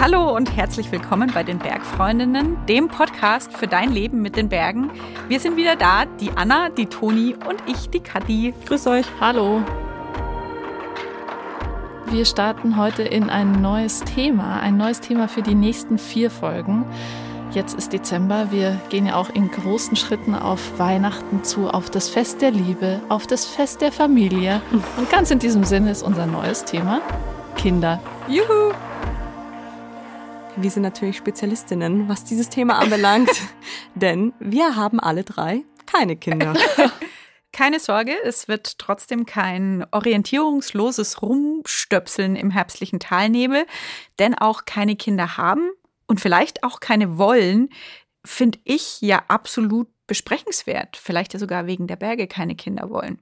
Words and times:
Hallo 0.00 0.32
und 0.36 0.56
herzlich 0.56 0.92
willkommen 0.92 1.32
bei 1.34 1.42
den 1.42 1.58
Bergfreundinnen, 1.58 2.56
dem 2.66 2.86
Podcast 2.86 3.52
für 3.52 3.66
dein 3.66 3.90
Leben 3.90 4.22
mit 4.22 4.36
den 4.36 4.48
Bergen. 4.48 4.92
Wir 5.26 5.40
sind 5.40 5.56
wieder 5.56 5.74
da, 5.74 6.04
die 6.20 6.30
Anna, 6.36 6.68
die 6.68 6.86
Toni 6.86 7.34
und 7.34 7.60
ich, 7.66 7.90
die 7.90 7.98
Kathi. 7.98 8.54
Grüß 8.66 8.86
euch. 8.86 9.06
Hallo. 9.20 9.60
Wir 12.12 12.24
starten 12.24 12.76
heute 12.76 13.02
in 13.02 13.28
ein 13.28 13.60
neues 13.60 14.04
Thema, 14.04 14.60
ein 14.60 14.76
neues 14.76 15.00
Thema 15.00 15.26
für 15.26 15.42
die 15.42 15.56
nächsten 15.56 15.98
vier 15.98 16.30
Folgen. 16.30 16.86
Jetzt 17.50 17.76
ist 17.76 17.92
Dezember, 17.92 18.52
wir 18.52 18.80
gehen 18.90 19.06
ja 19.06 19.16
auch 19.16 19.30
in 19.30 19.50
großen 19.50 19.96
Schritten 19.96 20.36
auf 20.36 20.78
Weihnachten 20.78 21.42
zu, 21.42 21.68
auf 21.68 21.90
das 21.90 22.08
Fest 22.08 22.40
der 22.40 22.52
Liebe, 22.52 23.00
auf 23.08 23.26
das 23.26 23.46
Fest 23.46 23.80
der 23.80 23.90
Familie. 23.90 24.62
Und 24.96 25.10
ganz 25.10 25.32
in 25.32 25.40
diesem 25.40 25.64
Sinne 25.64 25.90
ist 25.90 26.04
unser 26.04 26.26
neues 26.26 26.64
Thema 26.64 27.00
Kinder. 27.56 27.98
Juhu! 28.28 28.72
Wir 30.60 30.72
sind 30.72 30.82
natürlich 30.82 31.16
Spezialistinnen, 31.16 32.08
was 32.08 32.24
dieses 32.24 32.48
Thema 32.48 32.78
anbelangt, 32.78 33.30
denn 33.94 34.32
wir 34.40 34.74
haben 34.74 34.98
alle 34.98 35.22
drei 35.22 35.64
keine 35.86 36.16
Kinder. 36.16 36.54
Keine 37.52 37.80
Sorge, 37.80 38.12
es 38.24 38.46
wird 38.46 38.78
trotzdem 38.78 39.24
kein 39.24 39.86
orientierungsloses 39.90 41.22
Rumstöpseln 41.22 42.36
im 42.36 42.50
herbstlichen 42.50 43.00
Talnebel, 43.00 43.64
denn 44.18 44.34
auch 44.34 44.66
keine 44.66 44.96
Kinder 44.96 45.38
haben 45.38 45.70
und 46.06 46.20
vielleicht 46.20 46.62
auch 46.62 46.78
keine 46.78 47.16
wollen, 47.16 47.70
finde 48.22 48.58
ich 48.64 49.00
ja 49.00 49.24
absolut 49.28 49.88
besprechenswert. 50.06 50.98
Vielleicht 50.98 51.32
ja 51.32 51.40
sogar 51.40 51.66
wegen 51.66 51.86
der 51.86 51.96
Berge 51.96 52.28
keine 52.28 52.54
Kinder 52.54 52.90
wollen. 52.90 53.18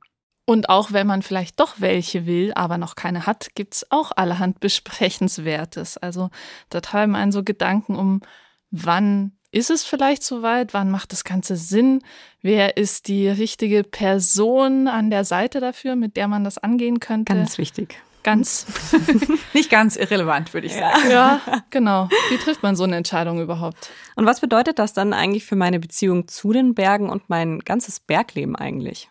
Und 0.46 0.68
auch 0.68 0.92
wenn 0.92 1.08
man 1.08 1.22
vielleicht 1.22 1.58
doch 1.58 1.74
welche 1.78 2.24
will, 2.24 2.52
aber 2.54 2.78
noch 2.78 2.94
keine 2.94 3.26
hat, 3.26 3.48
gibt's 3.56 3.90
auch 3.90 4.12
allerhand 4.14 4.60
Besprechenswertes. 4.60 5.98
Also 5.98 6.30
da 6.70 6.80
treiben 6.80 7.16
einen 7.16 7.32
so 7.32 7.42
Gedanken 7.42 7.96
um, 7.96 8.22
wann 8.70 9.32
ist 9.50 9.70
es 9.70 9.84
vielleicht 9.84 10.22
soweit? 10.22 10.72
Wann 10.72 10.90
macht 10.90 11.12
das 11.12 11.24
Ganze 11.24 11.56
Sinn? 11.56 12.02
Wer 12.42 12.76
ist 12.76 13.08
die 13.08 13.28
richtige 13.28 13.82
Person 13.82 14.86
an 14.86 15.10
der 15.10 15.24
Seite 15.24 15.60
dafür, 15.60 15.96
mit 15.96 16.16
der 16.16 16.28
man 16.28 16.44
das 16.44 16.58
angehen 16.58 17.00
könnte? 17.00 17.34
Ganz 17.34 17.58
wichtig. 17.58 18.00
Ganz. 18.22 18.66
Nicht 19.54 19.70
ganz 19.70 19.96
irrelevant, 19.96 20.52
würde 20.52 20.66
ich 20.66 20.74
sagen. 20.74 21.10
Ja, 21.10 21.40
genau. 21.70 22.08
Wie 22.30 22.36
trifft 22.38 22.62
man 22.62 22.76
so 22.76 22.84
eine 22.84 22.96
Entscheidung 22.96 23.40
überhaupt? 23.40 23.90
Und 24.14 24.26
was 24.26 24.40
bedeutet 24.40 24.78
das 24.78 24.92
dann 24.92 25.12
eigentlich 25.12 25.44
für 25.44 25.56
meine 25.56 25.80
Beziehung 25.80 26.28
zu 26.28 26.52
den 26.52 26.74
Bergen 26.74 27.08
und 27.08 27.28
mein 27.30 27.60
ganzes 27.60 27.98
Bergleben 27.98 28.56
eigentlich? 28.56 29.10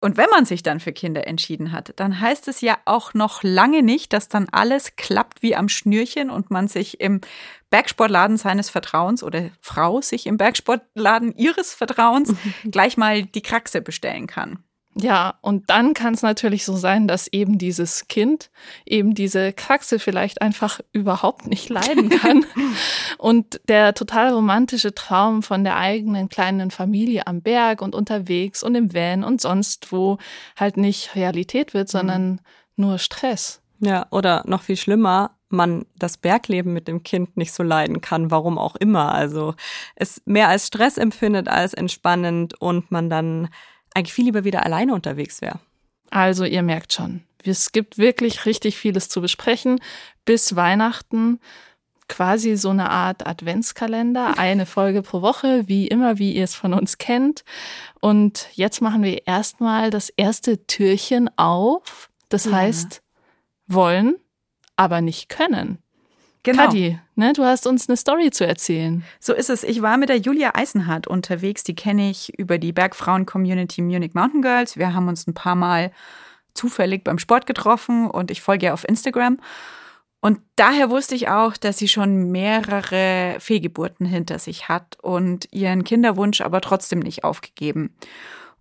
Und 0.00 0.18
wenn 0.18 0.28
man 0.30 0.44
sich 0.44 0.62
dann 0.62 0.78
für 0.78 0.92
Kinder 0.92 1.26
entschieden 1.26 1.72
hat, 1.72 1.94
dann 1.96 2.20
heißt 2.20 2.48
es 2.48 2.60
ja 2.60 2.78
auch 2.84 3.14
noch 3.14 3.42
lange 3.42 3.82
nicht, 3.82 4.12
dass 4.12 4.28
dann 4.28 4.46
alles 4.52 4.94
klappt 4.96 5.42
wie 5.42 5.56
am 5.56 5.68
Schnürchen 5.68 6.28
und 6.30 6.50
man 6.50 6.68
sich 6.68 7.00
im 7.00 7.22
Bergsportladen 7.70 8.36
seines 8.36 8.68
Vertrauens 8.68 9.22
oder 9.22 9.50
Frau 9.60 10.02
sich 10.02 10.26
im 10.26 10.36
Bergsportladen 10.36 11.34
ihres 11.34 11.72
Vertrauens 11.72 12.34
gleich 12.70 12.96
mal 12.96 13.24
die 13.24 13.42
Kraxe 13.42 13.80
bestellen 13.80 14.26
kann. 14.26 14.62
Ja, 14.98 15.34
und 15.42 15.68
dann 15.68 15.92
kann 15.92 16.14
es 16.14 16.22
natürlich 16.22 16.64
so 16.64 16.74
sein, 16.74 17.06
dass 17.06 17.28
eben 17.28 17.58
dieses 17.58 18.08
Kind 18.08 18.50
eben 18.86 19.14
diese 19.14 19.52
Kraxe 19.52 19.98
vielleicht 19.98 20.40
einfach 20.40 20.80
überhaupt 20.92 21.46
nicht 21.46 21.68
leiden 21.68 22.08
kann. 22.08 22.46
und 23.18 23.60
der 23.68 23.92
total 23.92 24.32
romantische 24.32 24.94
Traum 24.94 25.42
von 25.42 25.64
der 25.64 25.76
eigenen 25.76 26.30
kleinen 26.30 26.70
Familie 26.70 27.26
am 27.26 27.42
Berg 27.42 27.82
und 27.82 27.94
unterwegs 27.94 28.62
und 28.62 28.74
im 28.74 28.94
Van 28.94 29.22
und 29.22 29.42
sonst 29.42 29.92
wo 29.92 30.16
halt 30.58 30.78
nicht 30.78 31.14
Realität 31.14 31.74
wird, 31.74 31.90
sondern 31.90 32.30
mhm. 32.30 32.38
nur 32.76 32.98
Stress. 32.98 33.60
Ja, 33.80 34.06
oder 34.10 34.44
noch 34.46 34.62
viel 34.62 34.78
schlimmer, 34.78 35.32
man 35.50 35.84
das 35.98 36.16
Bergleben 36.16 36.72
mit 36.72 36.88
dem 36.88 37.02
Kind 37.02 37.36
nicht 37.36 37.52
so 37.52 37.62
leiden 37.62 38.00
kann, 38.00 38.30
warum 38.30 38.56
auch 38.56 38.76
immer. 38.76 39.12
Also 39.12 39.54
es 39.94 40.22
mehr 40.24 40.48
als 40.48 40.68
Stress 40.68 40.96
empfindet 40.96 41.48
als 41.48 41.74
entspannend 41.74 42.58
und 42.58 42.90
man 42.90 43.10
dann 43.10 43.48
eigentlich 43.96 44.12
viel 44.12 44.26
lieber 44.26 44.44
wieder 44.44 44.64
alleine 44.64 44.94
unterwegs 44.94 45.40
wäre. 45.40 45.58
Also 46.10 46.44
ihr 46.44 46.62
merkt 46.62 46.92
schon, 46.92 47.22
es 47.44 47.72
gibt 47.72 47.98
wirklich 47.98 48.46
richtig 48.46 48.76
vieles 48.76 49.08
zu 49.08 49.20
besprechen. 49.20 49.80
Bis 50.24 50.54
Weihnachten 50.54 51.40
quasi 52.08 52.56
so 52.56 52.70
eine 52.70 52.90
Art 52.90 53.26
Adventskalender, 53.26 54.34
eine 54.38 54.66
Folge 54.66 55.02
pro 55.02 55.22
Woche, 55.22 55.66
wie 55.66 55.88
immer, 55.88 56.18
wie 56.18 56.34
ihr 56.34 56.44
es 56.44 56.54
von 56.54 56.74
uns 56.74 56.98
kennt. 56.98 57.44
Und 58.00 58.48
jetzt 58.52 58.80
machen 58.80 59.02
wir 59.02 59.26
erstmal 59.26 59.90
das 59.90 60.10
erste 60.10 60.66
Türchen 60.66 61.30
auf. 61.36 62.10
Das 62.28 62.44
ja. 62.44 62.52
heißt, 62.52 63.02
wollen, 63.66 64.16
aber 64.76 65.00
nicht 65.00 65.28
können. 65.28 65.78
Genau. 66.42 66.64
Kadi, 66.64 66.98
ne, 67.16 67.32
du 67.32 67.44
hast 67.44 67.66
uns 67.66 67.88
eine 67.88 67.96
Story 67.96 68.30
zu 68.30 68.46
erzählen. 68.46 69.04
So 69.18 69.34
ist 69.34 69.50
es. 69.50 69.64
Ich 69.64 69.82
war 69.82 69.96
mit 69.96 70.08
der 70.08 70.18
Julia 70.18 70.52
Eisenhardt 70.54 71.06
unterwegs. 71.06 71.64
Die 71.64 71.74
kenne 71.74 72.10
ich 72.10 72.38
über 72.38 72.58
die 72.58 72.72
Bergfrauen-Community 72.72 73.82
Munich 73.82 74.14
Mountain 74.14 74.42
Girls. 74.42 74.76
Wir 74.76 74.94
haben 74.94 75.08
uns 75.08 75.26
ein 75.26 75.34
paar 75.34 75.56
Mal 75.56 75.90
zufällig 76.54 77.04
beim 77.04 77.18
Sport 77.18 77.46
getroffen 77.46 78.08
und 78.10 78.30
ich 78.30 78.40
folge 78.40 78.66
ihr 78.66 78.74
auf 78.74 78.88
Instagram. 78.88 79.38
Und 80.20 80.40
daher 80.56 80.90
wusste 80.90 81.14
ich 81.14 81.28
auch, 81.28 81.56
dass 81.56 81.78
sie 81.78 81.88
schon 81.88 82.32
mehrere 82.32 83.36
Fehlgeburten 83.38 84.06
hinter 84.06 84.38
sich 84.38 84.68
hat 84.68 84.98
und 85.02 85.46
ihren 85.52 85.84
Kinderwunsch 85.84 86.40
aber 86.40 86.60
trotzdem 86.60 87.00
nicht 87.00 87.22
aufgegeben. 87.22 87.94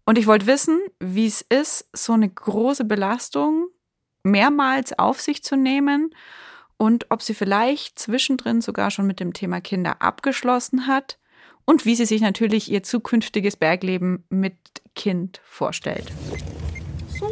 Und 0.06 0.18
ich 0.18 0.28
wollte 0.28 0.46
wissen, 0.46 0.80
wie 1.00 1.26
es 1.26 1.42
ist, 1.42 1.90
so 1.94 2.14
eine 2.14 2.30
große 2.30 2.86
Belastung 2.86 3.68
mehrmals 4.24 4.98
auf 4.98 5.22
sich 5.22 5.44
zu 5.44 5.56
nehmen 5.56 6.14
und 6.78 7.08
ob 7.10 7.22
sie 7.22 7.34
vielleicht 7.34 7.98
zwischendrin 8.00 8.62
sogar 8.62 8.92
schon 8.92 9.08
mit 9.08 9.20
dem 9.20 9.34
Thema 9.34 9.62
Kinder 9.62 10.02
abgeschlossen 10.02 10.88
hat 10.88 11.18
und 11.66 11.86
wie 11.86 11.96
sie 11.96 12.06
sich 12.06 12.22
natürlich 12.22 12.72
ihr 12.72 12.84
zukünftiges 12.84 13.56
Bergleben 13.56 14.24
mit 14.30 14.56
Kind 14.96 15.42
vorstellt. 15.44 16.12
So. 17.20 17.28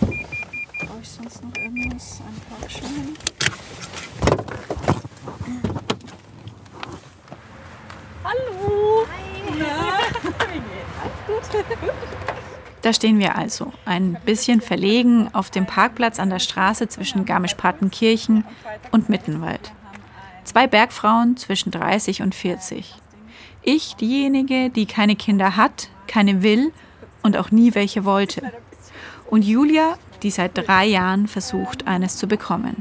Brauche 0.00 1.00
ich 1.02 1.08
sonst 1.08 1.42
noch 1.42 1.56
irgendwas? 1.56 2.20
Ein 2.20 2.58
Parkschein? 2.58 3.16
Hallo! 8.24 9.06
Hi! 9.06 9.58
Na, 9.58 9.98
wie 10.52 10.58
geht's? 10.58 11.00
Alles 11.26 11.48
gut? 11.50 11.64
Da 12.84 12.92
stehen 12.92 13.18
wir 13.18 13.34
also, 13.34 13.72
ein 13.86 14.18
bisschen 14.26 14.60
verlegen, 14.60 15.30
auf 15.32 15.48
dem 15.48 15.64
Parkplatz 15.64 16.20
an 16.20 16.28
der 16.28 16.38
Straße 16.38 16.86
zwischen 16.86 17.24
Garmisch-Partenkirchen 17.24 18.44
und 18.90 19.08
Mittenwald. 19.08 19.72
Zwei 20.44 20.66
Bergfrauen 20.66 21.38
zwischen 21.38 21.70
30 21.70 22.20
und 22.20 22.34
40. 22.34 22.94
Ich 23.62 23.96
diejenige, 23.96 24.68
die 24.68 24.84
keine 24.84 25.16
Kinder 25.16 25.56
hat, 25.56 25.88
keine 26.06 26.42
will 26.42 26.74
und 27.22 27.38
auch 27.38 27.50
nie 27.50 27.74
welche 27.74 28.04
wollte. 28.04 28.52
Und 29.30 29.46
Julia, 29.46 29.96
die 30.22 30.30
seit 30.30 30.50
drei 30.54 30.84
Jahren 30.84 31.26
versucht, 31.26 31.86
eines 31.86 32.18
zu 32.18 32.26
bekommen. 32.26 32.76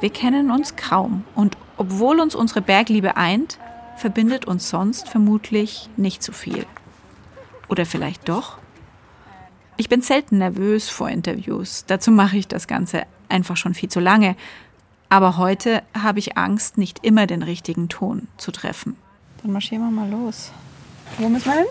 Wir 0.00 0.08
kennen 0.08 0.50
uns 0.50 0.76
kaum 0.76 1.24
und 1.34 1.58
obwohl 1.76 2.20
uns 2.20 2.34
unsere 2.34 2.62
Bergliebe 2.62 3.18
eint, 3.18 3.58
verbindet 3.98 4.46
uns 4.46 4.70
sonst 4.70 5.10
vermutlich 5.10 5.90
nicht 5.98 6.22
so 6.22 6.32
viel. 6.32 6.64
Oder 7.68 7.84
vielleicht 7.84 8.26
doch? 8.26 8.59
Ich 9.80 9.88
bin 9.88 10.02
selten 10.02 10.36
nervös 10.36 10.90
vor 10.90 11.08
Interviews. 11.08 11.84
Dazu 11.86 12.10
mache 12.10 12.36
ich 12.36 12.46
das 12.46 12.66
Ganze 12.66 13.04
einfach 13.30 13.56
schon 13.56 13.72
viel 13.72 13.88
zu 13.88 13.98
lange. 13.98 14.36
Aber 15.08 15.38
heute 15.38 15.82
habe 15.98 16.18
ich 16.18 16.36
Angst, 16.36 16.76
nicht 16.76 17.02
immer 17.02 17.26
den 17.26 17.42
richtigen 17.42 17.88
Ton 17.88 18.28
zu 18.36 18.52
treffen. 18.52 18.96
Dann 19.40 19.52
marschieren 19.52 19.84
wir 19.84 19.90
mal 19.90 20.10
los. 20.10 20.52
Wo 21.16 21.30
müssen 21.30 21.46
wir 21.46 21.60
hin? 21.60 21.66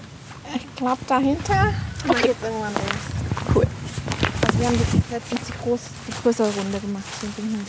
Ich 0.55 0.75
glaube 0.75 0.97
dahinter. 1.07 1.71
Okay. 2.07 2.29
geht's 2.29 2.43
irgendwann 2.43 2.73
los. 2.73 3.53
Cool. 3.53 3.67
Also 4.47 4.59
wir 4.59 4.67
haben 4.69 4.79
letztens 5.11 5.41
die, 5.45 5.63
groß, 5.63 5.81
die 6.07 6.23
größere 6.23 6.51
Runde 6.51 6.79
gemacht. 6.79 7.03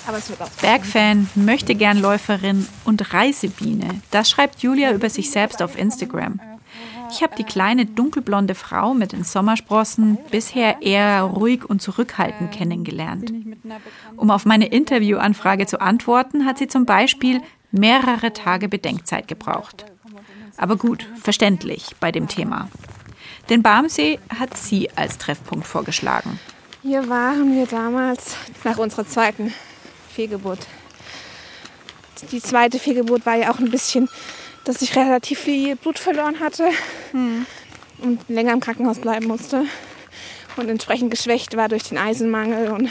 Aber 0.06 0.16
es 0.16 0.30
wird 0.30 0.40
auch. 0.40 0.50
Bergfan, 0.62 1.28
möchte 1.34 1.74
gern 1.74 1.98
Läuferin 1.98 2.66
und 2.86 3.12
Reisebiene. 3.12 4.00
Das 4.10 4.30
schreibt 4.30 4.62
Julia 4.62 4.92
über 4.92 5.10
sich 5.10 5.30
selbst 5.30 5.60
auf 5.60 5.76
Instagram. 5.76 6.40
Ich 7.10 7.22
habe 7.22 7.34
die 7.36 7.44
kleine 7.44 7.86
dunkelblonde 7.86 8.54
Frau 8.54 8.94
mit 8.94 9.12
den 9.12 9.24
Sommersprossen 9.24 10.18
bisher 10.30 10.82
eher 10.82 11.22
ruhig 11.22 11.68
und 11.68 11.82
zurückhaltend 11.82 12.52
kennengelernt. 12.52 13.32
Um 14.16 14.30
auf 14.30 14.46
meine 14.46 14.66
Interviewanfrage 14.66 15.66
zu 15.66 15.80
antworten, 15.80 16.46
hat 16.46 16.58
sie 16.58 16.68
zum 16.68 16.86
Beispiel 16.86 17.40
mehrere 17.72 18.32
Tage 18.32 18.68
Bedenkzeit 18.68 19.28
gebraucht. 19.28 19.84
Aber 20.56 20.76
gut, 20.76 21.06
verständlich 21.20 21.96
bei 22.00 22.12
dem 22.12 22.28
Thema. 22.28 22.68
Den 23.48 23.62
Barmsee 23.62 24.18
hat 24.38 24.56
sie 24.56 24.90
als 24.96 25.18
Treffpunkt 25.18 25.66
vorgeschlagen. 25.66 26.38
Hier 26.82 27.08
waren 27.08 27.54
wir 27.54 27.66
damals 27.66 28.36
nach 28.64 28.78
unserer 28.78 29.06
zweiten 29.06 29.52
Fehlgeburt. 30.14 30.66
Die 32.30 32.40
zweite 32.40 32.78
Fehlgeburt 32.78 33.24
war 33.26 33.36
ja 33.36 33.50
auch 33.50 33.58
ein 33.58 33.70
bisschen 33.70 34.08
dass 34.64 34.82
ich 34.82 34.96
relativ 34.96 35.40
viel 35.40 35.76
Blut 35.76 35.98
verloren 35.98 36.40
hatte 36.40 36.68
hm. 37.12 37.46
und 37.98 38.28
länger 38.28 38.52
im 38.52 38.60
Krankenhaus 38.60 38.98
bleiben 38.98 39.26
musste 39.26 39.64
und 40.56 40.68
entsprechend 40.68 41.10
geschwächt 41.10 41.56
war 41.56 41.68
durch 41.68 41.84
den 41.84 41.98
Eisenmangel 41.98 42.70
und 42.70 42.90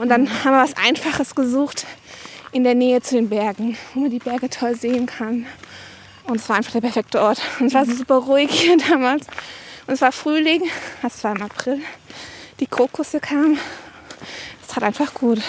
Und 0.00 0.08
dann 0.08 0.28
haben 0.44 0.52
wir 0.52 0.62
was 0.62 0.76
Einfaches 0.76 1.34
gesucht 1.34 1.86
in 2.52 2.64
der 2.64 2.74
Nähe 2.74 3.00
zu 3.00 3.16
den 3.16 3.28
Bergen, 3.28 3.76
wo 3.92 4.00
man 4.00 4.10
die 4.10 4.18
Berge 4.18 4.48
toll 4.50 4.76
sehen 4.76 5.06
kann. 5.06 5.46
Und 6.24 6.36
es 6.36 6.48
war 6.48 6.56
einfach 6.56 6.72
der 6.72 6.80
perfekte 6.80 7.20
Ort. 7.20 7.40
Und 7.60 7.66
es 7.66 7.74
war 7.74 7.84
super 7.84 8.16
ruhig 8.16 8.50
hier 8.50 8.76
damals. 8.88 9.26
Und 9.86 9.94
es 9.94 10.00
war 10.00 10.12
Frühling, 10.12 10.62
das 11.02 11.22
war 11.24 11.36
im 11.36 11.42
April. 11.42 11.80
Die 12.60 12.66
Krokusse 12.66 13.20
kamen. 13.20 13.58
Es 14.62 14.68
tat 14.68 14.82
einfach 14.82 15.12
gut. 15.14 15.40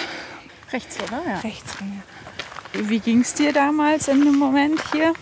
Rechts, 0.74 0.98
oder? 1.00 1.22
Ja. 1.26 1.40
Rechts 1.40 1.74
ja. 1.80 2.15
Wie 2.78 3.00
ging 3.00 3.22
es 3.22 3.34
dir 3.34 3.54
damals 3.54 4.08
in 4.08 4.24
dem 4.24 4.36
Moment 4.36 4.82
hier? 4.92 5.14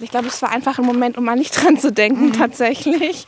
Ich 0.00 0.10
glaube, 0.10 0.28
es 0.28 0.40
war 0.42 0.50
einfach 0.50 0.78
ein 0.78 0.84
Moment, 0.84 1.16
um 1.18 1.24
mal 1.24 1.36
nicht 1.36 1.62
dran 1.62 1.78
zu 1.78 1.92
denken, 1.92 2.26
mhm. 2.26 2.32
tatsächlich. 2.34 3.26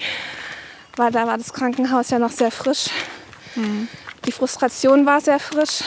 Weil 0.97 1.11
da 1.11 1.27
war 1.27 1.37
das 1.37 1.53
Krankenhaus 1.53 2.11
ja 2.11 2.19
noch 2.19 2.31
sehr 2.31 2.51
frisch. 2.51 2.87
Mhm. 3.55 3.89
Die 4.25 4.33
Frustration 4.33 5.07
war 5.07 5.21
sehr 5.21 5.39
frisch. 5.39 5.83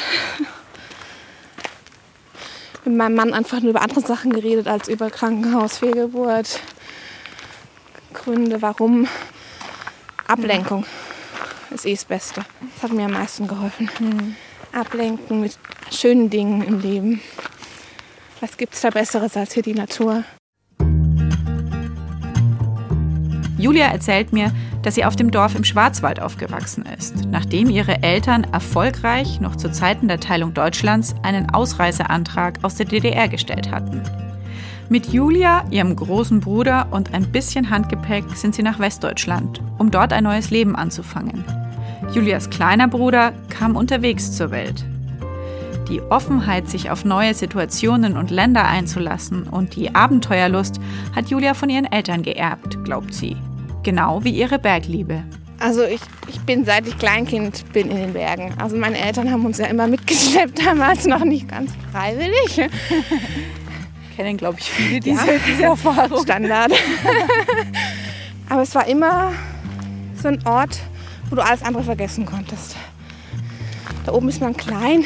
Mit 2.85 2.95
meinem 2.95 3.15
Mann 3.15 3.33
einfach 3.33 3.59
nur 3.59 3.71
über 3.71 3.81
andere 3.81 4.01
Sachen 4.01 4.31
geredet 4.31 4.67
als 4.67 4.87
über 4.87 5.09
Krankenhaus, 5.09 5.77
Fehlgeburt, 5.79 6.59
Gründe, 8.13 8.61
warum. 8.61 9.07
Ablenkung 10.27 10.85
ist 11.71 11.85
eh 11.85 11.93
das 11.93 12.05
Beste. 12.05 12.45
Das 12.75 12.83
hat 12.83 12.91
mir 12.91 13.05
am 13.05 13.11
meisten 13.11 13.47
geholfen. 13.47 13.89
Ablenken 14.73 15.41
mit 15.41 15.57
schönen 15.91 16.29
Dingen 16.29 16.61
im 16.63 16.79
Leben. 16.79 17.21
Was 18.41 18.57
gibt 18.57 18.73
es 18.73 18.81
da 18.81 18.89
Besseres 18.89 19.35
als 19.35 19.53
hier 19.53 19.63
die 19.63 19.73
Natur? 19.73 20.23
Julia 23.57 23.87
erzählt 23.87 24.31
mir, 24.31 24.53
dass 24.83 24.95
sie 24.95 25.03
auf 25.03 25.17
dem 25.17 25.31
Dorf 25.31 25.53
im 25.53 25.65
Schwarzwald 25.65 26.21
aufgewachsen 26.21 26.85
ist, 26.97 27.25
nachdem 27.29 27.69
ihre 27.69 28.01
Eltern 28.01 28.45
erfolgreich 28.45 29.41
noch 29.41 29.57
zu 29.57 29.69
Zeiten 29.69 30.07
der 30.07 30.21
Teilung 30.21 30.53
Deutschlands 30.53 31.13
einen 31.23 31.49
Ausreiseantrag 31.49 32.59
aus 32.63 32.75
der 32.75 32.85
DDR 32.85 33.27
gestellt 33.27 33.69
hatten. 33.69 34.01
Mit 34.87 35.07
Julia, 35.07 35.65
ihrem 35.69 35.95
großen 35.95 36.39
Bruder 36.39 36.87
und 36.91 37.13
ein 37.13 37.31
bisschen 37.31 37.69
Handgepäck 37.69 38.23
sind 38.35 38.55
sie 38.55 38.63
nach 38.63 38.79
Westdeutschland, 38.79 39.61
um 39.77 39.91
dort 39.91 40.13
ein 40.13 40.23
neues 40.23 40.49
Leben 40.49 40.75
anzufangen. 40.75 41.43
Julias 42.13 42.49
kleiner 42.49 42.87
Bruder 42.87 43.33
kam 43.49 43.75
unterwegs 43.75 44.31
zur 44.31 44.51
Welt. 44.51 44.85
Die 45.89 46.01
Offenheit, 46.01 46.69
sich 46.69 46.89
auf 46.91 47.05
neue 47.05 47.33
Situationen 47.33 48.15
und 48.15 48.31
Länder 48.31 48.65
einzulassen 48.67 49.43
und 49.43 49.75
die 49.75 49.93
Abenteuerlust 49.93 50.79
hat 51.15 51.29
Julia 51.29 51.53
von 51.53 51.69
ihren 51.69 51.91
Eltern 51.91 52.21
geerbt, 52.23 52.83
glaubt 52.83 53.13
sie. 53.13 53.35
Genau 53.83 54.23
wie 54.23 54.31
ihre 54.31 54.59
Bergliebe. 54.59 55.23
Also 55.59 55.83
ich, 55.83 55.99
ich 56.27 56.39
bin 56.41 56.63
seit 56.63 56.87
ich 56.87 56.97
Kleinkind 56.97 57.71
bin 57.73 57.91
in 57.91 57.97
den 57.97 58.13
Bergen. 58.13 58.53
Also 58.59 58.77
meine 58.77 58.97
Eltern 58.97 59.29
haben 59.29 59.45
uns 59.45 59.57
ja 59.57 59.65
immer 59.65 59.87
mitgeschleppt, 59.87 60.65
damals 60.65 61.05
noch 61.05 61.25
nicht 61.25 61.47
ganz 61.47 61.71
freiwillig. 61.91 62.69
Kennen, 64.15 64.37
glaube 64.37 64.59
ich, 64.59 64.69
viele 64.69 64.99
diese, 64.99 65.27
ja. 65.27 65.33
diese 65.47 65.63
Erfahrung. 65.63 66.23
Standard. 66.23 66.71
Aber 68.49 68.61
es 68.61 68.73
war 68.73 68.87
immer 68.87 69.31
so 70.21 70.29
ein 70.29 70.45
Ort, 70.45 70.79
wo 71.29 71.35
du 71.35 71.43
alles 71.43 71.61
andere 71.61 71.83
vergessen 71.83 72.25
konntest. 72.25 72.75
Da 74.05 74.13
oben 74.13 74.29
ist 74.29 74.41
man 74.41 74.55
klein, 74.55 75.05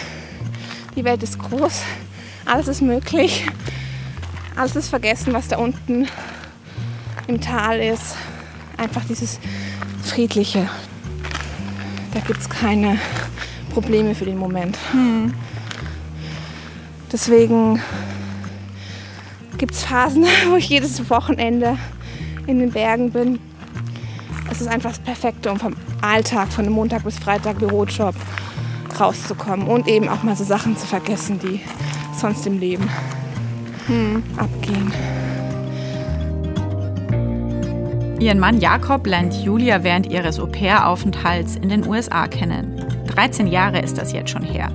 die 0.95 1.03
Welt 1.03 1.23
ist 1.23 1.39
groß, 1.39 1.81
alles 2.45 2.67
ist 2.67 2.81
möglich. 2.81 3.45
Alles 4.55 4.75
ist 4.75 4.89
vergessen, 4.89 5.33
was 5.33 5.47
da 5.47 5.57
unten 5.57 6.07
im 7.27 7.41
Tal 7.41 7.79
ist 7.79 8.15
einfach 8.77 9.03
dieses 9.05 9.39
Friedliche. 10.03 10.69
Da 12.13 12.19
gibt 12.19 12.39
es 12.39 12.49
keine 12.49 12.99
Probleme 13.71 14.13
für 14.13 14.25
den 14.25 14.37
Moment. 14.37 14.77
Hm. 14.91 15.33
Deswegen 17.11 17.81
gibt 19.57 19.73
es 19.73 19.83
Phasen, 19.83 20.25
wo 20.49 20.57
ich 20.57 20.69
jedes 20.69 21.09
Wochenende 21.09 21.77
in 22.45 22.59
den 22.59 22.71
Bergen 22.71 23.11
bin. 23.11 23.39
Es 24.51 24.61
ist 24.61 24.67
einfach 24.67 24.91
das 24.91 24.99
Perfekte, 24.99 25.51
um 25.51 25.59
vom 25.59 25.75
Alltag, 26.03 26.51
von 26.51 26.69
Montag 26.69 27.03
bis 27.03 27.17
Freitag 27.17 27.59
Bürojob 27.59 28.15
rauszukommen 28.99 29.67
und 29.67 29.87
eben 29.87 30.09
auch 30.09 30.23
mal 30.23 30.35
so 30.35 30.43
Sachen 30.43 30.77
zu 30.77 30.85
vergessen, 30.85 31.39
die 31.39 31.61
sonst 32.15 32.45
im 32.45 32.59
Leben 32.59 32.89
hm. 33.87 34.23
abgehen. 34.37 34.91
Ihren 38.19 38.39
Mann 38.39 38.61
Jakob 38.61 39.05
lernt 39.05 39.33
Julia 39.33 39.83
während 39.83 40.09
ihres 40.09 40.39
Au-pair-Aufenthalts 40.39 41.55
in 41.57 41.69
den 41.69 41.85
USA 41.85 42.27
kennen. 42.27 42.81
13 43.07 43.47
Jahre 43.47 43.79
ist 43.79 43.97
das 43.97 44.13
jetzt 44.13 44.29
schon 44.29 44.43
her. 44.43 44.71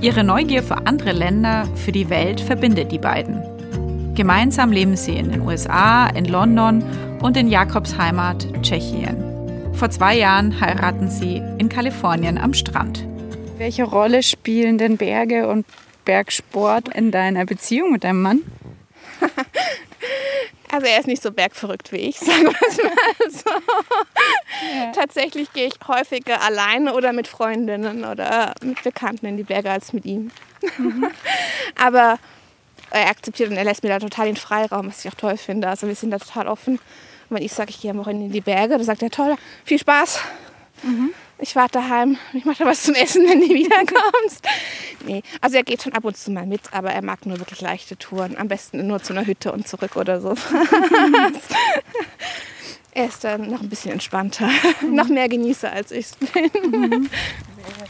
Ihre 0.00 0.24
Neugier 0.24 0.62
für 0.62 0.86
andere 0.86 1.12
Länder, 1.12 1.64
für 1.76 1.92
die 1.92 2.08
Welt 2.08 2.40
verbindet 2.40 2.90
die 2.90 2.98
beiden. 2.98 3.42
Gemeinsam 4.14 4.72
leben 4.72 4.96
sie 4.96 5.16
in 5.16 5.30
den 5.30 5.42
USA, 5.42 6.06
in 6.08 6.24
London 6.24 6.82
und 7.20 7.36
in 7.36 7.48
Jakobs 7.48 7.96
Heimat 7.96 8.46
Tschechien. 8.62 9.31
Vor 9.82 9.90
zwei 9.90 10.14
Jahren 10.14 10.60
heiraten 10.60 11.10
sie 11.10 11.38
in 11.58 11.68
Kalifornien 11.68 12.38
am 12.38 12.54
Strand. 12.54 13.04
Welche 13.56 13.82
Rolle 13.82 14.22
spielen 14.22 14.78
denn 14.78 14.96
Berge 14.96 15.48
und 15.48 15.66
Bergsport 16.04 16.94
in 16.94 17.10
deiner 17.10 17.46
Beziehung 17.46 17.90
mit 17.90 18.04
deinem 18.04 18.22
Mann? 18.22 18.42
Also 20.70 20.86
er 20.86 21.00
ist 21.00 21.06
nicht 21.06 21.22
so 21.22 21.30
bergverrückt 21.32 21.92
wie 21.92 21.98
ich, 21.98 22.18
sagen 22.18 22.44
wir 22.44 22.68
es 22.68 22.78
mal 22.78 23.30
so. 23.30 23.50
Ja. 24.74 24.92
Tatsächlich 24.92 25.52
gehe 25.52 25.66
ich 25.66 25.74
häufiger 25.86 26.40
alleine 26.40 26.94
oder 26.94 27.12
mit 27.12 27.28
Freundinnen 27.28 28.06
oder 28.06 28.54
mit 28.62 28.82
Bekannten 28.82 29.26
in 29.26 29.36
die 29.36 29.42
Berge 29.42 29.70
als 29.70 29.92
mit 29.92 30.06
ihm. 30.06 30.30
Mhm. 30.78 31.08
Aber 31.78 32.18
er 32.90 33.08
akzeptiert 33.10 33.50
und 33.50 33.56
er 33.56 33.64
lässt 33.64 33.82
mir 33.82 33.90
da 33.90 33.98
total 33.98 34.26
den 34.26 34.36
Freiraum, 34.36 34.86
was 34.86 35.04
ich 35.04 35.10
auch 35.10 35.16
toll 35.16 35.36
finde. 35.36 35.68
Also 35.68 35.88
wir 35.88 35.94
sind 35.94 36.10
da 36.10 36.18
total 36.18 36.46
offen. 36.46 36.78
Wenn 37.34 37.42
ich 37.42 37.52
sage, 37.52 37.70
ich 37.70 37.80
gehe 37.80 37.90
am 37.90 37.98
Wochenende 37.98 38.26
in 38.26 38.32
die 38.32 38.40
Berge, 38.40 38.74
dann 38.74 38.84
sagt 38.84 39.02
er, 39.02 39.10
toll, 39.10 39.36
viel 39.64 39.78
Spaß. 39.78 40.20
Mhm 40.82 41.12
ich 41.42 41.56
warte 41.56 41.80
daheim, 41.80 42.16
ich 42.32 42.44
mache 42.44 42.58
da 42.58 42.66
was 42.66 42.84
zum 42.84 42.94
Essen, 42.94 43.24
wenn 43.28 43.40
du 43.40 43.48
wiederkommst. 43.48 44.46
nee, 45.06 45.22
also 45.40 45.56
er 45.56 45.64
geht 45.64 45.82
schon 45.82 45.92
ab 45.92 46.04
und 46.04 46.16
zu 46.16 46.30
mal 46.30 46.46
mit, 46.46 46.72
aber 46.72 46.92
er 46.92 47.02
mag 47.02 47.26
nur 47.26 47.38
wirklich 47.38 47.60
leichte 47.60 47.96
Touren. 47.96 48.38
Am 48.38 48.48
besten 48.48 48.86
nur 48.86 49.02
zu 49.02 49.12
einer 49.12 49.26
Hütte 49.26 49.52
und 49.52 49.66
zurück 49.66 49.96
oder 49.96 50.20
so. 50.20 50.34
er 52.92 53.06
ist 53.06 53.24
dann 53.24 53.50
noch 53.50 53.60
ein 53.60 53.68
bisschen 53.68 53.92
entspannter, 53.92 54.48
mhm. 54.80 54.94
noch 54.94 55.08
mehr 55.08 55.28
Genießer 55.28 55.72
als 55.72 55.90
ich 55.90 56.06
bin. 56.32 56.50
Mhm. 56.70 57.10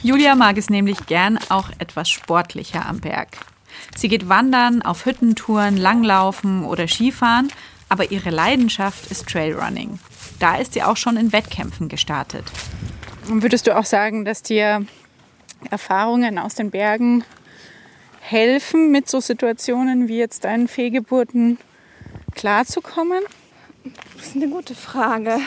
Julia 0.02 0.34
mag 0.34 0.56
es 0.56 0.70
nämlich 0.70 1.06
gern 1.06 1.38
auch 1.48 1.70
etwas 1.78 2.08
sportlicher 2.08 2.86
am 2.86 3.00
Berg. 3.00 3.36
Sie 3.96 4.08
geht 4.08 4.28
wandern, 4.28 4.82
auf 4.82 5.04
Hüttentouren, 5.06 5.76
Langlaufen 5.76 6.64
oder 6.64 6.88
Skifahren, 6.88 7.50
aber 7.92 8.10
ihre 8.10 8.30
Leidenschaft 8.30 9.10
ist 9.10 9.28
Trailrunning. 9.28 9.98
Da 10.40 10.56
ist 10.56 10.72
sie 10.72 10.82
auch 10.82 10.96
schon 10.96 11.18
in 11.18 11.30
Wettkämpfen 11.30 11.90
gestartet. 11.90 12.44
Und 13.28 13.42
würdest 13.42 13.66
du 13.66 13.76
auch 13.76 13.84
sagen, 13.84 14.24
dass 14.24 14.42
dir 14.42 14.86
Erfahrungen 15.70 16.38
aus 16.38 16.54
den 16.54 16.70
Bergen 16.70 17.22
helfen, 18.22 18.90
mit 18.90 19.10
so 19.10 19.20
Situationen 19.20 20.08
wie 20.08 20.16
jetzt 20.16 20.44
deinen 20.44 20.68
Fehlgeburten 20.68 21.58
klarzukommen? 22.34 23.20
Das 24.16 24.28
ist 24.28 24.36
eine 24.36 24.48
gute 24.48 24.74
Frage. 24.74 25.38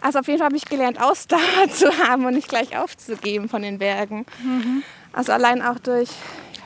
Also 0.00 0.18
auf 0.18 0.26
jeden 0.26 0.40
Fall 0.40 0.46
habe 0.46 0.56
ich 0.56 0.64
gelernt, 0.64 1.00
Ausdauer 1.00 1.68
zu 1.72 1.96
haben 1.98 2.26
und 2.26 2.34
nicht 2.34 2.48
gleich 2.48 2.76
aufzugeben 2.76 3.48
von 3.48 3.62
den 3.62 3.78
Bergen. 3.78 4.26
Mhm. 4.42 4.82
Also 5.12 5.30
allein 5.30 5.62
auch 5.62 5.78
durch, 5.78 6.08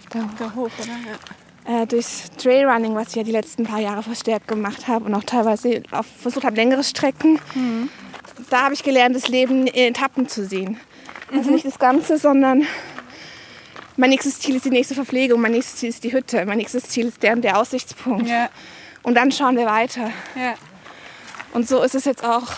da 0.08 0.20
hoch, 0.20 0.30
da 0.38 0.54
hoch 0.54 0.70
oder? 0.78 1.18
Äh, 1.66 1.86
durchs 1.86 2.30
Trailrunning, 2.36 2.94
was 2.94 3.08
ich 3.08 3.16
ja 3.16 3.22
die 3.24 3.32
letzten 3.32 3.64
paar 3.64 3.80
Jahre 3.80 4.02
verstärkt 4.02 4.46
gemacht 4.46 4.86
habe 4.86 5.04
und 5.06 5.14
auch 5.14 5.24
teilweise 5.24 5.82
auch 5.90 6.04
versucht 6.04 6.44
habe, 6.44 6.56
längere 6.56 6.84
Strecken. 6.84 7.40
Mhm 7.54 7.88
da 8.50 8.62
habe 8.62 8.74
ich 8.74 8.82
gelernt, 8.82 9.16
das 9.16 9.28
Leben 9.28 9.66
in 9.66 9.94
Etappen 9.94 10.28
zu 10.28 10.44
sehen. 10.44 10.78
Also 11.32 11.48
mhm. 11.48 11.54
nicht 11.54 11.66
das 11.66 11.78
Ganze, 11.78 12.18
sondern 12.18 12.66
mein 13.96 14.10
nächstes 14.10 14.38
Ziel 14.40 14.56
ist 14.56 14.64
die 14.64 14.70
nächste 14.70 14.94
Verpflegung, 14.94 15.40
mein 15.40 15.52
nächstes 15.52 15.76
Ziel 15.76 15.88
ist 15.88 16.04
die 16.04 16.12
Hütte, 16.12 16.44
mein 16.46 16.58
nächstes 16.58 16.84
Ziel 16.84 17.06
ist 17.06 17.22
der 17.22 17.32
und 17.32 17.42
der 17.42 17.58
Aussichtspunkt. 17.58 18.28
Ja. 18.28 18.50
Und 19.02 19.14
dann 19.14 19.32
schauen 19.32 19.56
wir 19.56 19.66
weiter. 19.66 20.10
Ja. 20.34 20.54
Und 21.52 21.68
so 21.68 21.82
ist 21.82 21.94
es 21.94 22.04
jetzt 22.04 22.24
auch 22.24 22.52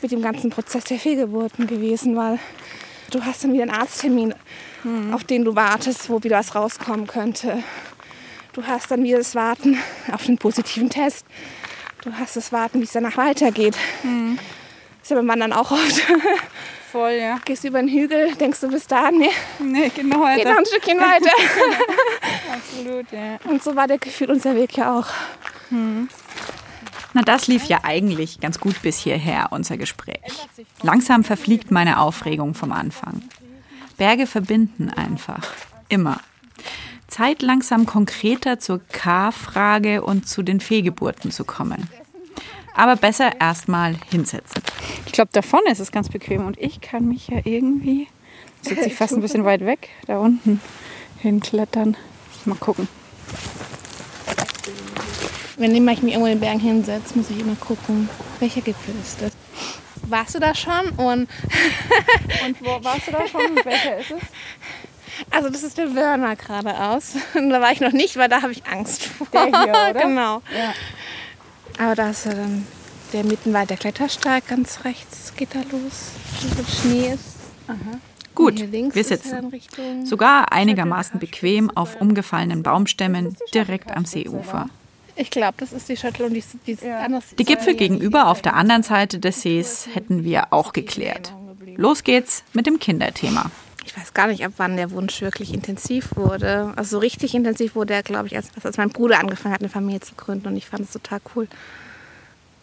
mit 0.00 0.10
dem 0.10 0.22
ganzen 0.22 0.50
Prozess 0.50 0.84
der 0.84 0.98
Fehlgeburten 0.98 1.66
gewesen, 1.66 2.16
weil 2.16 2.38
du 3.10 3.24
hast 3.24 3.44
dann 3.44 3.52
wieder 3.52 3.62
einen 3.62 3.72
Arzttermin, 3.72 4.34
mhm. 4.82 5.14
auf 5.14 5.24
den 5.24 5.44
du 5.44 5.54
wartest, 5.54 6.10
wo 6.10 6.22
wieder 6.22 6.38
was 6.38 6.54
rauskommen 6.54 7.06
könnte. 7.06 7.62
Du 8.52 8.66
hast 8.66 8.90
dann 8.90 9.02
wieder 9.02 9.18
das 9.18 9.34
Warten 9.34 9.78
auf 10.12 10.28
einen 10.28 10.36
positiven 10.36 10.90
Test. 10.90 11.24
Du 12.02 12.12
hast 12.12 12.36
das 12.36 12.52
Warten, 12.52 12.80
wie 12.80 12.84
es 12.84 12.92
danach 12.92 13.16
weitergeht. 13.16 13.76
Mhm. 14.02 14.36
Das 14.36 15.04
ist 15.04 15.10
ja 15.10 15.16
beim 15.16 15.28
Wandern 15.28 15.52
auch 15.52 15.70
oft. 15.70 16.02
Voll, 16.92 17.12
ja. 17.12 17.38
Gehst 17.46 17.64
über 17.64 17.80
den 17.80 17.88
Hügel, 17.88 18.34
denkst 18.34 18.60
du 18.60 18.68
bis 18.68 18.86
da, 18.86 19.10
nee. 19.10 19.30
Nee, 19.58 19.90
genau 19.94 20.20
weiter. 20.20 20.36
Geht 20.36 20.48
noch 20.48 20.58
ein 20.58 20.66
Stückchen 20.66 20.98
weiter. 20.98 21.30
Absolut, 22.52 23.10
ja. 23.10 23.38
Und 23.50 23.62
so 23.62 23.74
war 23.74 23.86
der 23.86 23.96
Gefühl 23.96 24.30
unser 24.30 24.54
Weg 24.54 24.76
ja 24.76 24.98
auch. 24.98 25.06
Hm. 25.70 26.10
Na, 27.14 27.22
das 27.22 27.46
lief 27.46 27.64
ja 27.64 27.80
eigentlich 27.84 28.40
ganz 28.40 28.60
gut 28.60 28.82
bis 28.82 28.98
hierher, 28.98 29.48
unser 29.50 29.78
Gespräch. 29.78 30.20
Langsam 30.82 31.24
verfliegt 31.24 31.70
meine 31.70 32.00
Aufregung 32.00 32.54
vom 32.54 32.72
Anfang. 32.72 33.22
Berge 33.96 34.26
verbinden 34.26 34.90
einfach. 34.90 35.42
Immer. 35.88 36.20
Zeit 37.12 37.42
langsam 37.42 37.84
konkreter 37.84 38.58
zur 38.58 38.80
K-Frage 38.90 40.02
und 40.02 40.26
zu 40.26 40.42
den 40.42 40.60
Fehlgeburten 40.60 41.30
zu 41.30 41.44
kommen. 41.44 41.86
Aber 42.74 42.96
besser 42.96 43.38
erstmal 43.38 43.96
hinsetzen. 44.10 44.62
Ich 45.04 45.12
glaube, 45.12 45.28
da 45.32 45.42
vorne 45.42 45.70
ist 45.70 45.78
es 45.78 45.92
ganz 45.92 46.08
bequem 46.08 46.46
und 46.46 46.58
ich 46.58 46.80
kann 46.80 47.06
mich 47.06 47.28
ja 47.28 47.40
irgendwie, 47.44 48.08
sitze 48.62 48.86
ich 48.86 48.94
fast 48.94 49.12
ein 49.12 49.20
bisschen 49.20 49.44
weit 49.44 49.60
weg, 49.60 49.90
da 50.06 50.20
unten 50.20 50.62
hinklettern. 51.18 51.98
Mal 52.46 52.56
gucken. 52.56 52.88
Wenn 55.58 55.74
ich 55.74 55.82
mich 55.82 56.02
irgendwo 56.02 56.26
in 56.26 56.38
den 56.38 56.40
Bergen 56.40 56.60
hinsetze, 56.60 57.16
muss 57.18 57.28
ich 57.28 57.38
immer 57.38 57.56
gucken, 57.56 58.08
welcher 58.40 58.62
Gipfel 58.62 58.94
ist 59.02 59.20
das. 59.20 59.32
Warst 60.08 60.34
du 60.34 60.38
da 60.40 60.54
schon? 60.54 60.88
Und, 60.96 61.28
und 62.46 62.60
wo 62.60 62.82
warst 62.82 63.06
du 63.06 63.12
da 63.12 63.28
schon? 63.28 63.54
Welcher 63.64 63.98
ist 63.98 64.12
es? 64.12 64.22
Also 65.30 65.48
das 65.48 65.62
ist 65.62 65.78
der 65.78 65.94
Wörner 65.94 66.36
geradeaus. 66.36 67.14
Und 67.34 67.50
da 67.50 67.60
war 67.60 67.72
ich 67.72 67.80
noch 67.80 67.92
nicht, 67.92 68.16
weil 68.16 68.28
da 68.28 68.42
habe 68.42 68.52
ich 68.52 68.64
Angst 68.66 69.04
vor. 69.04 69.26
Der 69.32 69.44
hier, 69.46 69.90
oder? 69.90 69.94
genau. 70.02 70.42
Ja. 70.56 70.74
Aber 71.84 71.94
da 71.94 72.10
ist 72.10 72.26
ja 72.26 72.34
dann 72.34 72.66
der 73.12 73.24
mittenweit 73.24 73.70
der 73.70 73.76
Klettersteig 73.76 74.46
ganz 74.48 74.84
rechts 74.84 75.34
geht 75.36 75.54
da 75.54 75.60
los, 75.70 76.12
wo 76.56 76.64
Schnee 76.64 77.12
ist. 77.14 77.36
Aha. 77.68 77.98
Gut, 78.34 78.72
wir 78.72 79.04
sitzen. 79.04 79.52
Sogar 80.04 80.52
einigermaßen 80.52 81.20
bequem 81.20 81.70
auf 81.70 82.00
umgefallenen 82.00 82.62
Baumstämmen 82.62 83.36
direkt 83.52 83.94
am 83.94 84.06
Seeufer. 84.06 84.68
Ich 85.16 85.30
glaube, 85.30 85.54
das 85.58 85.72
ist 85.72 85.88
die 85.90 85.96
Shuttle 85.96 86.26
und 86.26 86.32
die, 86.32 86.42
die, 86.66 86.78
ja. 86.82 87.06
die 87.38 87.44
Gipfel 87.44 87.74
gegenüber 87.74 88.28
auf 88.28 88.40
der 88.40 88.54
anderen 88.54 88.82
Seite 88.82 89.18
des 89.18 89.42
Sees 89.42 89.86
hätten 89.92 90.24
wir 90.24 90.52
auch 90.52 90.72
geklärt. 90.72 91.34
Los 91.76 92.04
geht's 92.04 92.42
mit 92.54 92.66
dem 92.66 92.78
Kinderthema. 92.78 93.50
Ich 93.84 93.96
weiß 93.96 94.14
gar 94.14 94.28
nicht, 94.28 94.44
ab 94.44 94.52
wann 94.58 94.76
der 94.76 94.90
Wunsch 94.92 95.20
wirklich 95.20 95.52
intensiv 95.52 96.14
wurde. 96.14 96.72
Also 96.76 96.96
so 96.96 96.98
richtig 96.98 97.34
intensiv 97.34 97.74
wurde 97.74 97.94
er, 97.94 98.02
glaube 98.02 98.28
ich, 98.28 98.36
als, 98.36 98.48
als 98.62 98.76
mein 98.76 98.90
Bruder 98.90 99.18
angefangen 99.18 99.54
hat, 99.54 99.60
eine 99.60 99.68
Familie 99.68 100.00
zu 100.00 100.14
gründen. 100.14 100.48
Und 100.48 100.56
ich 100.56 100.66
fand 100.66 100.84
es 100.84 100.92
total 100.92 101.20
cool. 101.34 101.48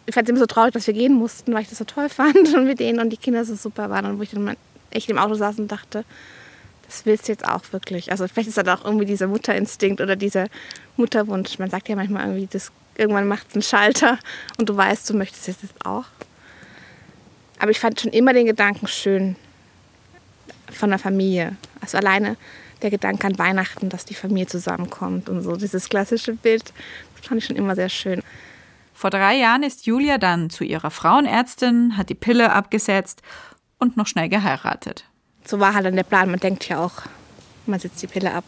Ich 0.06 0.14
fand 0.14 0.26
es 0.26 0.30
immer 0.30 0.40
so 0.40 0.46
traurig, 0.46 0.72
dass 0.72 0.86
wir 0.86 0.94
gehen 0.94 1.14
mussten, 1.14 1.52
weil 1.52 1.62
ich 1.62 1.68
das 1.68 1.78
so 1.78 1.84
toll 1.84 2.08
fand 2.10 2.54
und 2.54 2.64
mit 2.64 2.80
denen 2.80 3.00
und 3.00 3.10
die 3.10 3.16
Kinder 3.16 3.44
so 3.44 3.54
super 3.54 3.90
waren. 3.90 4.06
Und 4.06 4.18
wo 4.18 4.22
ich 4.22 4.30
dann 4.30 4.56
echt 4.90 5.10
im 5.10 5.18
Auto 5.18 5.34
saß 5.34 5.58
und 5.58 5.70
dachte, 5.70 6.04
das 6.86 7.06
willst 7.06 7.28
du 7.28 7.32
jetzt 7.32 7.46
auch 7.46 7.62
wirklich. 7.70 8.10
Also 8.10 8.26
vielleicht 8.26 8.48
ist 8.48 8.58
das 8.58 8.66
auch 8.66 8.84
irgendwie 8.84 9.06
dieser 9.06 9.28
Mutterinstinkt 9.28 10.00
oder 10.00 10.16
dieser 10.16 10.48
Mutterwunsch. 10.96 11.58
Man 11.58 11.70
sagt 11.70 11.88
ja 11.88 11.96
manchmal 11.96 12.26
irgendwie, 12.26 12.48
das, 12.50 12.72
irgendwann 12.96 13.28
macht 13.28 13.48
es 13.48 13.54
einen 13.54 13.62
Schalter 13.62 14.18
und 14.58 14.68
du 14.68 14.76
weißt, 14.76 15.08
du 15.08 15.14
möchtest 15.14 15.48
es 15.48 15.62
jetzt 15.62 15.86
auch. 15.86 16.06
Aber 17.60 17.70
ich 17.70 17.78
fand 17.78 18.00
schon 18.00 18.10
immer 18.10 18.32
den 18.32 18.46
Gedanken 18.46 18.88
schön 18.88 19.36
von 20.72 20.90
der 20.90 20.98
Familie. 20.98 21.56
Also 21.80 21.98
alleine 21.98 22.36
der 22.82 22.90
Gedanke 22.90 23.26
an 23.26 23.38
Weihnachten, 23.38 23.88
dass 23.88 24.04
die 24.04 24.14
Familie 24.14 24.46
zusammenkommt 24.46 25.28
und 25.28 25.42
so 25.42 25.56
dieses 25.56 25.88
klassische 25.88 26.34
Bild, 26.34 26.72
das 27.16 27.26
fand 27.26 27.40
ich 27.40 27.46
schon 27.46 27.56
immer 27.56 27.74
sehr 27.74 27.88
schön. 27.88 28.22
Vor 28.94 29.10
drei 29.10 29.36
Jahren 29.36 29.62
ist 29.62 29.86
Julia 29.86 30.18
dann 30.18 30.50
zu 30.50 30.64
ihrer 30.64 30.90
Frauenärztin, 30.90 31.96
hat 31.96 32.08
die 32.08 32.14
Pille 32.14 32.52
abgesetzt 32.52 33.22
und 33.78 33.96
noch 33.96 34.06
schnell 34.06 34.28
geheiratet 34.28 35.04
so 35.50 35.60
war 35.60 35.74
halt 35.74 35.86
dann 35.86 35.96
der 35.96 36.04
Plan. 36.04 36.30
Man 36.30 36.40
denkt 36.40 36.68
ja 36.68 36.82
auch, 36.82 37.02
man 37.66 37.80
setzt 37.80 38.02
die 38.02 38.06
Pille 38.06 38.32
ab. 38.32 38.44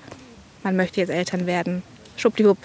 Man 0.63 0.77
möchte 0.77 1.01
jetzt 1.01 1.11
Eltern 1.11 1.47
werden. 1.47 1.83
Schwuppdiwupp 2.17 2.59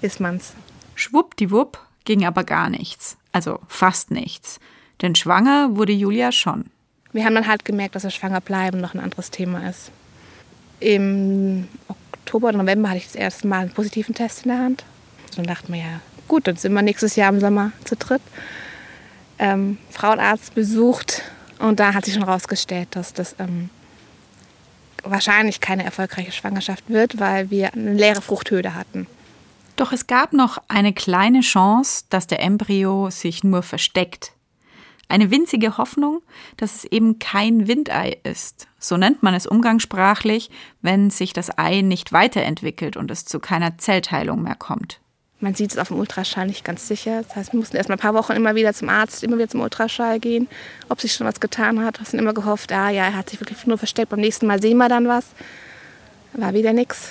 ist 0.00 0.20
man's. 0.20 0.54
Schwuppdiwupp 0.94 1.78
ging 2.04 2.24
aber 2.24 2.44
gar 2.44 2.70
nichts. 2.70 3.18
Also 3.32 3.60
fast 3.68 4.10
nichts. 4.10 4.58
Denn 5.02 5.14
schwanger 5.14 5.76
wurde 5.76 5.92
Julia 5.92 6.32
schon. 6.32 6.70
Wir 7.12 7.24
haben 7.24 7.34
dann 7.34 7.46
halt 7.46 7.64
gemerkt, 7.64 7.94
dass 7.94 8.02
das 8.04 8.14
Schwangerbleiben 8.14 8.80
noch 8.80 8.94
ein 8.94 9.00
anderes 9.00 9.30
Thema 9.30 9.68
ist. 9.68 9.90
Im 10.78 11.68
Oktober 11.88 12.48
oder 12.48 12.58
November 12.58 12.88
hatte 12.88 12.98
ich 12.98 13.06
das 13.06 13.16
erste 13.16 13.46
Mal 13.48 13.60
einen 13.60 13.70
positiven 13.70 14.14
Test 14.14 14.44
in 14.44 14.50
der 14.50 14.60
Hand. 14.60 14.84
Und 15.30 15.38
dann 15.38 15.46
dachten 15.46 15.72
wir 15.72 15.80
ja, 15.80 16.00
gut, 16.28 16.46
dann 16.46 16.56
sind 16.56 16.72
wir 16.72 16.82
nächstes 16.82 17.16
Jahr 17.16 17.30
im 17.30 17.40
Sommer 17.40 17.72
zu 17.84 17.96
dritt. 17.96 18.22
Ähm, 19.38 19.78
Frauenarzt 19.90 20.54
besucht, 20.54 21.22
und 21.58 21.78
da 21.78 21.92
hat 21.92 22.04
sich 22.04 22.14
schon 22.14 22.24
herausgestellt, 22.24 22.88
dass 22.92 23.12
das 23.12 23.36
ähm, 23.38 23.68
wahrscheinlich 25.04 25.60
keine 25.60 25.84
erfolgreiche 25.84 26.32
Schwangerschaft 26.32 26.88
wird, 26.88 27.20
weil 27.20 27.50
wir 27.50 27.74
eine 27.74 27.92
leere 27.92 28.22
Fruchthöhle 28.22 28.74
hatten. 28.74 29.06
Doch 29.76 29.92
es 29.92 30.06
gab 30.06 30.32
noch 30.32 30.58
eine 30.68 30.92
kleine 30.92 31.40
Chance, 31.40 32.04
dass 32.10 32.26
der 32.26 32.40
Embryo 32.42 33.10
sich 33.10 33.44
nur 33.44 33.62
versteckt. 33.62 34.32
Eine 35.10 35.32
winzige 35.32 35.76
Hoffnung, 35.76 36.22
dass 36.56 36.76
es 36.76 36.84
eben 36.84 37.18
kein 37.18 37.66
Windei 37.66 38.18
ist. 38.22 38.68
So 38.78 38.96
nennt 38.96 39.24
man 39.24 39.34
es 39.34 39.44
umgangssprachlich, 39.44 40.50
wenn 40.82 41.10
sich 41.10 41.32
das 41.32 41.58
Ei 41.58 41.80
nicht 41.80 42.12
weiterentwickelt 42.12 42.96
und 42.96 43.10
es 43.10 43.24
zu 43.24 43.40
keiner 43.40 43.76
Zellteilung 43.76 44.42
mehr 44.42 44.54
kommt. 44.54 45.00
Man 45.40 45.56
sieht 45.56 45.72
es 45.72 45.78
auf 45.78 45.88
dem 45.88 45.98
Ultraschall 45.98 46.46
nicht 46.46 46.64
ganz 46.64 46.86
sicher. 46.86 47.22
Das 47.22 47.34
heißt, 47.34 47.52
wir 47.52 47.58
mussten 47.58 47.76
erst 47.76 47.88
mal 47.88 47.96
ein 47.96 48.00
paar 48.00 48.14
Wochen 48.14 48.34
immer 48.34 48.54
wieder 48.54 48.72
zum 48.72 48.88
Arzt, 48.88 49.24
immer 49.24 49.36
wieder 49.36 49.48
zum 49.48 49.62
Ultraschall 49.62 50.20
gehen, 50.20 50.46
ob 50.88 51.00
sich 51.00 51.12
schon 51.12 51.26
was 51.26 51.40
getan 51.40 51.84
hat. 51.84 51.98
Wir 51.98 52.06
haben 52.06 52.18
immer 52.18 52.34
gehofft, 52.34 52.70
ah, 52.70 52.90
ja, 52.90 53.06
er 53.06 53.16
hat 53.16 53.30
sich 53.30 53.40
wirklich 53.40 53.66
nur 53.66 53.78
versteckt. 53.78 54.10
Beim 54.10 54.20
nächsten 54.20 54.46
Mal 54.46 54.62
sehen 54.62 54.76
wir 54.76 54.88
dann 54.88 55.08
was. 55.08 55.26
War 56.34 56.54
wieder 56.54 56.72
nichts. 56.72 57.08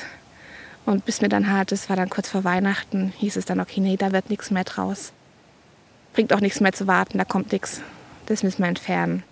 Und 0.86 1.04
bis 1.04 1.20
mir 1.20 1.30
dann 1.30 1.52
halt, 1.52 1.74
das 1.74 1.90
war 1.90 1.98
dann 1.98 2.10
kurz 2.10 2.30
vor 2.30 2.46
Weihnachten, 2.46 3.12
hieß 3.18 3.36
es 3.36 3.44
dann, 3.44 3.60
okay, 3.60 3.82
nee, 3.82 3.98
da 3.98 4.14
wird 4.14 4.30
nichts 4.30 4.52
mehr 4.52 4.64
draus. 4.64 5.12
Bringt 6.20 6.34
auch 6.34 6.42
nichts 6.42 6.60
mehr 6.60 6.74
zu 6.74 6.86
warten, 6.86 7.18
da 7.18 7.24
kommt 7.24 7.54
nichts. 7.54 7.82
Das 8.26 8.44
müssen 8.44 8.62
wir 8.62 8.68
entfernen. 8.68 9.24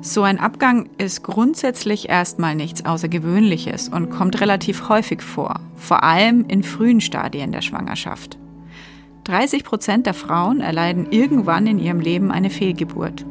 So 0.00 0.24
ein 0.24 0.40
Abgang 0.40 0.90
ist 0.98 1.22
grundsätzlich 1.22 2.08
erstmal 2.08 2.56
nichts 2.56 2.84
Außergewöhnliches 2.84 3.88
und 3.88 4.10
kommt 4.10 4.40
relativ 4.40 4.88
häufig 4.88 5.22
vor, 5.22 5.60
vor 5.76 6.02
allem 6.02 6.44
in 6.48 6.64
frühen 6.64 7.00
Stadien 7.00 7.52
der 7.52 7.62
Schwangerschaft. 7.62 8.36
30 9.22 9.62
Prozent 9.62 10.06
der 10.06 10.14
Frauen 10.14 10.60
erleiden 10.60 11.12
irgendwann 11.12 11.68
in 11.68 11.78
ihrem 11.78 12.00
Leben 12.00 12.32
eine 12.32 12.50
Fehlgeburt. 12.50 13.24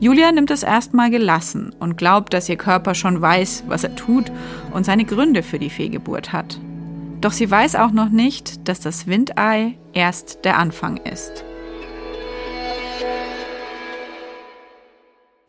Julia 0.00 0.32
nimmt 0.32 0.50
es 0.50 0.64
erstmal 0.64 1.10
gelassen 1.10 1.72
und 1.78 1.96
glaubt, 1.96 2.34
dass 2.34 2.48
ihr 2.48 2.56
Körper 2.56 2.96
schon 2.96 3.22
weiß, 3.22 3.62
was 3.68 3.84
er 3.84 3.94
tut 3.94 4.32
und 4.72 4.84
seine 4.84 5.04
Gründe 5.04 5.44
für 5.44 5.60
die 5.60 5.70
Fehlgeburt 5.70 6.32
hat. 6.32 6.58
Doch 7.20 7.32
sie 7.32 7.50
weiß 7.50 7.74
auch 7.76 7.90
noch 7.90 8.08
nicht, 8.08 8.66
dass 8.66 8.80
das 8.80 9.06
Windei 9.06 9.74
erst 9.92 10.44
der 10.44 10.56
Anfang 10.56 10.96
ist. 10.98 11.44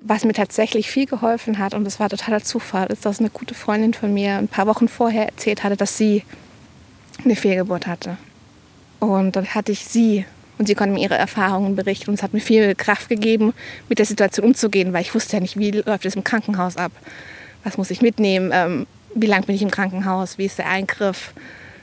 Was 0.02 0.26
mir 0.26 0.34
tatsächlich 0.34 0.92
viel 0.92 1.06
geholfen 1.06 1.60
hat, 1.60 1.74
und 1.74 1.86
das 1.86 2.00
war 2.00 2.10
totaler 2.10 2.44
Zufall, 2.44 2.88
ist, 2.88 3.06
dass 3.06 3.20
eine 3.20 3.30
gute 3.30 3.54
Freundin 3.54 3.94
von 3.94 4.14
mir 4.14 4.38
ein 4.38 4.50
paar 4.50 4.68
Wochen 4.68 4.90
vorher 4.90 5.28
erzählt 5.28 5.64
hatte, 5.64 5.78
dass 5.78 5.98
sie 5.98 6.24
eine 7.24 7.38
Fehlgeburt 7.38 7.88
hatte. 7.88 8.18
Und 9.00 9.36
dann 9.38 9.48
hatte 9.48 9.72
ich 9.72 9.86
sie 9.86 10.26
und 10.58 10.68
sie 10.68 10.76
konnte 10.76 10.94
mir 10.94 11.02
ihre 11.02 11.18
Erfahrungen 11.18 11.76
berichten 11.76 12.10
und 12.10 12.16
es 12.16 12.24
hat 12.24 12.34
mir 12.34 12.42
viel 12.42 12.76
Kraft 12.76 13.08
gegeben, 13.08 13.54
mit 13.88 14.00
der 14.00 14.06
Situation 14.06 14.48
umzugehen, 14.48 14.92
weil 14.92 15.04
ich 15.04 15.16
wusste 15.16 15.38
ja 15.38 15.40
nicht, 15.40 15.58
wie 15.58 15.72
läuft 15.72 16.06
es 16.06 16.16
im 16.16 16.24
Krankenhaus 16.24 16.76
ab. 16.76 16.92
Was 17.64 17.78
muss 17.78 17.92
ich 17.92 18.02
mitnehmen? 18.02 18.52
Ähm, 18.54 18.88
wie 19.16 19.28
lange 19.28 19.46
bin 19.46 19.56
ich 19.56 19.62
im 19.62 19.72
Krankenhaus? 19.72 20.38
Wie 20.38 20.46
ist 20.46 20.58
der 20.58 20.68
Eingriff? 20.68 21.34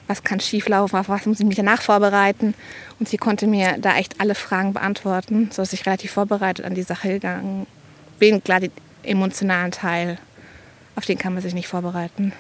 Was 0.09 0.25
kann 0.25 0.41
schieflaufen? 0.41 0.99
Auf 0.99 1.09
was 1.09 1.27
muss 1.27 1.39
ich 1.39 1.47
mich 1.47 1.57
danach 1.57 1.83
vorbereiten? 1.83 2.55
Und 2.99 3.09
sie 3.09 3.19
konnte 3.19 3.47
mir 3.47 3.77
da 3.79 3.97
echt 3.97 4.21
alle 4.21 4.35
Fragen 4.35 4.73
beantworten, 4.73 5.51
sodass 5.53 5.73
ich 5.73 5.87
relativ 5.87 6.11
vorbereitet 6.11 6.65
an 6.65 6.75
die 6.75 6.83
Sache 6.83 7.09
gegangen 7.09 7.67
bin 8.19 8.43
klar 8.43 8.61
den 8.61 8.73
emotionalen 9.03 9.71
Teil, 9.71 10.19
auf 10.97 11.05
den 11.05 11.19
kann 11.19 11.33
man 11.33 11.43
sich 11.43 11.55
nicht 11.55 11.69
vorbereiten. 11.69 12.33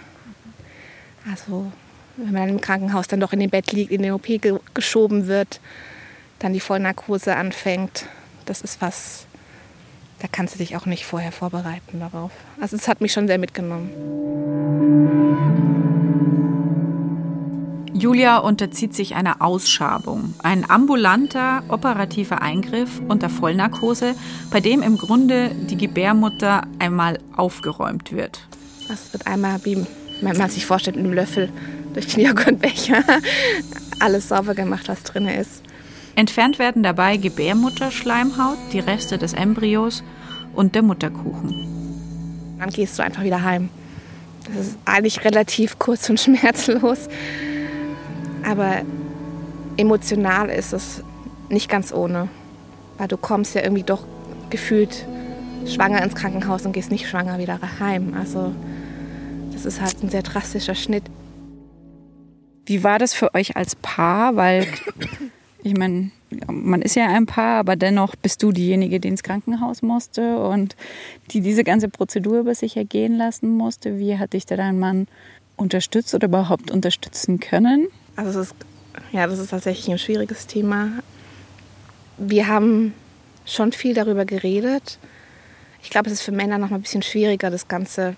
Also 1.31 1.71
wenn 2.17 2.33
man 2.33 2.49
im 2.49 2.61
Krankenhaus 2.61 3.07
dann 3.07 3.21
doch 3.21 3.33
in 3.33 3.41
dem 3.41 3.51
Bett 3.51 3.73
liegt, 3.73 3.93
in 3.93 4.03
den 4.03 4.13
OP 4.13 4.27
ge 4.27 4.59
geschoben 4.75 5.27
wird, 5.27 5.61
dann 6.41 6.53
die 6.53 6.61
Vollnarkose 6.61 7.37
anfängt, 7.37 8.07
das 8.45 8.61
ist 8.61 8.81
was, 8.81 9.27
da 10.21 10.29
kannst 10.31 10.55
du 10.55 10.59
dich 10.59 10.77
auch 10.77 10.87
nicht 10.87 11.05
vorher 11.05 11.33
vorbereiten 11.33 12.01
darauf. 12.01 12.33
Also 12.61 12.77
es 12.77 12.89
hat 12.89 13.01
mich 13.01 13.13
schon 13.13 13.29
sehr 13.29 13.39
mitgenommen. 13.39 13.91
Julia 17.99 18.39
unterzieht 18.39 18.95
sich 18.95 19.17
einer 19.17 19.43
Ausschabung, 19.43 20.33
ein 20.45 20.71
ambulanter 20.71 21.65
operativer 21.69 22.41
Eingriff 22.41 23.01
unter 23.09 23.29
Vollnarkose, 23.29 24.15
bei 24.53 24.61
dem 24.61 24.83
im 24.83 24.97
Grunde 24.97 25.51
die 25.51 25.77
Gebärmutter 25.77 26.63
einmal 26.79 27.19
aufgeräumt 27.37 28.13
wird. 28.13 28.47
Das 28.87 29.13
wird 29.13 29.27
einmal, 29.27 29.65
wie 29.65 29.85
man 30.23 30.49
sich 30.49 30.65
vorstellt, 30.65 30.97
mit 30.97 31.07
einem 31.07 31.15
Löffel 31.15 31.51
durch 31.93 32.07
den 32.07 32.25
Joghurtbecher 32.25 33.03
alles 34.01 34.29
sauber 34.29 34.55
gemacht, 34.55 34.89
was 34.89 35.03
drin 35.03 35.27
ist. 35.27 35.63
Entfernt 36.15 36.61
werden 36.61 36.85
dabei 36.85 37.17
Gebärmutterschleimhaut, 37.17 38.59
die 38.73 38.81
Reste 38.81 39.19
des 39.19 39.33
Embryos 39.33 40.05
und 40.55 40.77
der 40.77 40.83
Mutterkuchen. 40.83 42.57
Dann 42.61 42.71
gehst 42.71 42.97
du 42.97 43.03
einfach 43.03 43.25
wieder 43.25 43.43
heim. 43.43 43.71
Das 44.47 44.67
ist 44.69 44.79
eigentlich 44.85 45.25
relativ 45.25 45.81
kurz 45.81 46.09
und 46.09 46.21
schmerzlos. 46.21 47.09
Aber 48.45 48.83
emotional 49.77 50.49
ist 50.49 50.73
es 50.73 51.03
nicht 51.49 51.71
ganz 51.71 51.93
ohne. 51.93 52.29
Weil 52.99 53.09
du 53.09 53.17
kommst 53.17 53.55
ja 53.55 53.63
irgendwie 53.63 53.85
doch 53.85 54.05
gefühlt 54.51 55.07
schwanger 55.67 56.03
ins 56.03 56.15
Krankenhaus 56.15 56.65
und 56.67 56.73
gehst 56.73 56.91
nicht 56.91 57.09
schwanger 57.09 57.39
wieder 57.39 57.59
heim. 57.79 58.15
Also 58.19 58.53
das 59.53 59.65
ist 59.65 59.81
halt 59.81 60.03
ein 60.03 60.09
sehr 60.09 60.23
drastischer 60.23 60.75
Schnitt. 60.75 61.05
Wie 62.67 62.85
war 62.85 62.99
das 62.99 63.15
für 63.15 63.35
euch 63.35 63.57
als 63.57 63.77
Paar? 63.77 64.37
Weil 64.37 64.67
ich 65.63 65.77
meine, 65.77 66.11
man 66.47 66.83
ist 66.83 66.97
ja 66.97 67.07
ein 67.09 67.27
Paar, 67.27 67.61
aber 67.61 67.77
dennoch 67.77 68.15
bist 68.17 68.43
du 68.43 68.53
diejenige, 68.53 69.01
die 69.01 69.09
ins 69.09 69.23
Krankenhaus 69.23 69.83
musste 69.83 70.39
und 70.39 70.77
die 71.31 71.41
diese 71.41 71.65
ganze 71.65 71.89
Prozedur 71.89 72.41
über 72.41 72.55
sich 72.55 72.77
ergehen 72.77 73.17
lassen 73.17 73.57
musste. 73.57 73.99
Wie 73.99 74.19
hat 74.19 74.35
dich 74.35 74.47
da 74.47 74.57
dein 74.57 74.79
Mann 74.79 75.07
unterstützt 75.57 76.15
oder 76.15 76.27
überhaupt 76.29 76.71
unterstützen 76.71 77.41
können? 77.41 77.89
Also 78.19 78.41
es 78.41 78.49
ist, 78.49 78.55
ja, 79.13 79.27
das 79.27 79.39
ist 79.39 79.51
tatsächlich 79.51 79.89
ein 79.89 79.99
schwieriges 79.99 80.47
Thema. 80.47 80.91
Wir 82.17 82.49
haben 82.49 82.93
schon 83.47 83.73
viel 83.73 83.95
darüber 83.95 84.25
geredet. 84.25 84.99
Ich 85.83 85.91
glaube, 85.91 86.09
es 86.09 86.15
ist 86.15 86.23
für 86.23 86.33
Männer 86.33 86.59
noch 86.59 86.71
mal 86.71 86.77
ein 86.77 86.83
bisschen 86.83 87.03
schwieriger, 87.03 87.51
das 87.51 87.69
Ganze 87.69 88.17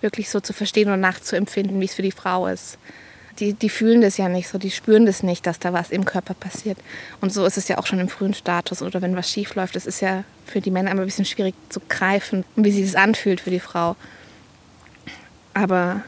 wirklich 0.00 0.30
so 0.30 0.40
zu 0.40 0.52
verstehen 0.52 0.90
und 0.90 1.00
nachzuempfinden, 1.00 1.80
wie 1.80 1.84
es 1.84 1.94
für 1.94 2.02
die 2.02 2.12
Frau 2.12 2.46
ist 2.46 2.78
die, 3.38 3.52
die 3.52 3.68
fühlen 3.68 4.00
das 4.00 4.16
ja 4.16 4.28
nicht 4.28 4.48
so, 4.48 4.58
die 4.58 4.70
spüren 4.70 5.06
das 5.06 5.22
nicht, 5.22 5.46
dass 5.46 5.58
da 5.58 5.72
was 5.72 5.90
im 5.90 6.04
Körper 6.04 6.34
passiert. 6.34 6.78
Und 7.20 7.32
so 7.32 7.44
ist 7.44 7.56
es 7.56 7.68
ja 7.68 7.78
auch 7.78 7.86
schon 7.86 8.00
im 8.00 8.08
frühen 8.08 8.34
Status 8.34 8.82
oder 8.82 9.00
wenn 9.00 9.16
was 9.16 9.30
schief 9.30 9.54
läuft. 9.54 9.76
Das 9.76 9.86
ist 9.86 10.00
ja 10.00 10.24
für 10.46 10.60
die 10.60 10.70
Männer 10.70 10.90
immer 10.90 11.02
ein 11.02 11.06
bisschen 11.06 11.24
schwierig 11.24 11.54
zu 11.68 11.80
greifen, 11.88 12.44
wie 12.56 12.70
sich 12.70 12.84
das 12.84 12.94
anfühlt 12.94 13.40
für 13.40 13.50
die 13.50 13.60
Frau. 13.60 13.96
Aber 15.54 16.02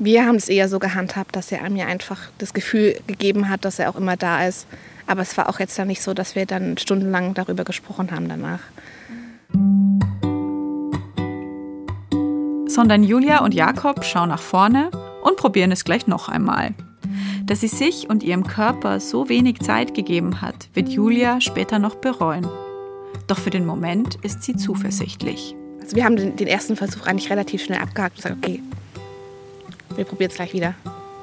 wir 0.00 0.24
haben 0.24 0.36
es 0.36 0.48
eher 0.48 0.68
so 0.68 0.78
gehandhabt, 0.78 1.36
dass 1.36 1.52
er 1.52 1.68
mir 1.68 1.86
einfach 1.86 2.30
das 2.38 2.54
Gefühl 2.54 2.98
gegeben 3.06 3.50
hat, 3.50 3.66
dass 3.66 3.78
er 3.78 3.90
auch 3.90 3.96
immer 3.96 4.16
da 4.16 4.46
ist. 4.46 4.66
Aber 5.06 5.20
es 5.20 5.36
war 5.36 5.48
auch 5.48 5.60
jetzt 5.60 5.78
dann 5.78 5.88
nicht 5.88 6.02
so, 6.02 6.14
dass 6.14 6.34
wir 6.34 6.46
dann 6.46 6.78
stundenlang 6.78 7.34
darüber 7.34 7.64
gesprochen 7.64 8.10
haben 8.10 8.28
danach. 8.28 8.60
Sondern 12.66 13.04
Julia 13.04 13.44
und 13.44 13.52
Jakob 13.52 14.04
schauen 14.04 14.30
nach 14.30 14.40
vorne 14.40 14.90
und 15.22 15.36
probieren 15.36 15.70
es 15.70 15.84
gleich 15.84 16.06
noch 16.06 16.30
einmal. 16.30 16.72
Dass 17.44 17.60
sie 17.60 17.68
sich 17.68 18.08
und 18.08 18.22
ihrem 18.22 18.46
Körper 18.46 19.00
so 19.00 19.28
wenig 19.28 19.60
Zeit 19.60 19.92
gegeben 19.92 20.40
hat, 20.40 20.70
wird 20.72 20.88
Julia 20.88 21.42
später 21.42 21.78
noch 21.78 21.96
bereuen. 21.96 22.48
Doch 23.26 23.38
für 23.38 23.50
den 23.50 23.66
Moment 23.66 24.14
ist 24.22 24.44
sie 24.44 24.56
zuversichtlich. 24.56 25.54
Also 25.82 25.96
wir 25.96 26.04
haben 26.04 26.16
den, 26.16 26.36
den 26.36 26.46
ersten 26.46 26.76
Versuch 26.76 27.06
eigentlich 27.06 27.30
relativ 27.30 27.64
schnell 27.64 27.80
abgehakt 27.80 28.16
und 28.16 28.22
gesagt, 28.22 28.36
okay, 28.42 28.62
wir 29.96 30.04
probieren 30.04 30.30
es 30.30 30.36
gleich 30.36 30.52
wieder. 30.52 30.74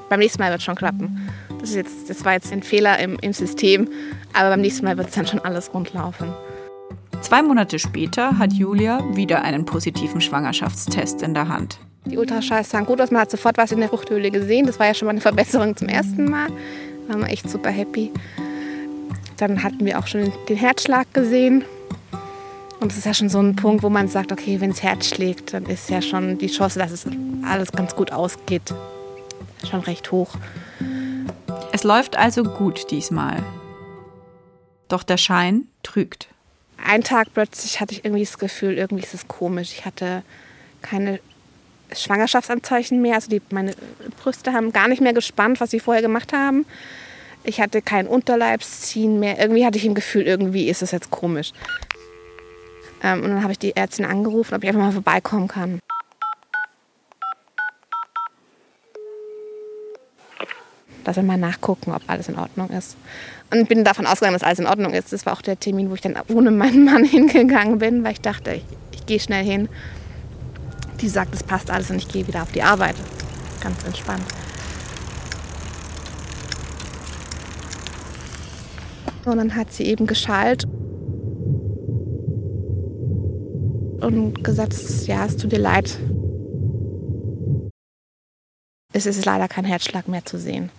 Beim 0.09 0.19
nächsten 0.19 0.41
Mal 0.41 0.49
wird 0.49 0.59
es 0.59 0.65
schon 0.65 0.75
klappen. 0.75 1.29
Das, 1.59 1.69
ist 1.69 1.75
jetzt, 1.75 2.09
das 2.09 2.23
war 2.23 2.33
jetzt 2.33 2.51
ein 2.53 2.63
Fehler 2.63 2.99
im, 2.99 3.17
im 3.19 3.33
System, 3.33 3.89
aber 4.33 4.49
beim 4.49 4.61
nächsten 4.61 4.85
Mal 4.85 4.97
wird 4.97 5.09
es 5.09 5.15
dann 5.15 5.27
schon 5.27 5.39
alles 5.39 5.73
rundlaufen. 5.73 6.31
Zwei 7.21 7.41
Monate 7.41 7.79
später 7.79 8.37
hat 8.37 8.53
Julia 8.53 9.03
wieder 9.15 9.41
einen 9.41 9.65
positiven 9.65 10.21
Schwangerschaftstest 10.21 11.23
in 11.23 11.33
der 11.33 11.49
Hand. 11.49 11.79
Die 12.05 12.17
Ultraschalls 12.17 12.69
sahen 12.69 12.85
gut 12.85 13.01
aus, 13.01 13.11
man 13.11 13.21
hat 13.21 13.31
sofort 13.31 13.57
was 13.57 13.71
in 13.71 13.79
der 13.79 13.89
Fruchthöhle 13.89 14.31
gesehen. 14.31 14.65
Das 14.65 14.79
war 14.79 14.87
ja 14.87 14.93
schon 14.93 15.07
mal 15.07 15.11
eine 15.11 15.21
Verbesserung 15.21 15.75
zum 15.75 15.89
ersten 15.89 16.29
Mal. 16.29 16.47
Da 17.07 17.13
waren 17.13 17.21
wir 17.21 17.29
echt 17.29 17.49
super 17.49 17.69
happy. 17.69 18.11
Dann 19.37 19.61
hatten 19.61 19.85
wir 19.85 19.99
auch 19.99 20.07
schon 20.07 20.31
den 20.47 20.57
Herzschlag 20.57 21.13
gesehen. 21.13 21.65
Und 22.79 22.91
es 22.91 22.99
ist 22.99 23.05
ja 23.05 23.13
schon 23.13 23.29
so 23.29 23.39
ein 23.39 23.55
Punkt, 23.55 23.83
wo 23.83 23.89
man 23.89 24.07
sagt, 24.07 24.31
okay, 24.31 24.61
wenn 24.61 24.69
das 24.69 24.83
Herz 24.83 25.07
schlägt, 25.07 25.53
dann 25.53 25.65
ist 25.65 25.89
ja 25.89 26.01
schon 26.01 26.37
die 26.37 26.47
Chance, 26.47 26.77
dass 26.77 26.91
es 26.91 27.05
alles 27.43 27.71
ganz 27.71 27.95
gut 27.95 28.11
ausgeht, 28.11 28.73
schon 29.69 29.81
recht 29.81 30.11
hoch. 30.11 30.35
Es 31.71 31.83
läuft 31.83 32.17
also 32.17 32.43
gut 32.43 32.91
diesmal. 32.91 33.43
Doch 34.87 35.03
der 35.03 35.17
Schein 35.17 35.67
trügt. 35.83 36.27
Ein 36.83 37.03
Tag 37.03 37.33
plötzlich 37.33 37.79
hatte 37.81 37.93
ich 37.93 38.05
irgendwie 38.05 38.23
das 38.23 38.37
Gefühl, 38.37 38.77
irgendwie 38.77 39.03
ist 39.03 39.13
es 39.13 39.27
komisch. 39.27 39.73
Ich 39.73 39.85
hatte 39.85 40.23
keine 40.81 41.19
Schwangerschaftsanzeichen 41.91 43.01
mehr. 43.01 43.15
Also 43.15 43.29
die, 43.29 43.41
meine 43.49 43.73
Brüste 44.21 44.53
haben 44.53 44.71
gar 44.71 44.87
nicht 44.87 45.01
mehr 45.01 45.13
gespannt, 45.13 45.59
was 45.59 45.71
sie 45.71 45.79
vorher 45.79 46.03
gemacht 46.03 46.31
haben. 46.31 46.65
Ich 47.43 47.59
hatte 47.59 47.81
kein 47.81 48.07
Unterleibsziehen 48.07 49.19
mehr. 49.19 49.39
Irgendwie 49.39 49.65
hatte 49.65 49.77
ich 49.77 49.85
im 49.85 49.95
Gefühl, 49.95 50.23
irgendwie 50.23 50.69
ist 50.69 50.81
es 50.81 50.91
jetzt 50.91 51.11
komisch. 51.11 51.53
Ähm, 53.03 53.23
und 53.23 53.29
dann 53.29 53.43
habe 53.43 53.51
ich 53.51 53.59
die 53.59 53.75
Ärztin 53.75 54.05
angerufen, 54.05 54.55
ob 54.55 54.63
ich 54.63 54.69
einfach 54.69 54.81
mal 54.81 54.91
vorbeikommen 54.91 55.47
kann. 55.47 55.79
Dass 61.03 61.15
wir 61.15 61.23
mal 61.23 61.37
nachgucken, 61.37 61.91
ob 61.91 62.01
alles 62.07 62.27
in 62.27 62.37
Ordnung 62.37 62.69
ist. 62.69 62.97
Und 63.51 63.69
bin 63.69 63.83
davon 63.83 64.05
ausgegangen, 64.05 64.33
dass 64.33 64.43
alles 64.43 64.59
in 64.59 64.67
Ordnung 64.67 64.93
ist. 64.93 65.13
Das 65.13 65.25
war 65.25 65.33
auch 65.33 65.41
der 65.41 65.59
Termin, 65.59 65.89
wo 65.89 65.95
ich 65.95 66.01
dann 66.01 66.17
ohne 66.27 66.51
meinen 66.51 66.83
Mann 66.85 67.03
hingegangen 67.05 67.79
bin, 67.79 68.03
weil 68.03 68.13
ich 68.13 68.21
dachte, 68.21 68.53
ich, 68.53 68.65
ich 68.91 69.05
gehe 69.05 69.19
schnell 69.19 69.43
hin 69.43 69.69
die 71.01 71.09
sagt, 71.09 71.33
es 71.33 71.43
passt 71.43 71.69
alles 71.69 71.89
und 71.89 71.97
ich 71.97 72.07
gehe 72.07 72.27
wieder 72.27 72.41
auf 72.41 72.51
die 72.51 72.63
Arbeit. 72.63 72.95
Ganz 73.61 73.83
entspannt. 73.83 74.23
Und 79.25 79.37
dann 79.37 79.55
hat 79.55 79.73
sie 79.73 79.83
eben 79.83 80.07
geschallt 80.07 80.65
und 84.07 84.43
gesagt, 84.43 84.73
ja, 85.05 85.25
es 85.25 85.37
tut 85.37 85.51
dir 85.51 85.59
leid. 85.59 85.97
Es 88.93 89.05
ist 89.05 89.25
leider 89.25 89.47
kein 89.47 89.65
Herzschlag 89.65 90.07
mehr 90.07 90.25
zu 90.25 90.39
sehen. 90.39 90.69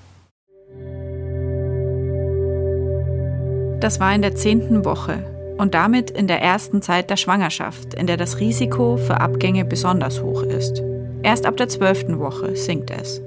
Das 3.80 4.00
war 4.00 4.14
in 4.14 4.22
der 4.22 4.34
zehnten 4.34 4.84
Woche 4.84 5.54
und 5.58 5.74
damit 5.74 6.10
in 6.10 6.26
der 6.26 6.40
ersten 6.42 6.82
Zeit 6.82 7.10
der 7.10 7.16
Schwangerschaft, 7.16 7.94
in 7.94 8.06
der 8.06 8.16
das 8.16 8.40
Risiko 8.40 8.96
für 8.96 9.20
Abgänge 9.20 9.64
besonders 9.64 10.22
hoch 10.22 10.42
ist. 10.42 10.82
Erst 11.22 11.46
ab 11.46 11.56
der 11.56 11.68
zwölften 11.68 12.18
Woche 12.18 12.56
sinkt 12.56 12.90
es. 12.90 13.20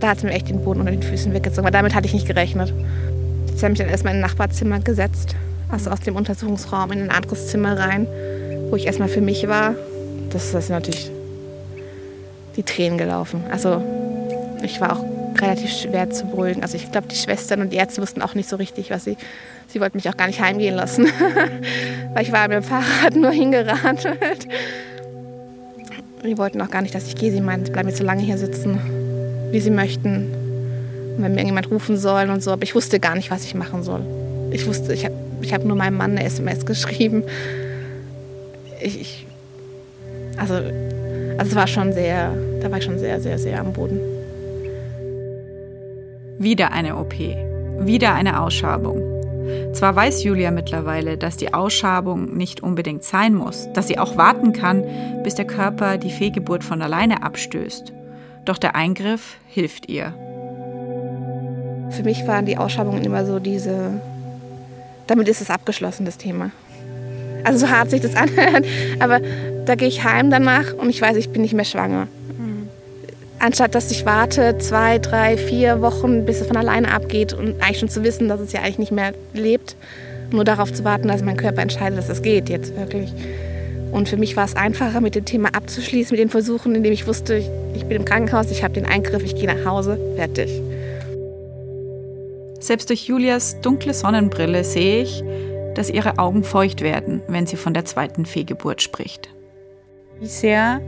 Da 0.00 0.08
hat 0.08 0.18
es 0.18 0.24
mir 0.24 0.30
echt 0.30 0.48
den 0.48 0.62
Boden 0.62 0.80
unter 0.80 0.92
den 0.92 1.02
Füßen 1.02 1.32
weggezogen, 1.34 1.64
weil 1.64 1.72
damit 1.72 1.94
hatte 1.94 2.06
ich 2.06 2.14
nicht 2.14 2.26
gerechnet. 2.26 2.72
Jetzt 3.48 3.62
habe 3.62 3.72
ich 3.72 3.78
dann 3.78 3.88
erstmal 3.88 4.14
in 4.14 4.18
ein 4.20 4.22
Nachbarzimmer 4.22 4.80
gesetzt, 4.80 5.34
also 5.68 5.90
aus 5.90 6.00
dem 6.00 6.16
Untersuchungsraum 6.16 6.92
in 6.92 7.02
ein 7.02 7.10
anderes 7.10 7.48
Zimmer 7.48 7.78
rein, 7.78 8.06
wo 8.70 8.76
ich 8.76 8.86
erstmal 8.86 9.08
für 9.08 9.20
mich 9.20 9.48
war. 9.48 9.74
Das 10.30 10.54
ist 10.54 10.70
natürlich 10.70 11.10
die 12.56 12.62
Tränen 12.62 12.98
gelaufen. 12.98 13.44
Also 13.50 13.82
ich 14.62 14.80
war 14.80 14.96
auch 14.96 15.04
relativ 15.40 15.70
schwer 15.70 16.10
zu 16.10 16.26
beruhigen. 16.26 16.62
Also 16.62 16.76
ich 16.76 16.90
glaube, 16.90 17.08
die 17.08 17.16
Schwestern 17.16 17.60
und 17.60 17.72
die 17.72 17.76
Ärzte 17.76 18.02
wussten 18.02 18.22
auch 18.22 18.34
nicht 18.34 18.48
so 18.48 18.56
richtig, 18.56 18.90
was 18.90 19.04
sie 19.04 19.16
Sie 19.70 19.80
wollten 19.82 19.98
mich 19.98 20.08
auch 20.08 20.16
gar 20.16 20.26
nicht 20.26 20.40
heimgehen 20.40 20.74
lassen, 20.74 21.04
weil 22.14 22.22
ich 22.22 22.32
war 22.32 22.48
mit 22.48 22.56
dem 22.56 22.62
Fahrrad 22.62 23.14
nur 23.14 23.30
hingeradelt. 23.30 24.48
Die 26.24 26.36
wollten 26.36 26.60
auch 26.62 26.70
gar 26.70 26.82
nicht, 26.82 26.94
dass 26.94 27.06
ich 27.06 27.14
gehe. 27.14 27.30
Sie 27.30 27.40
meinten, 27.40 27.70
bleiben 27.70 27.88
jetzt 27.88 27.98
so 27.98 28.04
lange 28.04 28.22
hier 28.22 28.38
sitzen, 28.38 28.80
wie 29.52 29.60
sie 29.60 29.70
möchten. 29.70 30.34
Und 31.16 31.22
wenn 31.22 31.32
mir 31.32 31.38
irgendjemand 31.38 31.70
rufen 31.70 31.96
soll 31.96 32.30
und 32.30 32.42
so. 32.42 32.50
Aber 32.50 32.62
ich 32.64 32.74
wusste 32.74 32.98
gar 32.98 33.14
nicht, 33.14 33.30
was 33.30 33.44
ich 33.44 33.54
machen 33.54 33.82
soll. 33.82 34.00
Ich 34.50 34.66
wusste, 34.66 34.92
ich 34.94 35.04
habe 35.04 35.14
ich 35.42 35.54
hab 35.54 35.64
nur 35.64 35.76
meinem 35.76 35.96
Mann 35.96 36.12
eine 36.12 36.24
SMS 36.24 36.66
geschrieben. 36.66 37.22
Ich, 38.80 39.00
ich, 39.00 39.26
also, 40.36 40.54
also 40.54 41.50
es 41.50 41.54
war 41.54 41.66
schon 41.66 41.92
sehr, 41.92 42.32
da 42.60 42.70
war 42.70 42.78
ich 42.78 42.84
schon 42.84 42.98
sehr, 42.98 43.20
sehr, 43.20 43.38
sehr 43.38 43.60
am 43.60 43.72
Boden. 43.72 44.00
Wieder 46.38 46.72
eine 46.72 46.96
OP. 46.96 47.14
Wieder 47.80 48.14
eine 48.14 48.40
Ausschabung. 48.40 49.02
Zwar 49.72 49.96
weiß 49.96 50.24
Julia 50.24 50.50
mittlerweile, 50.50 51.16
dass 51.16 51.36
die 51.36 51.54
Ausschabung 51.54 52.36
nicht 52.36 52.62
unbedingt 52.62 53.02
sein 53.02 53.34
muss, 53.34 53.68
dass 53.72 53.88
sie 53.88 53.98
auch 53.98 54.16
warten 54.16 54.52
kann, 54.52 54.84
bis 55.22 55.34
der 55.34 55.46
Körper 55.46 55.98
die 55.98 56.10
Fehlgeburt 56.10 56.64
von 56.64 56.82
alleine 56.82 57.22
abstößt. 57.22 57.92
Doch 58.44 58.58
der 58.58 58.76
Eingriff 58.76 59.36
hilft 59.48 59.88
ihr. 59.88 60.14
Für 61.90 62.02
mich 62.02 62.26
waren 62.26 62.46
die 62.46 62.58
Ausschabungen 62.58 63.04
immer 63.04 63.24
so 63.24 63.38
diese, 63.38 64.00
damit 65.06 65.28
ist 65.28 65.40
es 65.40 65.50
abgeschlossen, 65.50 66.04
das 66.04 66.18
Thema. 66.18 66.50
Also 67.48 67.66
so 67.66 67.72
hart 67.72 67.90
sich 67.90 68.00
das 68.00 68.14
anhört, 68.16 68.66
aber 68.98 69.20
da 69.64 69.74
gehe 69.74 69.88
ich 69.88 70.04
heim 70.04 70.30
danach 70.30 70.74
und 70.74 70.90
ich 70.90 71.00
weiß, 71.00 71.16
ich 71.16 71.30
bin 71.30 71.42
nicht 71.42 71.54
mehr 71.54 71.64
schwanger 71.64 72.08
anstatt 73.38 73.74
dass 73.74 73.90
ich 73.90 74.04
warte 74.04 74.58
zwei, 74.58 74.98
drei, 74.98 75.36
vier 75.36 75.80
Wochen, 75.80 76.24
bis 76.24 76.40
es 76.40 76.46
von 76.46 76.56
alleine 76.56 76.92
abgeht 76.92 77.32
und 77.32 77.60
eigentlich 77.62 77.78
schon 77.78 77.88
zu 77.88 78.04
wissen, 78.04 78.28
dass 78.28 78.40
es 78.40 78.52
ja 78.52 78.60
eigentlich 78.60 78.78
nicht 78.78 78.92
mehr 78.92 79.12
lebt, 79.32 79.76
nur 80.30 80.44
darauf 80.44 80.72
zu 80.72 80.84
warten, 80.84 81.08
dass 81.08 81.22
mein 81.22 81.36
Körper 81.36 81.62
entscheidet, 81.62 81.98
dass 81.98 82.08
es 82.08 82.22
geht 82.22 82.48
jetzt 82.48 82.76
wirklich. 82.76 83.12
Und 83.92 84.08
für 84.08 84.18
mich 84.18 84.36
war 84.36 84.44
es 84.44 84.54
einfacher, 84.54 85.00
mit 85.00 85.14
dem 85.14 85.24
Thema 85.24 85.48
abzuschließen, 85.54 86.12
mit 86.12 86.20
den 86.20 86.28
Versuchen, 86.28 86.74
indem 86.74 86.92
ich 86.92 87.06
wusste, 87.06 87.36
ich, 87.36 87.48
ich 87.74 87.84
bin 87.84 87.98
im 87.98 88.04
Krankenhaus, 88.04 88.50
ich 88.50 88.62
habe 88.62 88.74
den 88.74 88.84
Eingriff, 88.84 89.22
ich 89.22 89.34
gehe 89.34 89.46
nach 89.46 89.64
Hause, 89.64 89.98
fertig. 90.16 90.50
Selbst 92.60 92.90
durch 92.90 93.04
Julias 93.06 93.58
dunkle 93.62 93.94
Sonnenbrille 93.94 94.64
sehe 94.64 95.02
ich, 95.02 95.22
dass 95.74 95.90
ihre 95.90 96.18
Augen 96.18 96.44
feucht 96.44 96.80
werden, 96.80 97.22
wenn 97.28 97.46
sie 97.46 97.56
von 97.56 97.74
der 97.74 97.84
zweiten 97.84 98.26
Fehlgeburt 98.26 98.82
spricht. 98.82 99.28
Wie 100.20 100.26
sehr 100.26 100.80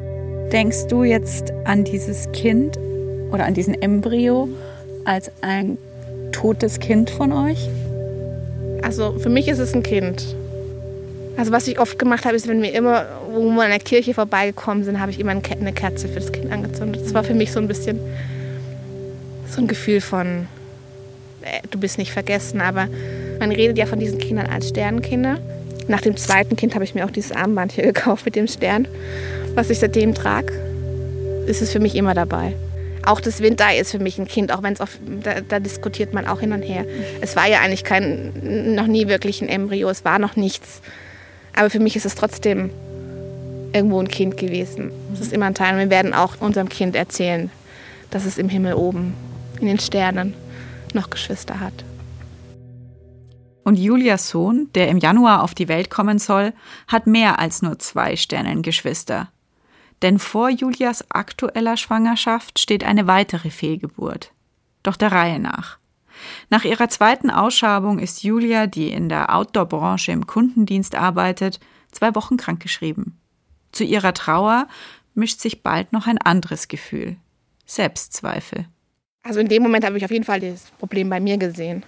denkst 0.52 0.86
du 0.88 1.04
jetzt 1.04 1.52
an 1.64 1.84
dieses 1.84 2.30
Kind 2.32 2.76
oder 3.30 3.44
an 3.44 3.54
diesen 3.54 3.80
Embryo 3.80 4.48
als 5.04 5.30
ein 5.42 5.78
totes 6.32 6.80
Kind 6.80 7.10
von 7.10 7.32
euch? 7.32 7.68
Also 8.82 9.18
für 9.18 9.28
mich 9.28 9.48
ist 9.48 9.58
es 9.58 9.74
ein 9.74 9.82
Kind. 9.82 10.34
Also 11.36 11.52
was 11.52 11.68
ich 11.68 11.78
oft 11.78 11.98
gemacht 11.98 12.24
habe, 12.24 12.36
ist, 12.36 12.48
wenn 12.48 12.60
wir 12.60 12.72
immer, 12.74 13.06
wo 13.32 13.48
wir 13.50 13.62
an 13.62 13.70
der 13.70 13.78
Kirche 13.78 14.14
vorbeigekommen 14.14 14.84
sind, 14.84 15.00
habe 15.00 15.10
ich 15.10 15.20
immer 15.20 15.30
eine 15.30 15.72
Kerze 15.72 16.08
für 16.08 16.20
das 16.20 16.32
Kind 16.32 16.52
angezündet. 16.52 17.02
Das 17.04 17.14
war 17.14 17.24
für 17.24 17.34
mich 17.34 17.52
so 17.52 17.60
ein 17.60 17.68
bisschen 17.68 17.98
so 19.48 19.60
ein 19.60 19.68
Gefühl 19.68 20.00
von, 20.00 20.46
äh, 21.42 21.60
du 21.70 21.78
bist 21.78 21.98
nicht 21.98 22.12
vergessen. 22.12 22.60
Aber 22.60 22.88
man 23.40 23.50
redet 23.50 23.78
ja 23.78 23.86
von 23.86 23.98
diesen 23.98 24.18
Kindern 24.18 24.46
als 24.46 24.68
Sternenkinder. 24.68 25.38
Nach 25.88 26.00
dem 26.00 26.16
zweiten 26.16 26.54
Kind 26.54 26.74
habe 26.74 26.84
ich 26.84 26.94
mir 26.94 27.04
auch 27.04 27.10
dieses 27.10 27.32
Armband 27.32 27.72
hier 27.72 27.84
gekauft 27.92 28.24
mit 28.24 28.36
dem 28.36 28.46
Stern, 28.46 28.86
was 29.54 29.70
ich 29.70 29.80
seitdem 29.80 30.14
trage. 30.14 30.52
Ist 31.46 31.62
es 31.62 31.72
für 31.72 31.80
mich 31.80 31.96
immer 31.96 32.14
dabei. 32.14 32.54
Auch 33.04 33.20
das 33.20 33.40
Windei 33.40 33.78
ist 33.78 33.90
für 33.90 33.98
mich 33.98 34.18
ein 34.18 34.28
Kind, 34.28 34.52
auch 34.52 34.62
wenn 34.62 34.74
es 34.74 34.78
da, 34.78 35.40
da, 35.40 35.58
diskutiert 35.58 36.12
man 36.12 36.26
auch 36.26 36.40
hin 36.40 36.52
und 36.52 36.62
her. 36.62 36.84
Es 37.22 37.34
war 37.34 37.48
ja 37.48 37.60
eigentlich 37.60 37.82
kein, 37.82 38.74
noch 38.74 38.86
nie 38.86 39.08
wirklich 39.08 39.40
ein 39.40 39.48
Embryo, 39.48 39.88
es 39.88 40.04
war 40.04 40.18
noch 40.18 40.36
nichts. 40.36 40.82
Aber 41.56 41.70
für 41.70 41.80
mich 41.80 41.96
ist 41.96 42.04
es 42.04 42.14
trotzdem 42.14 42.70
irgendwo 43.72 43.98
ein 44.00 44.08
Kind 44.08 44.36
gewesen. 44.36 44.92
Es 45.14 45.20
ist 45.20 45.32
immer 45.32 45.46
ein 45.46 45.54
Teil. 45.54 45.72
Und 45.72 45.78
wir 45.80 45.90
werden 45.90 46.12
auch 46.12 46.40
unserem 46.40 46.68
Kind 46.68 46.94
erzählen, 46.94 47.50
dass 48.10 48.26
es 48.26 48.36
im 48.36 48.50
Himmel 48.50 48.74
oben, 48.74 49.14
in 49.60 49.66
den 49.66 49.78
Sternen, 49.78 50.34
noch 50.92 51.08
Geschwister 51.08 51.58
hat. 51.58 51.72
Und 53.64 53.78
Julias 53.78 54.30
Sohn, 54.30 54.68
der 54.74 54.88
im 54.88 54.98
Januar 54.98 55.42
auf 55.42 55.54
die 55.54 55.68
Welt 55.68 55.90
kommen 55.90 56.18
soll, 56.18 56.52
hat 56.88 57.06
mehr 57.06 57.38
als 57.38 57.62
nur 57.62 57.78
zwei 57.78 58.16
Sternengeschwister. 58.16 59.30
Denn 60.02 60.18
vor 60.18 60.48
Julias 60.48 61.10
aktueller 61.10 61.76
Schwangerschaft 61.76 62.58
steht 62.58 62.84
eine 62.84 63.06
weitere 63.06 63.50
Fehlgeburt. 63.50 64.32
Doch 64.82 64.96
der 64.96 65.12
Reihe 65.12 65.38
nach. 65.38 65.78
Nach 66.48 66.64
ihrer 66.64 66.88
zweiten 66.88 67.30
Ausschabung 67.30 67.98
ist 67.98 68.22
Julia, 68.22 68.66
die 68.66 68.90
in 68.90 69.08
der 69.08 69.34
Outdoor-Branche 69.34 70.12
im 70.12 70.26
Kundendienst 70.26 70.94
arbeitet, 70.94 71.60
zwei 71.92 72.14
Wochen 72.14 72.36
krankgeschrieben. 72.36 73.18
Zu 73.72 73.84
ihrer 73.84 74.14
Trauer 74.14 74.68
mischt 75.14 75.40
sich 75.40 75.62
bald 75.62 75.92
noch 75.92 76.06
ein 76.06 76.18
anderes 76.18 76.68
Gefühl. 76.68 77.16
Selbstzweifel. 77.66 78.66
Also 79.22 79.40
in 79.40 79.48
dem 79.48 79.62
Moment 79.62 79.84
habe 79.84 79.98
ich 79.98 80.04
auf 80.04 80.10
jeden 80.10 80.24
Fall 80.24 80.40
das 80.40 80.70
Problem 80.78 81.08
bei 81.08 81.20
mir 81.20 81.36
gesehen. 81.36 81.84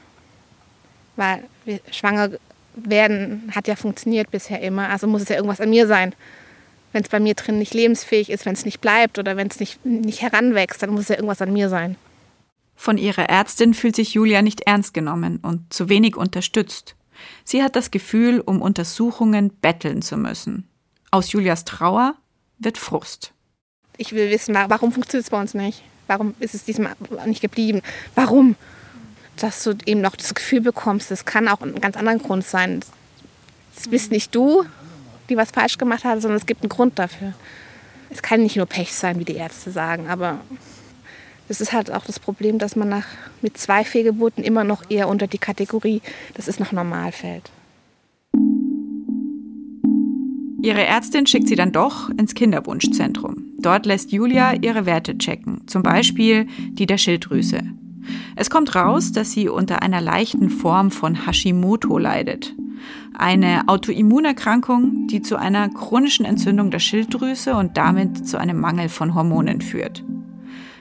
Weil 1.17 1.45
schwanger 1.91 2.31
werden 2.75 3.53
hat 3.55 3.69
ja 3.69 3.77
funktioniert 3.77 4.31
bisher 4.31 4.61
immer, 4.61 4.89
also 4.89 5.07
muss 5.07 5.23
es 5.23 5.29
ja 5.29 5.37
irgendwas 5.37 5.61
an 5.61 5.71
mir 5.71 5.87
sein. 5.87 6.15
Wenn 6.93 7.03
es 7.03 7.09
bei 7.09 7.21
mir 7.21 7.35
drin 7.35 7.59
nicht 7.59 7.75
lebensfähig 7.75 8.31
ist, 8.31 8.45
wenn 8.45 8.55
es 8.55 8.65
nicht 8.65 8.81
bleibt 8.81 9.19
oder 9.19 9.37
wenn 9.37 9.49
es 9.49 9.61
nicht, 9.61 9.85
nicht 9.85 10.23
heranwächst, 10.23 10.83
dann 10.83 10.91
muss 10.91 11.03
es 11.03 11.09
ja 11.09 11.17
irgendwas 11.17 11.43
an 11.43 11.53
mir 11.53 11.69
sein. 11.69 11.97
Von 12.75 12.99
ihrer 12.99 13.29
Ärztin 13.29 13.75
fühlt 13.75 13.97
sich 13.97 14.15
Julia 14.15 14.43
nicht 14.43 14.63
ernst 14.63 14.93
genommen 14.93 15.39
und 15.43 15.73
zu 15.73 15.89
wenig 15.89 16.17
unterstützt. 16.17 16.97
Sie 17.45 17.63
hat 17.63 17.77
das 17.77 17.91
Gefühl, 17.91 18.41
um 18.41 18.61
Untersuchungen 18.61 19.51
betteln 19.61 20.03
zu 20.03 20.17
müssen. 20.17 20.67
Aus 21.11 21.33
Julias 21.33 21.65
Trauer 21.65 22.15
wird 22.59 22.79
Frust. 22.79 23.33
Ich 23.99 24.13
will 24.13 24.31
wissen, 24.31 24.55
warum 24.55 24.93
funktioniert 24.93 25.27
es 25.27 25.31
bei 25.31 25.41
uns 25.41 25.55
nicht? 25.55 25.83
Warum 26.07 26.35
ist 26.41 26.55
es 26.55 26.65
diesmal 26.65 26.95
nicht 27.27 27.43
geblieben? 27.43 27.83
Warum? 28.15 28.57
Dass 29.37 29.65
du 29.65 29.77
eben 29.87 30.01
noch 30.01 30.17
das 30.17 30.35
Gefühl 30.35 30.61
bekommst, 30.61 31.11
das 31.11 31.25
kann 31.25 31.49
auch 31.49 31.61
ein 31.61 31.81
ganz 31.81 31.97
anderer 31.97 32.19
Grund 32.19 32.45
sein. 32.45 32.81
Es 33.77 33.89
bist 33.89 34.11
nicht 34.11 34.35
du, 34.35 34.65
die 35.29 35.37
was 35.37 35.51
falsch 35.51 35.79
gemacht 35.79 36.05
hat, 36.05 36.21
sondern 36.21 36.39
es 36.39 36.47
gibt 36.47 36.63
einen 36.63 36.69
Grund 36.69 36.99
dafür. 36.99 37.33
Es 38.11 38.23
kann 38.23 38.43
nicht 38.43 38.57
nur 38.57 38.67
Pech 38.67 38.93
sein, 38.95 39.19
wie 39.19 39.25
die 39.25 39.37
Ärzte 39.37 39.71
sagen, 39.71 40.09
aber 40.09 40.41
das 41.49 41.61
ist 41.61 41.73
halt 41.73 41.91
auch 41.91 42.05
das 42.05 42.21
Problem, 42.21 42.59
dass 42.59 42.77
man 42.77 42.89
nach, 42.89 43.07
mit 43.41 43.59
zwei 43.59 43.85
Fehlgeburten 43.85 44.45
immer 44.45 44.65
noch 44.65 44.89
eher 44.91 45.09
unter 45.09 45.27
die 45.27 45.39
Kategorie, 45.39 46.03
das 46.35 46.49
ist 46.49 46.61
noch 46.61 46.73
normal 46.73 47.13
fällt. 47.13 47.51
Ihre 50.63 50.87
Ärztin 50.87 51.27
schickt 51.27 51.49
sie 51.49 51.57
dann 51.57 51.73
doch 51.73 52.09
ins 52.11 52.35
Kinderwunschzentrum. 52.35 53.53
Dort 53.59 53.85
lässt 53.85 54.13
Julia 54.13 54.55
ihre 54.55 54.87
Werte 54.87 55.19
checken, 55.19 55.67
zum 55.67 55.83
Beispiel 55.83 56.47
die 56.71 56.87
der 56.87 56.99
Schilddrüse. 56.99 57.63
Es 58.37 58.51
kommt 58.51 58.75
raus, 58.75 59.13
dass 59.13 59.33
sie 59.33 59.49
unter 59.49 59.83
einer 59.83 60.01
leichten 60.01 60.51
Form 60.51 60.91
von 60.91 61.27
Hashimoto 61.27 61.99
leidet 61.99 62.55
eine 63.15 63.69
Autoimmunerkrankung, 63.69 65.07
die 65.07 65.23
zu 65.23 65.37
einer 65.37 65.69
chronischen 65.69 66.25
Entzündung 66.25 66.71
der 66.71 66.79
Schilddrüse 66.79 67.55
und 67.55 67.77
damit 67.77 68.27
zu 68.27 68.39
einem 68.39 68.61
Mangel 68.61 68.89
von 68.89 69.15
Hormonen 69.15 69.61
führt. 69.61 70.05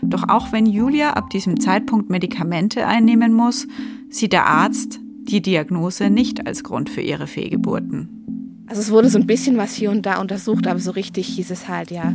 Doch 0.01 0.29
auch 0.29 0.51
wenn 0.51 0.65
Julia 0.65 1.11
ab 1.13 1.29
diesem 1.29 1.59
Zeitpunkt 1.59 2.09
Medikamente 2.09 2.87
einnehmen 2.87 3.33
muss, 3.33 3.67
sieht 4.09 4.33
der 4.33 4.47
Arzt 4.47 4.99
die 5.03 5.41
Diagnose 5.41 6.09
nicht 6.09 6.47
als 6.47 6.63
Grund 6.63 6.89
für 6.89 7.01
ihre 7.01 7.27
Fehlgeburten. 7.27 8.65
Also 8.67 8.81
es 8.81 8.89
wurde 8.89 9.09
so 9.09 9.19
ein 9.19 9.27
bisschen 9.27 9.57
was 9.57 9.75
hier 9.75 9.91
und 9.91 10.05
da 10.05 10.19
untersucht, 10.19 10.65
aber 10.65 10.79
so 10.79 10.91
richtig 10.91 11.27
hieß 11.27 11.51
es 11.51 11.67
halt, 11.67 11.91
ja, 11.91 12.13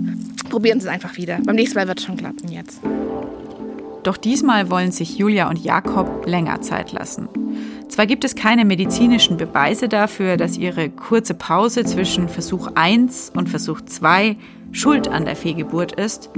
probieren 0.49 0.81
Sie 0.81 0.87
es 0.87 0.92
einfach 0.92 1.16
wieder. 1.16 1.38
Beim 1.45 1.55
nächsten 1.55 1.79
Mal 1.79 1.87
wird 1.87 2.01
es 2.01 2.07
schon 2.07 2.16
klappen 2.16 2.51
jetzt. 2.51 2.81
Doch 4.07 4.16
diesmal 4.16 4.71
wollen 4.71 4.92
sich 4.92 5.19
Julia 5.19 5.49
und 5.49 5.59
Jakob 5.59 6.27
länger 6.27 6.61
Zeit 6.61 6.92
lassen. 6.92 7.29
Zwar 7.88 8.07
gibt 8.07 8.23
es 8.23 8.37
keine 8.37 8.64
medizinischen 8.64 9.37
Beweise 9.37 9.88
dafür, 9.88 10.37
dass 10.37 10.57
ihre 10.57 10.90
kurze 10.90 11.35
Pause 11.35 11.85
zwischen 11.85 12.29
Versuch 12.29 12.69
1 12.77 13.33
und 13.35 13.49
Versuch 13.49 13.81
2 13.81 14.37
schuld 14.71 15.09
an 15.09 15.25
der 15.25 15.35
Fehlgeburt 15.35 15.90
ist, 15.90 16.31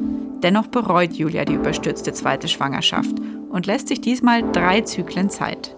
dennoch 0.43 0.69
bereut 0.69 1.13
Julia 1.13 1.45
die 1.45 1.57
überstürzte 1.57 2.15
zweite 2.15 2.49
Schwangerschaft 2.49 3.15
und 3.51 3.67
lässt 3.67 3.89
sich 3.89 4.01
diesmal 4.01 4.51
drei 4.53 4.81
Zyklen 4.81 5.29
Zeit. 5.29 5.77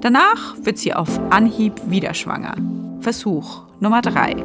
Danach 0.00 0.56
wird 0.62 0.78
sie 0.78 0.94
auf 0.94 1.20
Anhieb 1.28 1.74
wieder 1.90 2.14
schwanger. 2.14 2.54
Versuch 3.00 3.64
Nummer 3.80 4.00
3. 4.00 4.42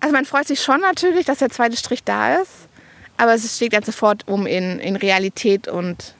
Also 0.00 0.14
man 0.14 0.24
freut 0.24 0.46
sich 0.46 0.62
schon 0.62 0.80
natürlich, 0.80 1.26
dass 1.26 1.40
der 1.40 1.50
zweite 1.50 1.76
Strich 1.76 2.02
da 2.02 2.36
ist, 2.36 2.71
aber 3.22 3.34
es 3.34 3.54
steht 3.54 3.72
dann 3.72 3.84
sofort 3.84 4.26
um 4.26 4.46
in, 4.46 4.80
in 4.80 4.96
Realität 4.96 5.68
und 5.68 6.14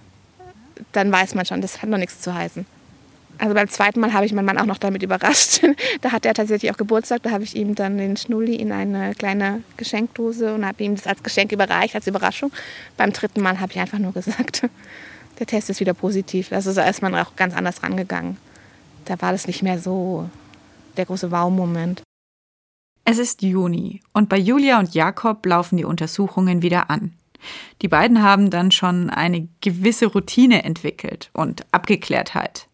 dann 0.92 1.10
weiß 1.10 1.34
man 1.34 1.44
schon, 1.44 1.60
das 1.60 1.82
hat 1.82 1.88
noch 1.88 1.98
nichts 1.98 2.20
zu 2.20 2.32
heißen. 2.32 2.64
Also 3.38 3.54
beim 3.54 3.68
zweiten 3.68 3.98
Mal 3.98 4.12
habe 4.12 4.24
ich 4.24 4.32
meinen 4.32 4.44
Mann 4.44 4.56
auch 4.56 4.66
noch 4.66 4.78
damit 4.78 5.02
überrascht. 5.02 5.62
da 6.00 6.12
hat 6.12 6.24
er 6.24 6.32
tatsächlich 6.32 6.70
auch 6.70 6.76
Geburtstag. 6.76 7.24
Da 7.24 7.32
habe 7.32 7.42
ich 7.42 7.56
ihm 7.56 7.74
dann 7.74 7.98
den 7.98 8.16
Schnulli 8.16 8.54
in 8.54 8.70
eine 8.70 9.16
kleine 9.16 9.64
Geschenkdose 9.76 10.54
und 10.54 10.64
habe 10.64 10.84
ihm 10.84 10.94
das 10.94 11.08
als 11.08 11.24
Geschenk 11.24 11.50
überreicht, 11.50 11.96
als 11.96 12.06
Überraschung. 12.06 12.52
Beim 12.96 13.12
dritten 13.12 13.42
Mal 13.42 13.58
habe 13.58 13.72
ich 13.72 13.80
einfach 13.80 13.98
nur 13.98 14.12
gesagt, 14.12 14.62
der 15.40 15.46
Test 15.48 15.70
ist 15.70 15.80
wieder 15.80 15.94
positiv. 15.94 16.52
Also 16.52 16.72
da 16.72 16.88
ist 16.88 17.02
man 17.02 17.16
auch 17.16 17.34
ganz 17.34 17.56
anders 17.56 17.82
rangegangen. 17.82 18.36
Da 19.06 19.20
war 19.20 19.32
das 19.32 19.48
nicht 19.48 19.64
mehr 19.64 19.80
so 19.80 20.30
der 20.96 21.06
große 21.06 21.32
Wow-Moment. 21.32 22.02
Es 23.04 23.18
ist 23.18 23.42
Juni 23.42 24.00
und 24.12 24.28
bei 24.28 24.38
Julia 24.38 24.78
und 24.78 24.94
Jakob 24.94 25.44
laufen 25.44 25.76
die 25.76 25.84
Untersuchungen 25.84 26.62
wieder 26.62 26.88
an. 26.88 27.12
Die 27.82 27.88
beiden 27.88 28.22
haben 28.22 28.50
dann 28.50 28.70
schon 28.70 29.10
eine 29.10 29.48
gewisse 29.60 30.06
Routine 30.06 30.62
entwickelt 30.62 31.28
und 31.32 31.66
Abgeklärtheit. 31.72 32.68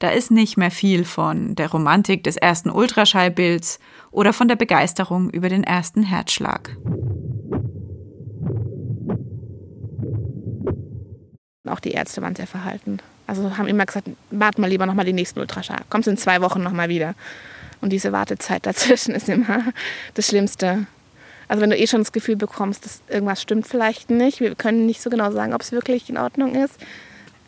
Da 0.00 0.10
ist 0.10 0.32
nicht 0.32 0.56
mehr 0.56 0.72
viel 0.72 1.04
von 1.04 1.54
der 1.54 1.70
Romantik 1.70 2.24
des 2.24 2.36
ersten 2.36 2.70
Ultraschallbilds 2.70 3.78
oder 4.10 4.32
von 4.32 4.48
der 4.48 4.56
Begeisterung 4.56 5.30
über 5.30 5.48
den 5.48 5.62
ersten 5.62 6.02
Herzschlag. 6.02 6.76
Auch 11.68 11.80
die 11.80 11.92
Ärzte 11.92 12.22
waren 12.22 12.34
sehr 12.34 12.48
verhalten. 12.48 12.98
Also 13.28 13.56
haben 13.56 13.68
immer 13.68 13.86
gesagt, 13.86 14.08
warten 14.32 14.60
mal 14.60 14.66
lieber 14.66 14.86
nochmal 14.86 15.04
den 15.04 15.14
nächsten 15.14 15.38
Ultraschall. 15.38 15.82
Kommst 15.88 16.08
in 16.08 16.16
zwei 16.16 16.40
Wochen 16.40 16.62
nochmal 16.62 16.88
wieder. 16.88 17.14
Und 17.80 17.90
diese 17.90 18.12
Wartezeit 18.12 18.66
dazwischen 18.66 19.14
ist 19.14 19.28
immer 19.28 19.72
das 20.14 20.28
Schlimmste. 20.28 20.86
Also 21.48 21.62
wenn 21.62 21.70
du 21.70 21.76
eh 21.76 21.86
schon 21.86 22.00
das 22.00 22.12
Gefühl 22.12 22.36
bekommst, 22.36 22.84
dass 22.84 23.02
irgendwas 23.08 23.42
stimmt 23.42 23.66
vielleicht 23.66 24.08
nicht, 24.08 24.40
wir 24.40 24.54
können 24.54 24.86
nicht 24.86 25.02
so 25.02 25.10
genau 25.10 25.32
sagen, 25.32 25.52
ob 25.52 25.62
es 25.62 25.72
wirklich 25.72 26.08
in 26.08 26.16
Ordnung 26.16 26.54
ist. 26.54 26.74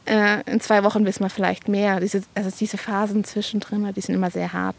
Äh, 0.06 0.42
in 0.50 0.60
zwei 0.60 0.82
Wochen 0.82 1.04
wissen 1.04 1.22
wir 1.22 1.30
vielleicht 1.30 1.68
mehr. 1.68 2.00
Diese, 2.00 2.22
also 2.34 2.50
diese 2.58 2.78
Phasen 2.78 3.22
zwischendrin, 3.22 3.88
die 3.94 4.00
sind 4.00 4.16
immer 4.16 4.30
sehr 4.30 4.52
hart. 4.52 4.74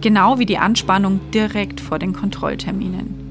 Genau 0.00 0.38
wie 0.38 0.46
die 0.46 0.58
Anspannung 0.58 1.32
direkt 1.32 1.80
vor 1.80 1.98
den 1.98 2.12
Kontrollterminen. 2.12 3.24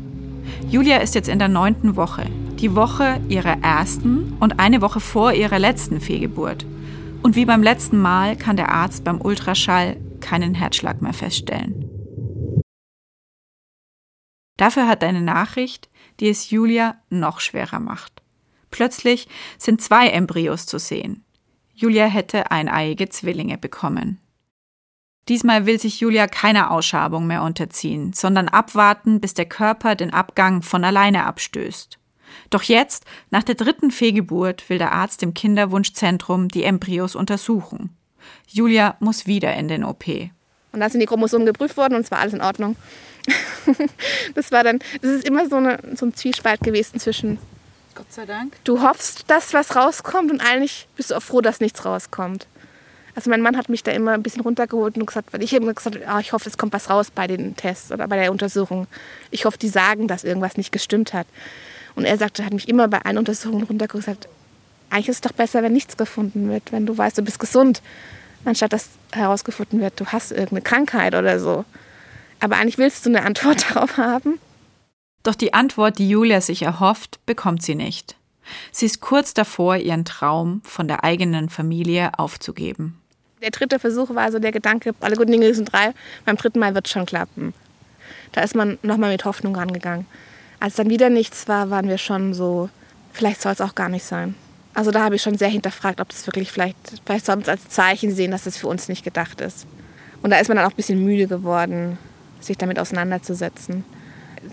Julia 0.69 0.97
ist 0.97 1.15
jetzt 1.15 1.29
in 1.29 1.39
der 1.39 1.47
neunten 1.47 1.95
Woche, 1.95 2.25
die 2.59 2.75
Woche 2.75 3.21
ihrer 3.29 3.61
ersten 3.61 4.35
und 4.39 4.59
eine 4.59 4.81
Woche 4.81 4.99
vor 4.99 5.33
ihrer 5.33 5.59
letzten 5.59 6.01
Fehlgeburt. 6.01 6.65
Und 7.21 7.35
wie 7.37 7.45
beim 7.45 7.63
letzten 7.63 7.97
Mal 7.97 8.35
kann 8.35 8.57
der 8.57 8.69
Arzt 8.69 9.03
beim 9.05 9.21
Ultraschall 9.21 9.95
keinen 10.23 10.55
Herzschlag 10.55 11.01
mehr 11.01 11.13
feststellen. 11.13 11.89
Dafür 14.57 14.87
hat 14.87 15.03
eine 15.03 15.21
Nachricht, 15.21 15.89
die 16.19 16.29
es 16.29 16.49
Julia 16.49 16.95
noch 17.09 17.39
schwerer 17.39 17.79
macht. 17.79 18.23
Plötzlich 18.71 19.27
sind 19.57 19.81
zwei 19.81 20.09
Embryos 20.09 20.65
zu 20.65 20.79
sehen. 20.79 21.23
Julia 21.73 22.05
hätte 22.05 22.49
eineiige 22.51 23.09
Zwillinge 23.09 23.57
bekommen. 23.57 24.19
Diesmal 25.29 25.65
will 25.65 25.79
sich 25.79 25.99
Julia 25.99 26.27
keiner 26.27 26.71
Ausschabung 26.71 27.27
mehr 27.27 27.43
unterziehen, 27.43 28.13
sondern 28.13 28.49
abwarten, 28.49 29.21
bis 29.21 29.33
der 29.33 29.45
Körper 29.45 29.95
den 29.95 30.13
Abgang 30.13 30.61
von 30.61 30.83
alleine 30.83 31.25
abstößt. 31.25 31.97
Doch 32.49 32.63
jetzt, 32.63 33.05
nach 33.29 33.43
der 33.43 33.55
dritten 33.55 33.91
Fehlgeburt, 33.91 34.69
will 34.69 34.77
der 34.77 34.91
Arzt 34.91 35.23
im 35.23 35.33
Kinderwunschzentrum 35.33 36.49
die 36.49 36.63
Embryos 36.63 37.15
untersuchen. 37.15 37.95
Julia 38.47 38.95
muss 38.99 39.27
wieder 39.27 39.53
in 39.55 39.67
den 39.67 39.83
OP. 39.83 40.07
Und 40.07 40.79
da 40.79 40.89
sind 40.89 40.99
die 40.99 41.05
Chromosomen 41.05 41.45
geprüft 41.45 41.77
worden 41.77 41.95
und 41.95 42.01
es 42.01 42.11
war 42.11 42.19
alles 42.19 42.33
in 42.33 42.41
Ordnung. 42.41 42.75
das 44.35 44.51
war 44.51 44.63
dann, 44.63 44.79
das 45.01 45.11
ist 45.11 45.27
immer 45.27 45.47
so, 45.47 45.57
eine, 45.57 45.79
so 45.95 46.05
ein 46.05 46.13
Zwiespalt 46.13 46.61
gewesen 46.61 46.99
zwischen. 46.99 47.37
Gott 47.95 48.11
sei 48.11 48.25
Dank. 48.25 48.57
Du 48.63 48.81
hoffst, 48.81 49.29
dass 49.29 49.53
was 49.53 49.75
rauskommt 49.75 50.31
und 50.31 50.41
eigentlich 50.41 50.87
bist 50.95 51.11
du 51.11 51.15
auch 51.15 51.21
froh, 51.21 51.41
dass 51.41 51.59
nichts 51.59 51.85
rauskommt. 51.85 52.47
Also 53.15 53.29
mein 53.29 53.41
Mann 53.41 53.55
hat 53.55 53.69
mich 53.69 53.83
da 53.83 53.91
immer 53.91 54.13
ein 54.13 54.23
bisschen 54.23 54.41
runtergeholt 54.41 54.97
und 54.97 55.05
gesagt, 55.05 55.31
weil 55.31 55.43
ich 55.43 55.53
immer 55.53 55.73
gesagt 55.73 55.99
oh, 56.11 56.17
ich 56.17 56.33
hoffe, 56.33 56.49
es 56.49 56.57
kommt 56.57 56.73
was 56.73 56.89
raus 56.89 57.11
bei 57.11 57.27
den 57.27 57.55
Tests 57.55 57.91
oder 57.91 58.07
bei 58.07 58.17
der 58.17 58.31
Untersuchung. 58.31 58.87
Ich 59.29 59.45
hoffe, 59.45 59.59
die 59.59 59.69
sagen, 59.69 60.07
dass 60.07 60.23
irgendwas 60.23 60.57
nicht 60.57 60.71
gestimmt 60.71 61.13
hat. 61.13 61.27
Und 61.95 62.05
er 62.05 62.17
sagte, 62.17 62.43
hat 62.43 62.53
mich 62.53 62.67
immer 62.67 62.87
bei 62.87 62.99
allen 63.03 63.19
Untersuchungen 63.19 63.65
runtergeholt 63.65 64.07
und 64.07 64.13
gesagt, 64.13 64.27
eigentlich 64.93 65.09
ist 65.09 65.15
es 65.17 65.21
doch 65.21 65.35
besser, 65.35 65.63
wenn 65.63 65.73
nichts 65.73 65.97
gefunden 65.97 66.49
wird, 66.49 66.71
wenn 66.71 66.85
du 66.85 66.95
weißt, 66.95 67.17
du 67.17 67.23
bist 67.23 67.39
gesund, 67.39 67.81
anstatt 68.45 68.73
dass 68.73 68.89
herausgefunden 69.11 69.81
wird, 69.81 69.99
du 69.99 70.05
hast 70.05 70.31
irgendeine 70.31 70.61
Krankheit 70.61 71.15
oder 71.15 71.39
so. 71.39 71.65
Aber 72.39 72.57
eigentlich 72.57 72.77
willst 72.77 73.05
du 73.05 73.09
eine 73.09 73.23
Antwort 73.23 73.65
darauf 73.69 73.97
haben. 73.97 74.39
Doch 75.23 75.35
die 75.35 75.53
Antwort, 75.53 75.97
die 75.97 76.09
Julia 76.09 76.41
sich 76.41 76.61
erhofft, 76.61 77.25
bekommt 77.25 77.63
sie 77.63 77.75
nicht. 77.75 78.17
Sie 78.71 78.85
ist 78.85 78.99
kurz 78.99 79.33
davor, 79.33 79.77
ihren 79.77 80.05
Traum 80.05 80.61
von 80.63 80.87
der 80.87 81.03
eigenen 81.03 81.49
Familie 81.49 82.11
aufzugeben. 82.19 82.99
Der 83.41 83.51
dritte 83.51 83.79
Versuch 83.79 84.13
war 84.13 84.31
so 84.31 84.39
der 84.39 84.51
Gedanke, 84.51 84.93
alle 84.99 85.15
guten 85.15 85.31
Dinge 85.31 85.53
sind 85.55 85.71
drei, 85.71 85.93
beim 86.25 86.37
dritten 86.37 86.59
Mal 86.59 86.75
wird 86.75 86.85
es 86.85 86.91
schon 86.91 87.05
klappen. 87.05 87.53
Da 88.33 88.41
ist 88.41 88.55
man 88.55 88.77
nochmal 88.83 89.11
mit 89.11 89.25
Hoffnung 89.25 89.55
rangegangen. 89.55 90.05
Als 90.59 90.75
dann 90.75 90.89
wieder 90.89 91.09
nichts 91.09 91.47
war, 91.47 91.69
waren 91.69 91.87
wir 91.87 91.97
schon 91.97 92.33
so, 92.33 92.69
vielleicht 93.11 93.41
soll 93.41 93.53
es 93.53 93.61
auch 93.61 93.75
gar 93.75 93.89
nicht 93.89 94.05
sein. 94.05 94.35
Also 94.73 94.91
da 94.91 95.03
habe 95.03 95.15
ich 95.15 95.21
schon 95.21 95.37
sehr 95.37 95.49
hinterfragt, 95.49 96.01
ob 96.01 96.09
das 96.09 96.25
wirklich 96.25 96.51
vielleicht, 96.51 96.77
vielleicht 97.05 97.29
es 97.29 97.49
als 97.49 97.69
Zeichen 97.69 98.13
sehen, 98.13 98.31
dass 98.31 98.45
es 98.45 98.57
für 98.57 98.67
uns 98.67 98.89
nicht 98.89 99.03
gedacht 99.03 99.39
ist. 99.41 99.67
Und 100.23 100.31
da 100.31 100.37
ist 100.37 100.47
man 100.47 100.57
dann 100.57 100.65
auch 100.65 100.71
ein 100.71 100.77
bisschen 100.77 101.03
müde 101.03 101.27
geworden, 101.27 101.97
sich 102.39 102.57
damit 102.57 102.79
auseinanderzusetzen, 102.79 103.83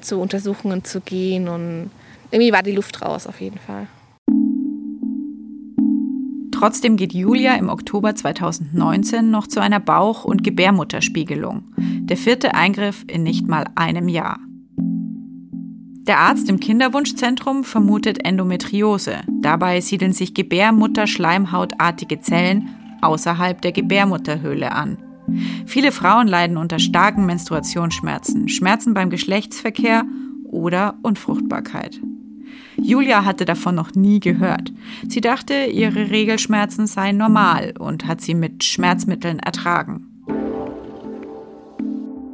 zu 0.00 0.20
Untersuchungen 0.20 0.84
zu 0.84 1.00
gehen 1.00 1.48
und 1.48 1.90
irgendwie 2.30 2.52
war 2.52 2.62
die 2.62 2.72
Luft 2.72 3.02
raus 3.02 3.26
auf 3.26 3.40
jeden 3.40 3.58
Fall. 3.58 3.86
Trotzdem 6.52 6.96
geht 6.96 7.14
Julia 7.14 7.54
im 7.54 7.70
Oktober 7.70 8.14
2019 8.14 9.30
noch 9.30 9.46
zu 9.46 9.60
einer 9.60 9.80
Bauch- 9.80 10.24
und 10.24 10.44
Gebärmutterspiegelung. 10.44 11.64
Der 11.78 12.18
vierte 12.18 12.54
Eingriff 12.54 13.04
in 13.06 13.22
nicht 13.22 13.48
mal 13.48 13.64
einem 13.76 14.08
Jahr. 14.08 14.38
Der 16.06 16.18
Arzt 16.18 16.48
im 16.48 16.58
Kinderwunschzentrum 16.60 17.62
vermutet 17.62 18.24
Endometriose. 18.24 19.20
Dabei 19.28 19.80
siedeln 19.80 20.12
sich 20.12 20.34
Gebärmutterschleimhautartige 20.34 22.20
Zellen 22.20 22.70
außerhalb 23.02 23.60
der 23.60 23.72
Gebärmutterhöhle 23.72 24.72
an. 24.72 24.98
Viele 25.66 25.92
Frauen 25.92 26.26
leiden 26.26 26.56
unter 26.56 26.78
starken 26.78 27.26
Menstruationsschmerzen, 27.26 28.48
Schmerzen 28.48 28.94
beim 28.94 29.10
Geschlechtsverkehr 29.10 30.04
oder 30.44 30.96
Unfruchtbarkeit. 31.02 32.00
Julia 32.76 33.24
hatte 33.24 33.44
davon 33.44 33.74
noch 33.74 33.94
nie 33.94 34.20
gehört. 34.20 34.72
Sie 35.08 35.20
dachte, 35.20 35.66
ihre 35.66 36.10
Regelschmerzen 36.10 36.86
seien 36.86 37.18
normal 37.18 37.74
und 37.78 38.06
hat 38.06 38.20
sie 38.20 38.34
mit 38.34 38.64
Schmerzmitteln 38.64 39.38
ertragen. 39.38 40.09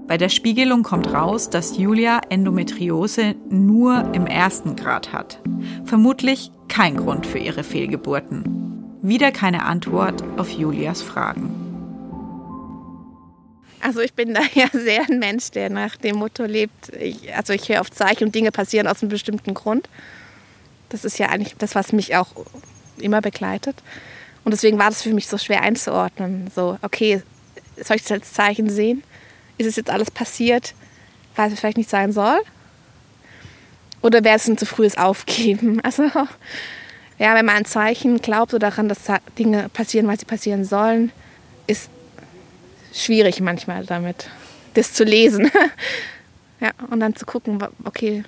Bei 0.07 0.19
der 0.19 0.29
Spiegelung 0.29 0.85
kommt 0.85 1.13
raus, 1.13 1.51
dass 1.51 1.79
Julia 1.79 2.21
Endometriose 2.29 3.35
nur 3.51 4.15
im 4.15 4.29
ersten 4.29 4.77
Grad 4.77 5.13
hat. 5.13 5.41
Vermutlich 5.85 6.53
kein 6.69 6.97
Grund 6.97 7.27
für 7.27 7.39
ihre 7.39 7.65
Fehlgeburten. 7.65 8.99
Wieder 9.03 9.33
keine 9.33 9.65
Antwort 9.65 10.23
auf 10.37 10.51
Julias 10.51 11.03
Fragen. 11.03 11.51
Also 13.81 14.01
ich 14.01 14.15
bin 14.15 14.33
da 14.33 14.43
ja 14.55 14.69
sehr 14.73 15.09
ein 15.11 15.19
Mensch, 15.19 15.51
der 15.51 15.71
nach 15.71 15.97
dem 15.97 16.17
Motto 16.17 16.45
lebt, 16.45 16.95
ich, 16.95 17.35
also 17.35 17.53
ich 17.53 17.69
höre 17.69 17.81
auf 17.81 17.91
Zeichen 17.91 18.25
und 18.25 18.35
Dinge 18.35 18.53
passieren 18.53 18.87
aus 18.87 19.03
einem 19.03 19.11
bestimmten 19.11 19.55
Grund. 19.55 19.89
Das 20.89 21.05
ist 21.05 21.19
ja 21.19 21.31
eigentlich 21.31 21.57
das, 21.57 21.75
was 21.75 21.93
mich 21.93 22.15
auch 22.15 22.29
immer 22.99 23.21
begleitet. 23.21 23.83
Und 24.45 24.53
deswegen 24.53 24.79
war 24.79 24.91
das 24.91 25.03
für 25.03 25.13
mich 25.13 25.27
so 25.27 25.37
schwer 25.37 25.63
einzuordnen. 25.63 26.49
So, 26.55 26.79
okay, 26.83 27.23
soll 27.83 27.97
ich 27.97 28.03
das 28.03 28.13
als 28.13 28.33
Zeichen 28.33 28.71
sehen? 28.71 29.03
Ist 29.59 29.67
es 29.67 29.77
jetzt 29.77 29.91
alles 29.91 30.11
passiert, 30.11 30.75
weil 31.35 31.53
es 31.53 31.59
vielleicht 31.59 31.79
nicht 31.79 31.91
sein 31.91 32.13
soll? 32.13 32.39
Oder 34.03 34.23
wäre 34.23 34.37
es 34.37 34.47
ein 34.47 34.59
zu 34.59 34.67
frühes 34.67 34.97
Aufgeben? 34.97 35.81
Also, 35.85 36.05
ja, 37.19 37.35
wenn 37.35 37.47
man 37.47 37.57
an 37.57 37.65
Zeichen 37.65 38.21
glaubt 38.21 38.53
oder 38.53 38.71
daran, 38.71 38.89
dass 38.89 39.05
Dinge 39.39 39.71
passieren, 39.71 40.07
weil 40.07 40.19
sie 40.19 40.27
passieren 40.27 40.65
sollen, 40.65 41.13
ist 41.67 41.89
schwierig 42.93 43.41
manchmal 43.41 43.87
damit, 43.87 44.29
das 44.75 44.93
zu 44.93 45.05
lesen. 45.05 45.51
ja, 46.61 46.73
und 46.91 47.01
dann 47.01 47.17
zu 47.17 47.25
gucken, 47.25 47.59
okay, 47.85 48.25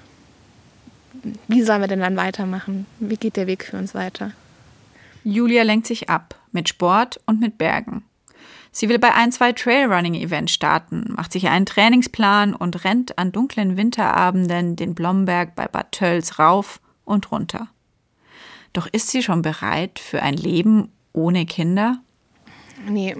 wie 1.48 1.62
sollen 1.62 1.82
wir 1.82 1.88
denn 1.88 2.00
dann 2.00 2.16
weitermachen? 2.16 2.86
Wie 2.98 3.16
geht 3.16 3.36
der 3.36 3.46
Weg 3.46 3.64
für 3.64 3.76
uns 3.76 3.94
weiter? 3.94 4.32
Julia 5.24 5.62
lenkt 5.62 5.86
sich 5.86 6.08
ab 6.08 6.36
mit 6.52 6.68
Sport 6.68 7.20
und 7.26 7.40
mit 7.40 7.58
Bergen. 7.58 8.04
Sie 8.70 8.88
will 8.88 8.98
bei 8.98 9.14
ein, 9.14 9.32
zwei 9.32 9.52
Trailrunning-Events 9.52 10.52
starten, 10.52 11.12
macht 11.16 11.32
sich 11.32 11.48
einen 11.48 11.66
Trainingsplan 11.66 12.54
und 12.54 12.84
rennt 12.84 13.18
an 13.18 13.32
dunklen 13.32 13.76
Winterabenden 13.76 14.76
den 14.76 14.94
Blomberg 14.94 15.54
bei 15.54 15.66
Bad 15.66 15.92
Tölz 15.92 16.38
rauf 16.38 16.80
und 17.04 17.32
runter. 17.32 17.68
Doch 18.72 18.86
ist 18.86 19.08
sie 19.08 19.22
schon 19.22 19.42
bereit 19.42 19.98
für 19.98 20.22
ein 20.22 20.34
Leben 20.34 20.92
ohne 21.12 21.46
Kinder? 21.46 21.98
Nee, 22.86 23.16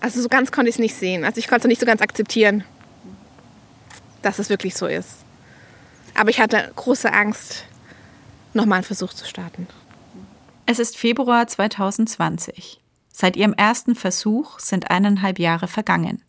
also 0.00 0.20
so 0.20 0.28
ganz 0.28 0.52
konnte 0.52 0.68
ich 0.68 0.76
es 0.76 0.80
nicht 0.80 0.94
sehen. 0.94 1.24
Also 1.24 1.38
ich 1.38 1.48
konnte 1.48 1.66
es 1.66 1.68
nicht 1.68 1.80
so 1.80 1.86
ganz 1.86 2.02
akzeptieren, 2.02 2.64
dass 4.20 4.38
es 4.38 4.50
wirklich 4.50 4.74
so 4.74 4.86
ist. 4.86 5.18
Aber 6.14 6.30
ich 6.30 6.40
hatte 6.40 6.70
große 6.76 7.12
Angst, 7.12 7.64
nochmal 8.52 8.76
einen 8.76 8.84
Versuch 8.84 9.14
zu 9.14 9.24
starten. 9.24 9.66
Es 10.66 10.78
ist 10.78 10.96
Februar 10.96 11.46
2020. 11.46 12.81
Seit 13.12 13.36
ihrem 13.36 13.52
ersten 13.52 13.94
Versuch 13.94 14.58
sind 14.58 14.90
eineinhalb 14.90 15.38
Jahre 15.38 15.68
vergangen. 15.68 16.22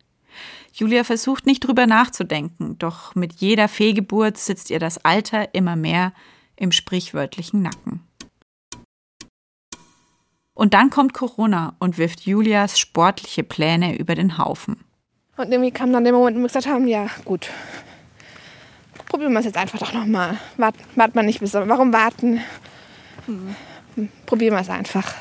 Julia 0.73 1.03
versucht 1.03 1.45
nicht 1.45 1.61
drüber 1.61 1.87
nachzudenken, 1.87 2.77
doch 2.79 3.15
mit 3.15 3.33
jeder 3.33 3.67
Fehlgeburt 3.67 4.37
sitzt 4.37 4.69
ihr 4.69 4.79
das 4.79 5.03
Alter 5.05 5.53
immer 5.53 5.75
mehr 5.75 6.13
im 6.55 6.71
sprichwörtlichen 6.71 7.61
Nacken. 7.61 8.01
Und 10.55 10.73
dann 10.73 10.89
kommt 10.89 11.13
Corona 11.13 11.75
und 11.79 11.97
wirft 11.97 12.21
Julias 12.21 12.79
sportliche 12.79 13.43
Pläne 13.43 13.97
über 13.97 14.15
den 14.15 14.37
Haufen. 14.37 14.83
Und 15.37 15.51
irgendwie 15.51 15.71
kam 15.71 15.91
dann 15.91 16.03
der 16.03 16.13
Moment, 16.13 16.37
wo 16.37 16.41
wir 16.41 16.47
gesagt 16.47 16.67
haben, 16.67 16.87
ja 16.87 17.07
gut, 17.25 17.49
probieren 19.07 19.33
wir 19.33 19.39
es 19.39 19.45
jetzt 19.45 19.57
einfach 19.57 19.79
doch 19.79 19.93
nochmal. 19.93 20.37
Wart, 20.57 20.75
wartet 20.95 21.15
man 21.15 21.25
nicht 21.25 21.39
bis, 21.39 21.53
warum 21.53 21.91
warten? 21.91 22.41
Hm. 23.25 23.55
Probieren 24.25 24.55
wir 24.55 24.61
es 24.61 24.69
einfach. 24.69 25.13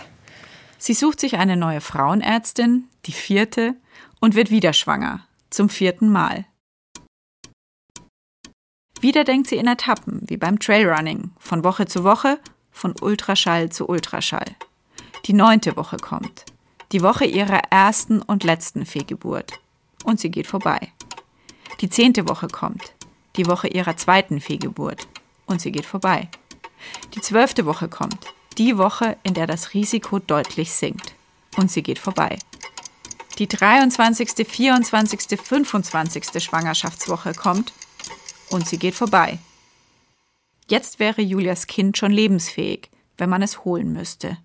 Sie 0.82 0.94
sucht 0.94 1.20
sich 1.20 1.38
eine 1.38 1.56
neue 1.56 1.80
Frauenärztin, 1.80 2.88
die 3.06 3.12
vierte, 3.12 3.76
und 4.18 4.34
wird 4.34 4.50
wieder 4.50 4.72
schwanger, 4.72 5.24
zum 5.48 5.68
vierten 5.68 6.10
Mal. 6.10 6.44
Wieder 9.00 9.22
denkt 9.22 9.46
sie 9.46 9.58
in 9.58 9.68
Etappen, 9.68 10.22
wie 10.26 10.36
beim 10.36 10.58
Trailrunning, 10.58 11.30
von 11.38 11.62
Woche 11.62 11.86
zu 11.86 12.02
Woche, 12.02 12.40
von 12.72 12.96
Ultraschall 13.00 13.70
zu 13.70 13.88
Ultraschall. 13.88 14.56
Die 15.26 15.34
neunte 15.34 15.76
Woche 15.76 15.98
kommt. 15.98 16.46
Die 16.90 17.02
Woche 17.02 17.26
ihrer 17.26 17.60
ersten 17.70 18.20
und 18.20 18.42
letzten 18.42 18.84
Fehlgeburt. 18.84 19.52
Und 20.02 20.18
sie 20.18 20.32
geht 20.32 20.48
vorbei. 20.48 20.90
Die 21.80 21.90
zehnte 21.90 22.28
Woche 22.28 22.48
kommt. 22.48 22.92
Die 23.36 23.46
Woche 23.46 23.68
ihrer 23.68 23.96
zweiten 23.96 24.40
Fehlgeburt. 24.40 25.06
Und 25.46 25.60
sie 25.60 25.70
geht 25.70 25.86
vorbei. 25.86 26.28
Die 27.14 27.20
zwölfte 27.20 27.66
Woche 27.66 27.86
kommt. 27.86 28.34
Die 28.58 28.78
Woche, 28.78 29.16
in 29.22 29.34
der 29.34 29.46
das 29.46 29.74
Risiko 29.74 30.18
deutlich 30.18 30.72
sinkt. 30.72 31.14
Und 31.56 31.70
sie 31.70 31.82
geht 31.82 31.98
vorbei. 31.98 32.38
Die 33.38 33.48
23., 33.48 34.46
24., 34.46 35.40
25. 35.40 36.42
Schwangerschaftswoche 36.42 37.34
kommt. 37.34 37.72
Und 38.50 38.68
sie 38.68 38.78
geht 38.78 38.94
vorbei. 38.94 39.38
Jetzt 40.68 40.98
wäre 40.98 41.22
Julias 41.22 41.66
Kind 41.66 41.98
schon 41.98 42.12
lebensfähig, 42.12 42.90
wenn 43.16 43.30
man 43.30 43.42
es 43.42 43.64
holen 43.64 43.92
müsste 43.92 44.38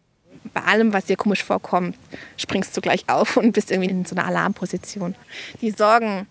bei 0.53 0.63
allem, 0.63 0.93
was 0.93 1.05
dir 1.05 1.17
komisch 1.17 1.43
vorkommt, 1.43 1.97
springst 2.37 2.75
du 2.75 2.81
gleich 2.81 3.07
auf 3.07 3.37
und 3.37 3.51
bist 3.51 3.71
irgendwie 3.71 3.89
in 3.89 4.05
so 4.05 4.15
einer 4.15 4.25
Alarmposition. 4.25 5.15
Die 5.61 5.71
Sorgen, 5.71 6.27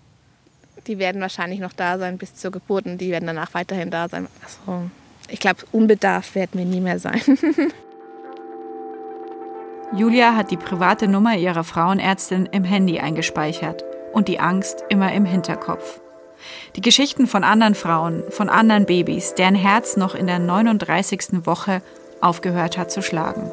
die 0.86 0.98
werden 0.98 1.20
wahrscheinlich 1.20 1.60
noch 1.60 1.72
da 1.72 1.98
sein 1.98 2.18
bis 2.18 2.34
zur 2.34 2.50
Geburt 2.50 2.86
und 2.86 2.98
die 2.98 3.10
werden 3.10 3.26
danach 3.26 3.54
weiterhin 3.54 3.90
da 3.90 4.08
sein. 4.08 4.28
Also, 4.42 4.90
ich 5.28 5.40
glaube, 5.40 5.60
unbedarft 5.72 6.34
werden 6.34 6.52
wir 6.54 6.64
nie 6.64 6.80
mehr 6.80 6.98
sein. 6.98 7.20
Julia 9.94 10.34
hat 10.34 10.50
die 10.50 10.56
private 10.56 11.06
Nummer 11.08 11.36
ihrer 11.36 11.64
Frauenärztin 11.64 12.46
im 12.46 12.64
Handy 12.64 12.98
eingespeichert 12.98 13.84
und 14.12 14.28
die 14.28 14.40
Angst 14.40 14.84
immer 14.88 15.12
im 15.12 15.24
Hinterkopf. 15.24 16.00
Die 16.74 16.80
Geschichten 16.80 17.26
von 17.26 17.44
anderen 17.44 17.74
Frauen, 17.74 18.22
von 18.30 18.48
anderen 18.48 18.84
Babys, 18.86 19.34
deren 19.34 19.54
Herz 19.54 19.96
noch 19.96 20.14
in 20.14 20.26
der 20.26 20.38
39. 20.38 21.46
Woche 21.46 21.82
aufgehört 22.20 22.78
hat 22.78 22.90
zu 22.90 23.02
schlagen. 23.02 23.50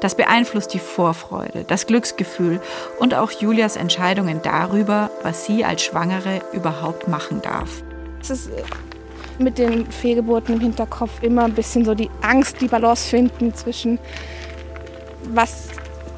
Das 0.00 0.14
beeinflusst 0.14 0.72
die 0.74 0.78
Vorfreude, 0.78 1.64
das 1.66 1.86
Glücksgefühl 1.86 2.60
und 2.98 3.14
auch 3.14 3.30
Julias 3.30 3.76
Entscheidungen 3.76 4.40
darüber, 4.42 5.10
was 5.22 5.44
sie 5.44 5.64
als 5.64 5.82
Schwangere 5.82 6.40
überhaupt 6.52 7.08
machen 7.08 7.42
darf. 7.42 7.82
Es 8.20 8.30
ist 8.30 8.48
äh, 8.48 8.62
mit 9.38 9.58
den 9.58 9.90
Fehlgeburten 9.90 10.54
im 10.56 10.60
Hinterkopf 10.60 11.22
immer 11.22 11.44
ein 11.44 11.54
bisschen 11.54 11.84
so 11.84 11.94
die 11.94 12.10
Angst, 12.22 12.60
die 12.60 12.68
Balance 12.68 13.08
finden 13.08 13.54
zwischen 13.54 13.98
was 15.30 15.68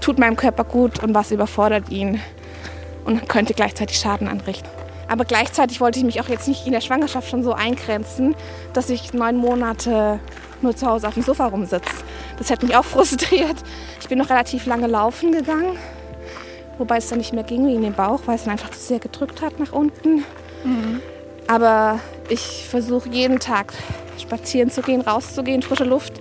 tut 0.00 0.18
meinem 0.18 0.37
Körper 0.37 0.64
gut 0.64 1.02
und 1.02 1.14
was 1.14 1.30
überfordert 1.30 1.90
ihn 1.90 2.20
und 3.04 3.28
könnte 3.28 3.54
gleichzeitig 3.54 3.98
Schaden 3.98 4.28
anrichten. 4.28 4.68
Aber 5.09 5.24
gleichzeitig 5.24 5.80
wollte 5.80 5.98
ich 5.98 6.04
mich 6.04 6.20
auch 6.20 6.28
jetzt 6.28 6.46
nicht 6.46 6.66
in 6.66 6.72
der 6.72 6.80
Schwangerschaft 6.80 7.28
schon 7.28 7.42
so 7.42 7.52
eingrenzen, 7.52 8.37
dass 8.72 8.90
ich 8.90 9.12
neun 9.12 9.37
Monate 9.37 10.20
nur 10.62 10.76
zu 10.76 10.87
Hause 10.87 11.09
auf 11.09 11.14
dem 11.14 11.22
Sofa 11.24 11.46
rumsitze. 11.46 11.90
Das 12.38 12.50
hätte 12.50 12.66
mich 12.66 12.76
auch 12.76 12.85
frustriert. 12.96 13.56
Ich 14.00 14.09
bin 14.09 14.18
noch 14.18 14.30
relativ 14.30 14.66
lange 14.66 14.87
laufen 14.87 15.33
gegangen, 15.33 15.76
wobei 16.78 16.98
es 16.98 17.09
dann 17.09 17.18
nicht 17.18 17.33
mehr 17.33 17.42
ging 17.42 17.66
wegen 17.66 17.83
dem 17.83 17.94
Bauch, 17.94 18.20
weil 18.26 18.37
es 18.37 18.44
dann 18.44 18.52
einfach 18.52 18.70
zu 18.70 18.78
sehr 18.78 19.00
gedrückt 19.00 19.42
hat 19.42 19.59
nach 19.59 19.72
unten. 19.72 20.24
Mhm. 20.64 21.00
Aber 21.50 21.98
ich 22.28 22.64
versuche 22.70 23.08
jeden 23.08 23.40
Tag 23.40 23.72
spazieren 24.22 24.70
zu 24.70 24.82
gehen, 24.82 25.00
rauszugehen, 25.00 25.62
frische 25.62 25.82
Luft. 25.82 26.12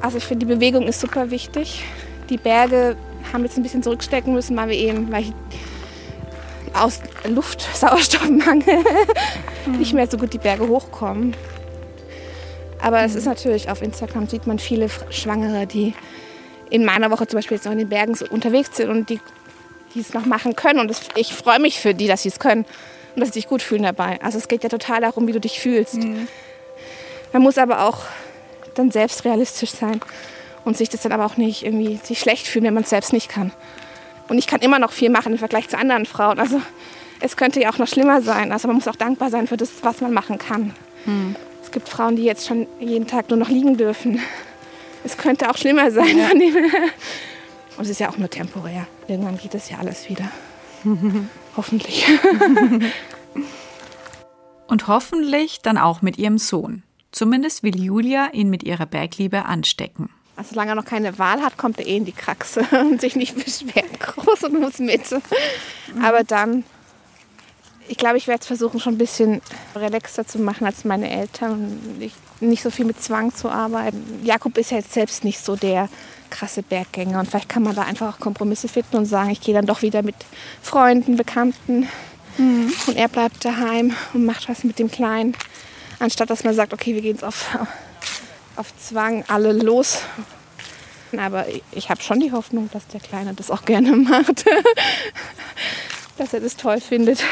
Also 0.00 0.16
ich 0.16 0.24
finde, 0.24 0.46
die 0.46 0.54
Bewegung 0.54 0.86
ist 0.86 0.98
super 1.02 1.30
wichtig. 1.30 1.84
Die 2.30 2.38
Berge 2.38 2.96
haben 3.34 3.44
jetzt 3.44 3.58
ein 3.58 3.62
bisschen 3.62 3.82
zurückstecken 3.82 4.32
müssen, 4.32 4.56
weil 4.56 4.70
wir 4.70 4.76
eben, 4.76 5.12
weil 5.12 5.24
ich 5.24 5.32
aus 6.72 7.00
Luft, 7.28 7.68
Sauerstoffmangel 7.74 8.78
mhm. 9.66 9.78
nicht 9.78 9.92
mehr 9.92 10.06
so 10.06 10.16
gut 10.16 10.32
die 10.32 10.38
Berge 10.38 10.68
hochkommen. 10.68 11.36
Aber 12.80 13.02
es 13.02 13.14
ist 13.14 13.26
natürlich, 13.26 13.68
auf 13.68 13.82
Instagram 13.82 14.26
sieht 14.26 14.46
man 14.46 14.58
viele 14.58 14.88
Schwangere, 15.10 15.66
die 15.66 15.92
in 16.70 16.86
meiner 16.86 17.10
Woche 17.10 17.26
zum 17.26 17.36
Beispiel 17.36 17.58
jetzt 17.58 17.66
noch 17.66 17.72
in 17.72 17.78
den 17.78 17.90
Bergen 17.90 18.16
unterwegs 18.30 18.74
sind 18.78 18.88
und 18.88 19.10
die, 19.10 19.20
die 19.94 20.00
es 20.00 20.14
noch 20.14 20.24
machen 20.24 20.56
können. 20.56 20.80
Und 20.80 20.88
das, 20.88 21.02
ich 21.14 21.34
freue 21.34 21.60
mich 21.60 21.78
für 21.78 21.92
die, 21.92 22.06
dass 22.06 22.22
sie 22.22 22.30
es 22.30 22.38
können 22.38 22.64
und 23.14 23.20
dass 23.20 23.28
sie 23.28 23.40
sich 23.40 23.48
gut 23.48 23.62
fühlen 23.62 23.82
dabei. 23.82 24.20
Also 24.22 24.38
es 24.38 24.48
geht 24.48 24.62
ja 24.62 24.68
total 24.68 25.00
darum, 25.00 25.26
wie 25.26 25.32
du 25.32 25.40
dich 25.40 25.60
fühlst. 25.60 25.94
Mhm. 25.94 26.28
Man 27.32 27.42
muss 27.42 27.58
aber 27.58 27.86
auch 27.86 28.00
dann 28.74 28.90
selbst 28.90 29.24
realistisch 29.24 29.70
sein 29.70 30.00
und 30.64 30.76
sich 30.76 30.88
das 30.88 31.02
dann 31.02 31.12
aber 31.12 31.26
auch 31.26 31.36
nicht 31.36 31.64
irgendwie 31.64 31.98
sich 32.02 32.18
schlecht 32.18 32.46
fühlen, 32.46 32.64
wenn 32.64 32.74
man 32.74 32.84
es 32.84 32.90
selbst 32.90 33.12
nicht 33.12 33.28
kann. 33.28 33.52
Und 34.28 34.38
ich 34.38 34.46
kann 34.46 34.60
immer 34.60 34.78
noch 34.78 34.92
viel 34.92 35.10
machen 35.10 35.32
im 35.32 35.38
Vergleich 35.38 35.68
zu 35.68 35.78
anderen 35.78 36.06
Frauen. 36.06 36.38
Also 36.38 36.60
es 37.20 37.36
könnte 37.36 37.60
ja 37.60 37.72
auch 37.72 37.78
noch 37.78 37.88
schlimmer 37.88 38.22
sein. 38.22 38.52
Also 38.52 38.68
man 38.68 38.76
muss 38.76 38.88
auch 38.88 38.96
dankbar 38.96 39.30
sein 39.30 39.46
für 39.46 39.56
das, 39.56 39.70
was 39.82 40.00
man 40.00 40.12
machen 40.12 40.38
kann. 40.38 40.74
Mhm 41.04 41.36
gibt 41.74 41.88
Frauen, 41.88 42.16
die 42.16 42.22
jetzt 42.22 42.46
schon 42.46 42.66
jeden 42.80 43.06
Tag 43.06 43.28
nur 43.28 43.38
noch 43.38 43.50
liegen 43.50 43.76
dürfen. 43.76 44.20
Es 45.04 45.18
könnte 45.18 45.50
auch 45.50 45.58
schlimmer 45.58 45.90
sein. 45.90 46.16
Ja. 46.16 46.30
Und 47.76 47.82
es 47.82 47.90
ist 47.90 48.00
ja 48.00 48.08
auch 48.08 48.16
nur 48.16 48.30
temporär. 48.30 48.86
Irgendwann 49.08 49.36
geht 49.36 49.54
es 49.54 49.68
ja 49.68 49.78
alles 49.78 50.08
wieder. 50.08 50.30
hoffentlich. 51.56 52.06
Und 54.66 54.88
hoffentlich 54.88 55.60
dann 55.62 55.78
auch 55.78 56.02
mit 56.02 56.18
ihrem 56.18 56.38
Sohn. 56.38 56.82
Zumindest 57.12 57.62
will 57.62 57.78
Julia 57.80 58.30
ihn 58.32 58.50
mit 58.50 58.64
ihrer 58.64 58.86
Bergliebe 58.86 59.44
anstecken. 59.44 60.10
Also 60.36 60.50
solange 60.50 60.72
er 60.72 60.74
noch 60.74 60.84
keine 60.84 61.18
Wahl 61.18 61.42
hat, 61.42 61.56
kommt 61.56 61.78
er 61.78 61.86
eh 61.86 61.96
in 61.96 62.04
die 62.04 62.12
Kraxe 62.12 62.66
und 62.80 63.00
sich 63.00 63.14
nicht 63.14 63.36
beschwert 63.36 64.00
groß 64.00 64.44
und 64.44 64.60
muss 64.60 64.78
mit. 64.78 65.02
Aber 66.02 66.24
dann 66.24 66.64
ich 67.88 67.96
glaube, 67.98 68.16
ich 68.16 68.26
werde 68.26 68.40
es 68.40 68.46
versuchen, 68.46 68.80
schon 68.80 68.94
ein 68.94 68.98
bisschen 68.98 69.42
relaxter 69.74 70.26
zu 70.26 70.38
machen 70.38 70.66
als 70.66 70.84
meine 70.84 71.10
Eltern. 71.10 71.78
Ich, 72.00 72.14
nicht 72.40 72.62
so 72.62 72.70
viel 72.70 72.84
mit 72.84 73.02
Zwang 73.02 73.34
zu 73.34 73.48
arbeiten. 73.48 74.20
Jakob 74.24 74.56
ist 74.58 74.70
ja 74.70 74.78
jetzt 74.78 74.92
selbst 74.92 75.24
nicht 75.24 75.38
so 75.38 75.56
der 75.56 75.88
krasse 76.34 76.62
Berggänger. 76.62 77.20
Und 77.20 77.28
vielleicht 77.28 77.48
kann 77.48 77.62
man 77.62 77.74
da 77.74 77.82
einfach 77.82 78.14
auch 78.14 78.20
Kompromisse 78.20 78.68
finden 78.68 78.96
und 78.96 79.06
sagen, 79.06 79.30
ich 79.30 79.40
gehe 79.40 79.54
dann 79.54 79.66
doch 79.66 79.82
wieder 79.82 80.02
mit 80.02 80.16
Freunden, 80.60 81.16
Bekannten. 81.16 81.88
Mhm. 82.36 82.72
Und 82.86 82.96
er 82.96 83.08
bleibt 83.08 83.44
daheim 83.44 83.94
und 84.12 84.24
macht 84.26 84.48
was 84.48 84.64
mit 84.64 84.78
dem 84.78 84.90
Kleinen. 84.90 85.36
Anstatt 86.00 86.30
dass 86.30 86.44
man 86.44 86.54
sagt, 86.54 86.72
okay, 86.72 86.94
wir 86.94 87.02
gehen 87.02 87.12
jetzt 87.12 87.24
auf, 87.24 87.56
auf 88.56 88.76
Zwang 88.78 89.24
alle 89.28 89.52
los. 89.52 90.00
Aber 91.16 91.46
ich 91.70 91.90
habe 91.90 92.02
schon 92.02 92.18
die 92.18 92.32
Hoffnung, 92.32 92.68
dass 92.72 92.88
der 92.88 92.98
Kleine 92.98 93.34
das 93.34 93.50
auch 93.50 93.64
gerne 93.64 93.92
macht. 93.96 94.44
dass 96.18 96.34
er 96.34 96.40
das 96.40 96.56
toll 96.56 96.80
findet. 96.80 97.22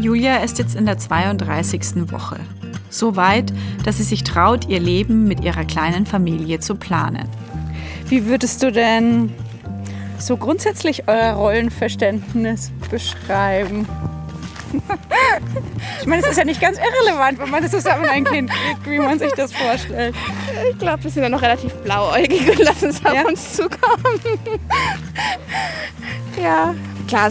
Julia 0.00 0.36
ist 0.38 0.58
jetzt 0.58 0.74
in 0.74 0.86
der 0.86 0.96
32. 0.96 2.10
Woche. 2.10 2.40
So 2.90 3.16
weit, 3.16 3.52
dass 3.84 3.98
sie 3.98 4.02
sich 4.02 4.24
traut, 4.24 4.68
ihr 4.68 4.80
Leben 4.80 5.28
mit 5.28 5.44
ihrer 5.44 5.64
kleinen 5.64 6.06
Familie 6.06 6.60
zu 6.60 6.74
planen. 6.74 7.28
Wie 8.08 8.26
würdest 8.26 8.62
du 8.62 8.72
denn 8.72 9.32
so 10.18 10.36
grundsätzlich 10.36 11.08
euer 11.08 11.32
Rollenverständnis 11.34 12.72
beschreiben? 12.90 13.86
ich 16.00 16.06
meine, 16.06 16.22
es 16.22 16.28
ist 16.28 16.36
ja 16.36 16.44
nicht 16.44 16.60
ganz 16.60 16.78
irrelevant, 16.78 17.38
wenn 17.38 17.50
man 17.50 17.68
zusammen 17.70 18.04
ein 18.06 18.24
Kind 18.24 18.50
kriegt, 18.50 18.86
wie 18.86 18.98
man 18.98 19.18
sich 19.18 19.32
das 19.32 19.52
vorstellt. 19.52 20.14
Ich 20.70 20.78
glaube, 20.78 21.04
wir 21.04 21.10
sind 21.10 21.22
ja 21.22 21.28
noch 21.28 21.42
relativ 21.42 21.72
blauäugig 21.76 22.50
und 22.50 22.58
lassen 22.58 22.90
es 22.90 23.04
auf 23.04 23.14
ja? 23.14 23.26
uns 23.26 23.54
zukommen. 23.54 24.20
ja, 26.42 26.74
klar, 27.06 27.30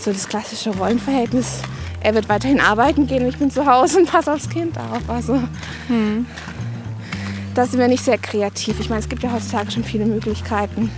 so 0.00 0.12
das 0.12 0.28
klassische 0.28 0.70
Rollenverhältnis 0.70 1.60
er 2.04 2.14
wird 2.14 2.28
weiterhin 2.28 2.60
arbeiten 2.60 3.06
gehen, 3.06 3.26
ich 3.26 3.38
bin 3.38 3.50
zu 3.50 3.64
Hause 3.66 4.00
und 4.00 4.10
passe 4.10 4.32
aufs 4.32 4.50
Kind 4.50 4.76
auf. 4.78 5.08
Also 5.08 5.42
hm. 5.88 6.26
da 7.54 7.64
sind 7.64 7.80
wir 7.80 7.88
nicht 7.88 8.04
sehr 8.04 8.18
kreativ. 8.18 8.78
Ich 8.78 8.90
meine, 8.90 9.00
es 9.00 9.08
gibt 9.08 9.22
ja 9.22 9.32
heutzutage 9.32 9.70
schon 9.70 9.84
viele 9.84 10.04
Möglichkeiten, 10.04 10.90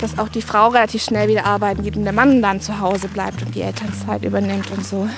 dass 0.00 0.18
auch 0.20 0.28
die 0.28 0.40
Frau 0.40 0.68
relativ 0.68 1.02
schnell 1.02 1.28
wieder 1.28 1.46
arbeiten 1.46 1.82
geht 1.82 1.96
und 1.96 2.04
der 2.04 2.12
Mann 2.12 2.40
dann 2.40 2.60
zu 2.60 2.78
Hause 2.78 3.08
bleibt 3.08 3.42
und 3.42 3.56
die 3.56 3.62
Elternzeit 3.62 4.24
übernimmt 4.24 4.70
und 4.70 4.86
so. 4.86 5.08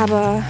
Aber 0.00 0.42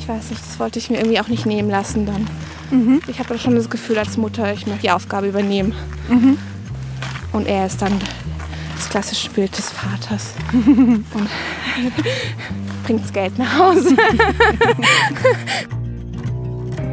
ich 0.00 0.08
weiß 0.08 0.30
nicht, 0.30 0.42
das 0.44 0.58
wollte 0.58 0.80
ich 0.80 0.90
mir 0.90 0.98
irgendwie 0.98 1.20
auch 1.20 1.28
nicht 1.28 1.46
nehmen 1.46 1.70
lassen 1.70 2.06
dann. 2.06 2.26
Mhm. 2.72 3.02
Ich 3.06 3.20
habe 3.20 3.38
schon 3.38 3.54
das 3.54 3.70
Gefühl 3.70 3.98
als 3.98 4.16
Mutter, 4.16 4.52
ich 4.52 4.66
möchte 4.66 4.82
die 4.82 4.90
Aufgabe 4.90 5.28
übernehmen. 5.28 5.74
Mhm. 6.08 6.38
Und 7.30 7.46
er 7.46 7.66
ist 7.66 7.80
dann 7.80 8.00
das 8.76 8.88
klassische 8.88 9.30
Bild 9.30 9.56
des 9.56 9.70
Vaters. 9.70 10.34
und 10.52 11.04
bringt 12.84 13.04
das 13.04 13.12
Geld 13.12 13.38
nach 13.38 13.58
Hause. 13.58 13.96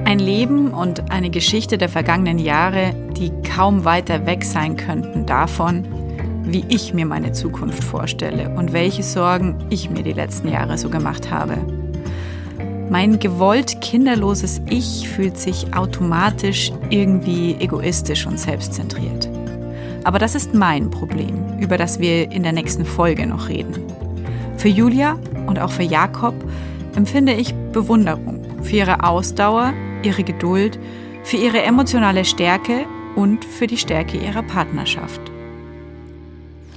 Ein 0.06 0.20
Leben 0.20 0.72
und 0.72 1.12
eine 1.12 1.30
Geschichte 1.30 1.78
der 1.78 1.88
vergangenen 1.88 2.39
Jahre, 2.39 2.94
die 3.15 3.32
kaum 3.44 3.86
weiter 3.86 4.26
weg 4.26 4.44
sein 4.44 4.76
könnten 4.76 5.26
davon, 5.26 5.86
wie 6.44 6.65
ich 6.67 6.94
mir 6.94 7.06
meine 7.06 7.32
Zukunft 7.32 7.84
vorstelle 7.84 8.50
und 8.58 8.74
welche 8.74 9.04
Sorgen 9.04 9.56
ich 9.70 9.89
mir 9.89 10.04
die 10.04 10.12
letzten 10.12 10.50
Jahre 10.50 10.78
so 10.78 10.89
gemacht 10.89 11.32
habe. 11.32 11.58
Mein 12.89 13.20
gewollt 13.20 13.80
kinderloses 13.80 14.60
Ich 14.70 15.08
fühlt 15.08 15.38
sich 15.38 15.74
automatisch 15.74 16.74
irgendwie 16.89 17.56
egoistisch 17.58 18.26
und 18.26 18.38
selbstzentriert. 18.38 19.31
Aber 20.03 20.19
das 20.19 20.35
ist 20.35 20.53
mein 20.53 20.89
Problem, 20.89 21.59
über 21.59 21.77
das 21.77 21.99
wir 21.99 22.31
in 22.31 22.43
der 22.43 22.53
nächsten 22.53 22.85
Folge 22.85 23.27
noch 23.27 23.49
reden. 23.49 23.73
Für 24.57 24.69
Julia 24.69 25.17
und 25.47 25.59
auch 25.59 25.71
für 25.71 25.83
Jakob 25.83 26.35
empfinde 26.95 27.33
ich 27.33 27.53
Bewunderung 27.71 28.41
für 28.63 28.77
ihre 28.77 29.03
Ausdauer, 29.03 29.73
ihre 30.03 30.23
Geduld, 30.23 30.79
für 31.23 31.37
ihre 31.37 31.61
emotionale 31.61 32.25
Stärke 32.25 32.85
und 33.15 33.45
für 33.45 33.67
die 33.67 33.77
Stärke 33.77 34.17
ihrer 34.17 34.43
Partnerschaft. 34.43 35.21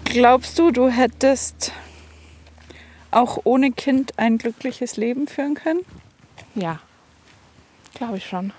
Glaubst 0.05 0.59
du, 0.59 0.71
du 0.71 0.89
hättest 0.89 1.73
auch 3.11 3.39
ohne 3.45 3.73
Kind 3.73 4.19
ein 4.19 4.39
glückliches 4.39 4.97
Leben 4.97 5.27
führen 5.27 5.55
können? 5.55 5.81
Ja, 6.55 6.81
glaube 7.95 8.19
ich 8.19 8.27
schon. 8.27 8.53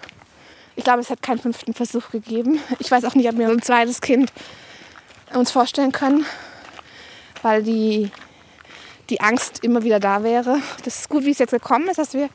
Ich 0.76 0.84
glaube, 0.84 1.00
es 1.00 1.10
hat 1.10 1.22
keinen 1.22 1.40
fünften 1.40 1.74
Versuch 1.74 2.10
gegeben. 2.12 2.60
Ich 2.80 2.92
weiß 2.92 3.06
auch 3.06 3.16
nicht, 3.16 3.30
ob 3.30 3.38
wir 3.38 3.48
ein 3.50 3.62
zweites 3.62 4.02
Kind 4.02 4.32
uns 5.34 5.52
vorstellen 5.52 5.92
können, 5.92 6.26
weil 7.42 7.64
die, 7.64 8.12
die 9.10 9.22
Angst 9.22 9.64
immer 9.64 9.84
wieder 9.84 10.00
da 10.00 10.24
wäre. 10.24 10.60
Das 10.84 11.00
ist 11.00 11.10
gut, 11.10 11.26
wie 11.26 11.32
es 11.32 11.40
jetzt 11.40 11.52
gekommen 11.52 11.88
ist, 11.88 11.98
dass 11.98 12.14
wir 12.14 12.30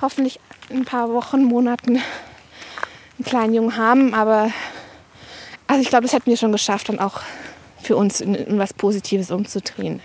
hoffentlich 0.00 0.40
in 0.68 0.78
ein 0.78 0.84
paar 0.84 1.12
Wochen, 1.12 1.42
Monaten 1.42 1.96
einen 1.96 3.24
kleinen 3.24 3.54
Jungen 3.54 3.76
haben. 3.76 4.14
Aber 4.14 4.50
also 5.66 5.82
ich 5.82 5.88
glaube, 5.88 6.02
das 6.02 6.12
hätten 6.12 6.30
wir 6.30 6.36
schon 6.36 6.52
geschafft, 6.52 6.88
dann 6.88 6.98
auch 6.98 7.20
für 7.82 7.96
uns 7.96 8.20
in, 8.20 8.34
in 8.34 8.58
was 8.58 8.74
Positives 8.74 9.30
umzudrehen. 9.30 10.00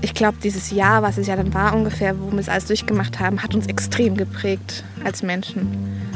Ich 0.00 0.14
glaube, 0.14 0.38
dieses 0.42 0.72
Jahr, 0.72 1.02
was 1.02 1.16
es 1.16 1.28
ja 1.28 1.36
dann 1.36 1.54
war 1.54 1.74
ungefähr, 1.74 2.18
wo 2.18 2.32
wir 2.32 2.40
es 2.40 2.48
alles 2.48 2.66
durchgemacht 2.66 3.20
haben, 3.20 3.42
hat 3.42 3.54
uns 3.54 3.66
extrem 3.66 4.16
geprägt 4.16 4.82
als 5.04 5.22
Menschen. 5.22 6.10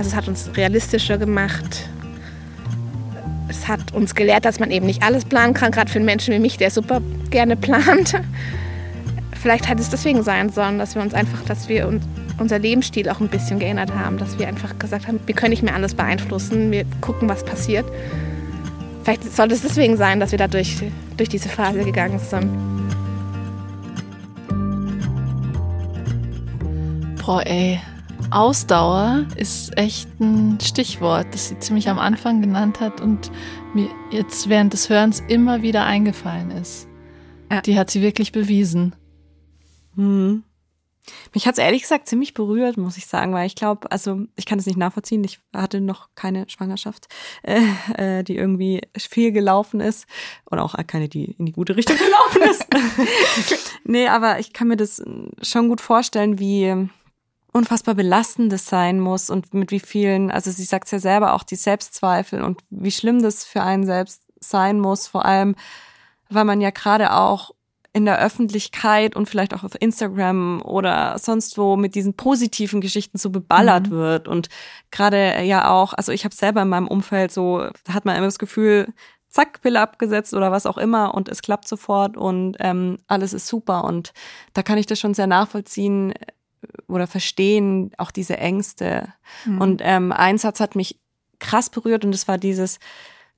Also 0.00 0.12
es 0.12 0.16
hat 0.16 0.28
uns 0.28 0.50
realistischer 0.56 1.18
gemacht. 1.18 1.90
es 3.48 3.68
hat 3.68 3.92
uns 3.92 4.14
gelehrt, 4.14 4.46
dass 4.46 4.58
man 4.58 4.70
eben 4.70 4.86
nicht 4.86 5.02
alles 5.02 5.26
planen 5.26 5.52
kann, 5.52 5.72
gerade 5.72 5.90
für 5.90 5.98
einen 5.98 6.06
Menschen 6.06 6.32
wie 6.32 6.38
mich, 6.38 6.56
der 6.56 6.70
super 6.70 7.02
gerne 7.28 7.54
plant. 7.54 8.18
Vielleicht 9.42 9.68
hätte 9.68 9.82
es 9.82 9.90
deswegen 9.90 10.22
sein 10.22 10.48
sollen, 10.48 10.78
dass 10.78 10.94
wir 10.94 11.02
uns 11.02 11.12
einfach, 11.12 11.42
dass 11.44 11.68
wir 11.68 11.86
uns, 11.86 12.02
unser 12.38 12.58
Lebensstil 12.58 13.10
auch 13.10 13.20
ein 13.20 13.28
bisschen 13.28 13.58
geändert 13.58 13.94
haben, 13.94 14.16
dass 14.16 14.38
wir 14.38 14.48
einfach 14.48 14.78
gesagt 14.78 15.06
haben, 15.06 15.20
wir 15.26 15.34
können 15.34 15.50
nicht 15.50 15.62
mehr 15.62 15.74
alles 15.74 15.94
beeinflussen, 15.94 16.70
wir 16.70 16.86
gucken, 17.02 17.28
was 17.28 17.44
passiert. 17.44 17.84
Vielleicht 19.04 19.30
sollte 19.36 19.54
es 19.54 19.60
deswegen 19.60 19.98
sein, 19.98 20.18
dass 20.18 20.30
wir 20.30 20.38
da 20.38 20.48
durch, 20.48 20.78
durch 21.18 21.28
diese 21.28 21.50
Phase 21.50 21.84
gegangen 21.84 22.18
sind. 22.18 22.48
Boah, 27.22 27.46
ey, 27.46 27.80
Ausdauer 28.30 29.26
ist 29.36 29.76
echt 29.76 30.08
ein 30.20 30.58
Stichwort, 30.60 31.26
das 31.32 31.48
sie 31.48 31.58
ziemlich 31.58 31.88
am 31.88 31.98
Anfang 31.98 32.40
genannt 32.40 32.80
hat 32.80 33.00
und 33.00 33.32
mir 33.74 33.88
jetzt 34.12 34.48
während 34.48 34.72
des 34.72 34.88
Hörens 34.88 35.20
immer 35.28 35.62
wieder 35.62 35.84
eingefallen 35.84 36.52
ist. 36.52 36.86
Ja. 37.50 37.60
Die 37.60 37.76
hat 37.76 37.90
sie 37.90 38.02
wirklich 38.02 38.30
bewiesen. 38.30 38.94
Hm. 39.96 40.44
Mich 41.34 41.46
hat 41.46 41.54
es 41.54 41.58
ehrlich 41.58 41.82
gesagt 41.82 42.06
ziemlich 42.06 42.34
berührt, 42.34 42.76
muss 42.76 42.96
ich 42.96 43.06
sagen, 43.06 43.32
weil 43.32 43.46
ich 43.46 43.56
glaube, 43.56 43.90
also 43.90 44.20
ich 44.36 44.46
kann 44.46 44.60
es 44.60 44.66
nicht 44.66 44.78
nachvollziehen. 44.78 45.24
Ich 45.24 45.40
hatte 45.52 45.80
noch 45.80 46.08
keine 46.14 46.48
Schwangerschaft, 46.48 47.08
äh, 47.42 47.62
äh, 47.96 48.22
die 48.22 48.36
irgendwie 48.36 48.80
viel 48.96 49.32
gelaufen 49.32 49.80
ist 49.80 50.06
und 50.44 50.60
auch 50.60 50.76
keine, 50.86 51.08
die 51.08 51.32
in 51.38 51.46
die 51.46 51.52
gute 51.52 51.76
Richtung 51.76 51.96
gelaufen 52.32 52.50
ist. 52.50 53.70
nee, 53.84 54.06
aber 54.06 54.38
ich 54.38 54.52
kann 54.52 54.68
mir 54.68 54.76
das 54.76 55.02
schon 55.42 55.68
gut 55.68 55.80
vorstellen, 55.80 56.38
wie 56.38 56.88
unfassbar 57.52 57.94
belastend 57.94 58.52
das 58.52 58.66
sein 58.66 59.00
muss 59.00 59.30
und 59.30 59.54
mit 59.54 59.70
wie 59.70 59.80
vielen, 59.80 60.30
also 60.30 60.50
sie 60.50 60.64
sagt 60.64 60.86
es 60.86 60.92
ja 60.92 60.98
selber 60.98 61.34
auch, 61.34 61.42
die 61.42 61.56
Selbstzweifel 61.56 62.42
und 62.42 62.60
wie 62.70 62.92
schlimm 62.92 63.22
das 63.22 63.44
für 63.44 63.62
einen 63.62 63.84
selbst 63.84 64.22
sein 64.40 64.78
muss, 64.78 65.08
vor 65.08 65.24
allem, 65.24 65.56
weil 66.28 66.44
man 66.44 66.60
ja 66.60 66.70
gerade 66.70 67.12
auch 67.12 67.50
in 67.92 68.04
der 68.04 68.20
Öffentlichkeit 68.20 69.16
und 69.16 69.28
vielleicht 69.28 69.52
auch 69.52 69.64
auf 69.64 69.72
Instagram 69.80 70.62
oder 70.62 71.18
sonst 71.18 71.58
wo 71.58 71.76
mit 71.76 71.96
diesen 71.96 72.14
positiven 72.14 72.80
Geschichten 72.80 73.18
so 73.18 73.30
beballert 73.30 73.88
mhm. 73.88 73.90
wird 73.90 74.28
und 74.28 74.48
gerade 74.92 75.42
ja 75.42 75.70
auch, 75.70 75.92
also 75.94 76.12
ich 76.12 76.24
habe 76.24 76.34
selber 76.34 76.62
in 76.62 76.68
meinem 76.68 76.86
Umfeld 76.86 77.32
so, 77.32 77.66
da 77.84 77.94
hat 77.94 78.04
man 78.04 78.16
immer 78.16 78.26
das 78.26 78.38
Gefühl, 78.38 78.92
zack, 79.28 79.60
Pille 79.62 79.80
abgesetzt 79.80 80.34
oder 80.34 80.52
was 80.52 80.66
auch 80.66 80.78
immer 80.78 81.14
und 81.14 81.28
es 81.28 81.42
klappt 81.42 81.66
sofort 81.66 82.16
und 82.16 82.56
ähm, 82.60 82.98
alles 83.08 83.32
ist 83.32 83.48
super 83.48 83.82
und 83.84 84.12
da 84.54 84.62
kann 84.62 84.78
ich 84.78 84.86
das 84.86 85.00
schon 85.00 85.14
sehr 85.14 85.26
nachvollziehen, 85.26 86.14
oder 86.88 87.06
verstehen 87.06 87.92
auch 87.98 88.10
diese 88.10 88.36
Ängste. 88.38 89.12
Mhm. 89.44 89.60
Und 89.60 89.82
ähm, 89.84 90.12
ein 90.12 90.38
Satz 90.38 90.60
hat 90.60 90.76
mich 90.76 90.98
krass 91.38 91.70
berührt 91.70 92.04
und 92.04 92.14
es 92.14 92.28
war 92.28 92.38
dieses, 92.38 92.78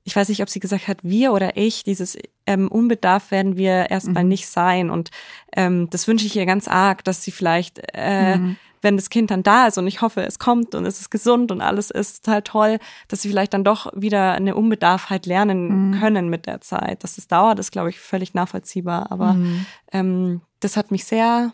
ich 0.03 0.15
weiß 0.15 0.29
nicht, 0.29 0.41
ob 0.41 0.49
sie 0.49 0.59
gesagt 0.59 0.87
hat, 0.87 0.99
wir 1.03 1.31
oder 1.31 1.55
ich, 1.57 1.83
dieses 1.83 2.17
ähm, 2.45 2.67
unbedarf 2.67 3.31
werden 3.31 3.55
wir 3.55 3.89
erstmal 3.89 4.23
mhm. 4.23 4.29
nicht 4.29 4.47
sein. 4.47 4.89
Und 4.89 5.11
ähm, 5.55 5.89
das 5.89 6.07
wünsche 6.07 6.25
ich 6.25 6.35
ihr 6.35 6.45
ganz 6.45 6.67
arg, 6.67 7.03
dass 7.05 7.23
sie 7.23 7.31
vielleicht, 7.31 7.81
äh, 7.93 8.37
mhm. 8.37 8.57
wenn 8.81 8.97
das 8.97 9.09
Kind 9.09 9.31
dann 9.31 9.43
da 9.43 9.67
ist 9.67 9.77
und 9.77 9.87
ich 9.87 10.01
hoffe, 10.01 10.21
es 10.25 10.39
kommt 10.39 10.75
und 10.75 10.85
es 10.85 10.99
ist 10.99 11.09
gesund 11.09 11.51
und 11.53 11.61
alles 11.61 11.89
ist 11.89 12.25
total 12.25 12.41
toll, 12.41 12.79
dass 13.07 13.21
sie 13.21 13.29
vielleicht 13.29 13.53
dann 13.53 13.63
doch 13.63 13.91
wieder 13.95 14.33
eine 14.33 14.55
Unbedarfheit 14.55 15.25
lernen 15.25 15.91
mhm. 15.91 15.99
können 15.99 16.29
mit 16.29 16.47
der 16.47 16.59
Zeit. 16.59 17.05
Dass 17.05 17.17
es 17.17 17.29
dauert, 17.29 17.59
ist, 17.59 17.71
glaube 17.71 17.89
ich, 17.89 17.99
völlig 17.99 18.33
nachvollziehbar. 18.33 19.09
Aber 19.09 19.33
mhm. 19.33 19.65
ähm, 19.93 20.41
das 20.59 20.75
hat 20.75 20.91
mich 20.91 21.05
sehr 21.05 21.53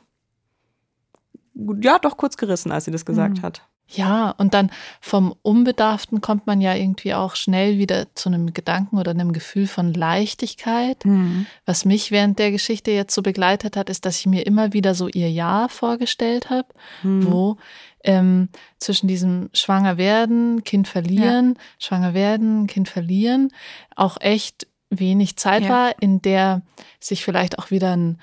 ja, 1.82 1.99
doch 1.99 2.18
kurz 2.18 2.38
gerissen, 2.38 2.72
als 2.72 2.86
sie 2.86 2.91
das 2.91 3.05
gesagt 3.05 3.39
mhm. 3.39 3.41
hat. 3.41 3.62
Ja, 3.91 4.36
und 4.38 4.53
dann 4.53 4.70
vom 5.01 5.34
Unbedarften 5.41 6.22
kommt 6.22 6.45
man 6.45 6.62
ja 6.62 6.76
irgendwie 6.76 7.16
auch 7.16 7.36
schnell 7.36 7.80
wieder 7.80 8.05
zu 8.14 8.30
einem 8.30 8.53
Gedanken 8.53 8.99
oder 8.99 9.12
einem 9.12 9.34
Gefühl 9.34 9.66
von 9.66 9.93
Leichtigkeit. 9.93 11.03
Mhm. 11.05 11.47
Was 11.66 11.86
mich 11.86 12.12
während 12.12 12.38
der 12.38 12.51
Geschichte 12.51 12.91
jetzt 12.91 13.16
so 13.16 13.24
begleitet 13.24 13.76
hat, 13.76 13.89
ist, 13.89 14.05
dass 14.05 14.20
ich 14.20 14.28
mir 14.28 14.45
immer 14.45 14.74
wieder 14.74 14.93
so 14.93 15.07
ihr 15.07 15.32
Ja 15.32 15.68
vorgestellt 15.70 16.51
habe, 16.51 16.68
mhm. 17.01 17.26
wo 17.26 17.57
ähm, 18.03 18.49
zwischen 18.78 19.07
diesem 19.07 19.49
Schwanger 19.53 19.97
werden, 19.97 20.64
Kind 20.64 20.88
verlieren, 20.88 21.55
ja. 21.57 21.64
Schwanger 21.80 22.14
werden, 22.14 22.68
Kind 22.68 22.89
verlieren, 22.89 23.51
auch 23.95 24.18
echt 24.22 24.68
wenig 24.91 25.36
Zeit 25.38 25.64
ja. 25.64 25.70
war, 25.70 25.95
in 25.99 26.22
der 26.22 26.62
sich 26.99 27.24
vielleicht 27.24 27.57
auch 27.57 27.72
wieder 27.72 27.95
ein, 27.95 28.20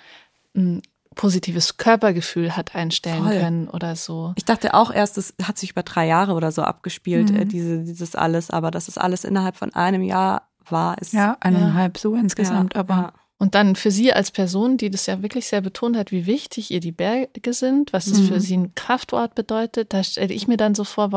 ein 0.54 0.82
positives 1.16 1.78
Körpergefühl 1.78 2.56
hat 2.56 2.76
einstellen 2.76 3.24
Voll. 3.24 3.40
können 3.40 3.68
oder 3.68 3.96
so. 3.96 4.32
Ich 4.36 4.44
dachte 4.44 4.74
auch 4.74 4.92
erst, 4.92 5.16
das 5.16 5.34
hat 5.42 5.58
sich 5.58 5.70
über 5.72 5.82
drei 5.82 6.06
Jahre 6.06 6.34
oder 6.34 6.52
so 6.52 6.62
abgespielt, 6.62 7.30
äh, 7.30 7.44
mhm. 7.44 7.48
diese, 7.48 7.82
dieses 7.82 8.14
alles, 8.14 8.50
aber 8.50 8.70
dass 8.70 8.86
es 8.86 8.96
alles 8.96 9.24
innerhalb 9.24 9.56
von 9.56 9.74
einem 9.74 10.02
Jahr 10.02 10.48
war, 10.68 10.98
ist. 10.98 11.12
Ja, 11.12 11.36
eineinhalb 11.40 11.96
ja. 11.96 12.00
so 12.00 12.14
insgesamt, 12.14 12.74
ja, 12.74 12.80
aber. 12.80 12.94
Ja. 12.94 13.12
Und 13.38 13.54
dann 13.54 13.76
für 13.76 13.90
sie 13.90 14.14
als 14.14 14.30
Person, 14.30 14.78
die 14.78 14.88
das 14.88 15.04
ja 15.04 15.20
wirklich 15.20 15.46
sehr 15.46 15.60
betont 15.60 15.94
hat, 15.98 16.10
wie 16.10 16.24
wichtig 16.24 16.70
ihr 16.70 16.80
die 16.80 16.92
Berge 16.92 17.52
sind, 17.52 17.92
was 17.92 18.06
das 18.06 18.20
mhm. 18.20 18.28
für 18.28 18.40
sie 18.40 18.56
ein 18.56 18.74
Kraftort 18.74 19.34
bedeutet, 19.34 19.92
da 19.92 20.02
stelle 20.02 20.32
ich 20.32 20.48
mir 20.48 20.56
dann 20.56 20.74
so 20.74 20.84
vor, 20.84 21.10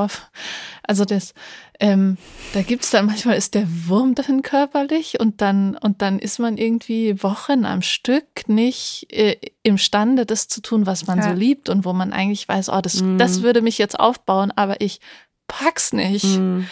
also 0.83 1.05
das, 1.05 1.33
ähm, 1.79 2.17
da 2.51 2.61
gibt's 2.61 2.89
dann 2.89 3.05
manchmal 3.05 3.37
ist 3.37 3.55
der 3.55 3.67
Wurm 3.87 4.15
drin 4.15 4.41
körperlich 4.41 5.17
und 5.21 5.39
dann 5.39 5.77
und 5.77 6.01
dann 6.01 6.19
ist 6.19 6.39
man 6.39 6.57
irgendwie 6.57 7.23
Wochen 7.23 7.63
am 7.63 7.81
Stück 7.81 8.49
nicht 8.49 9.07
äh, 9.11 9.37
imstande, 9.63 10.25
das 10.25 10.49
zu 10.49 10.61
tun, 10.61 10.85
was 10.85 11.07
man 11.07 11.19
ja. 11.19 11.29
so 11.29 11.31
liebt 11.31 11.69
und 11.69 11.85
wo 11.85 11.93
man 11.93 12.11
eigentlich 12.11 12.49
weiß, 12.49 12.67
oh, 12.67 12.81
das, 12.81 13.01
mhm. 13.01 13.17
das 13.17 13.43
würde 13.43 13.61
mich 13.61 13.77
jetzt 13.77 13.97
aufbauen, 13.97 14.51
aber 14.53 14.81
ich 14.81 14.99
pack's 15.47 15.93
nicht. 15.93 16.25
Mhm. 16.25 16.67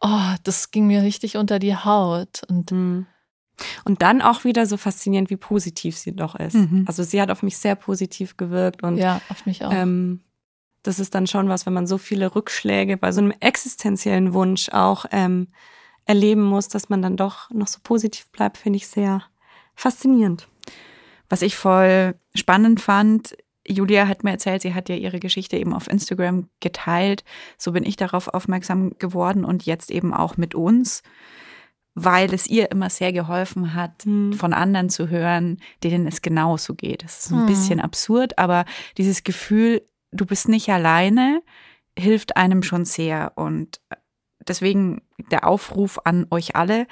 Oh, 0.00 0.34
das 0.42 0.72
ging 0.72 0.88
mir 0.88 1.02
richtig 1.02 1.36
unter 1.36 1.60
die 1.60 1.76
Haut 1.76 2.42
und 2.48 2.72
mhm. 2.72 3.06
Und 3.84 4.02
dann 4.02 4.22
auch 4.22 4.44
wieder 4.44 4.66
so 4.66 4.76
faszinierend, 4.76 5.30
wie 5.30 5.36
positiv 5.36 5.96
sie 5.96 6.14
doch 6.14 6.34
ist. 6.34 6.54
Mhm. 6.54 6.84
Also 6.86 7.02
sie 7.02 7.20
hat 7.20 7.30
auf 7.30 7.42
mich 7.42 7.58
sehr 7.58 7.74
positiv 7.74 8.36
gewirkt 8.36 8.82
und 8.82 8.96
ja, 8.96 9.20
auf 9.28 9.46
mich 9.46 9.64
auch. 9.64 9.72
Ähm, 9.72 10.20
das 10.82 10.98
ist 10.98 11.14
dann 11.14 11.26
schon 11.26 11.48
was, 11.48 11.66
wenn 11.66 11.74
man 11.74 11.86
so 11.86 11.98
viele 11.98 12.34
Rückschläge 12.34 12.96
bei 12.96 13.12
so 13.12 13.20
einem 13.20 13.34
existenziellen 13.40 14.32
Wunsch 14.32 14.70
auch 14.70 15.04
ähm, 15.10 15.48
erleben 16.06 16.42
muss, 16.42 16.68
dass 16.68 16.88
man 16.88 17.02
dann 17.02 17.16
doch 17.16 17.50
noch 17.50 17.68
so 17.68 17.80
positiv 17.82 18.30
bleibt, 18.30 18.56
finde 18.56 18.78
ich 18.78 18.88
sehr 18.88 19.22
faszinierend. 19.74 20.48
Was 21.28 21.42
ich 21.42 21.54
voll 21.54 22.14
spannend 22.34 22.80
fand, 22.80 23.36
Julia 23.66 24.08
hat 24.08 24.24
mir 24.24 24.30
erzählt, 24.30 24.62
sie 24.62 24.74
hat 24.74 24.88
ja 24.88 24.96
ihre 24.96 25.20
Geschichte 25.20 25.56
eben 25.56 25.74
auf 25.74 25.88
Instagram 25.88 26.48
geteilt. 26.60 27.24
So 27.56 27.72
bin 27.72 27.84
ich 27.84 27.96
darauf 27.96 28.28
aufmerksam 28.28 28.98
geworden 28.98 29.44
und 29.44 29.66
jetzt 29.66 29.90
eben 29.90 30.12
auch 30.14 30.36
mit 30.36 30.54
uns 30.54 31.02
weil 31.94 32.32
es 32.32 32.46
ihr 32.46 32.70
immer 32.70 32.88
sehr 32.88 33.12
geholfen 33.12 33.74
hat, 33.74 34.06
mhm. 34.06 34.32
von 34.32 34.52
anderen 34.52 34.90
zu 34.90 35.08
hören, 35.08 35.58
denen 35.82 36.06
es 36.06 36.22
genauso 36.22 36.74
geht. 36.74 37.04
Das 37.04 37.20
ist 37.20 37.32
ein 37.32 37.42
mhm. 37.42 37.46
bisschen 37.46 37.80
absurd, 37.80 38.38
aber 38.38 38.64
dieses 38.96 39.24
Gefühl, 39.24 39.82
du 40.12 40.26
bist 40.26 40.48
nicht 40.48 40.70
alleine, 40.70 41.42
hilft 41.98 42.36
einem 42.36 42.62
schon 42.62 42.84
sehr. 42.84 43.32
Und 43.34 43.80
deswegen 44.46 45.02
der 45.30 45.46
Aufruf 45.46 46.00
an 46.04 46.26
euch 46.30 46.56
alle 46.56 46.86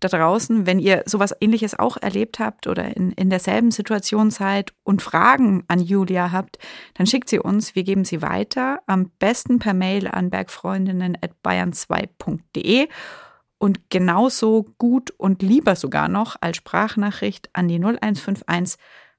da 0.00 0.08
draußen, 0.08 0.66
wenn 0.66 0.78
ihr 0.78 1.02
sowas 1.06 1.34
ähnliches 1.40 1.78
auch 1.78 1.96
erlebt 1.96 2.38
habt 2.38 2.66
oder 2.66 2.94
in, 2.96 3.12
in 3.12 3.30
derselben 3.30 3.70
Situation 3.70 4.30
seid 4.30 4.74
und 4.82 5.00
Fragen 5.02 5.64
an 5.68 5.80
Julia 5.80 6.32
habt, 6.32 6.58
dann 6.94 7.06
schickt 7.06 7.30
sie 7.30 7.38
uns, 7.38 7.74
wir 7.74 7.84
geben 7.84 8.04
sie 8.04 8.20
weiter, 8.22 8.80
am 8.86 9.10
besten 9.18 9.58
per 9.58 9.74
Mail 9.74 10.08
an 10.08 10.30
bergfreundinnen.bayern2.de 10.30 12.88
und 13.60 13.90
genauso 13.90 14.64
gut 14.78 15.10
und 15.10 15.42
lieber 15.42 15.76
sogar 15.76 16.08
noch 16.08 16.36
als 16.40 16.56
Sprachnachricht 16.56 17.50
an 17.52 17.68
die 17.68 17.76
0151 17.76 18.78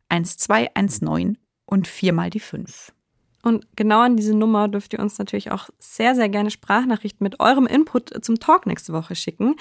1219 0.10 1.38
und 1.66 1.88
viermal 1.88 2.32
die 2.32 2.40
5. 2.40 2.92
Und 3.44 3.66
genau 3.76 4.02
an 4.02 4.18
diese 4.18 4.36
Nummer 4.36 4.68
dürft 4.68 4.94
ihr 4.94 5.00
uns 5.00 5.18
natürlich 5.20 5.52
auch 5.52 5.70
sehr, 5.80 6.16
sehr 6.16 6.28
gerne 6.28 6.52
Sprachnachrichten 6.52 7.24
mit 7.24 7.40
eurem 7.40 7.66
Input 7.68 8.24
zum 8.24 8.40
Talk 8.40 8.66
nächste 8.66 8.94
Woche 8.94 9.16
schicken. 9.16 9.56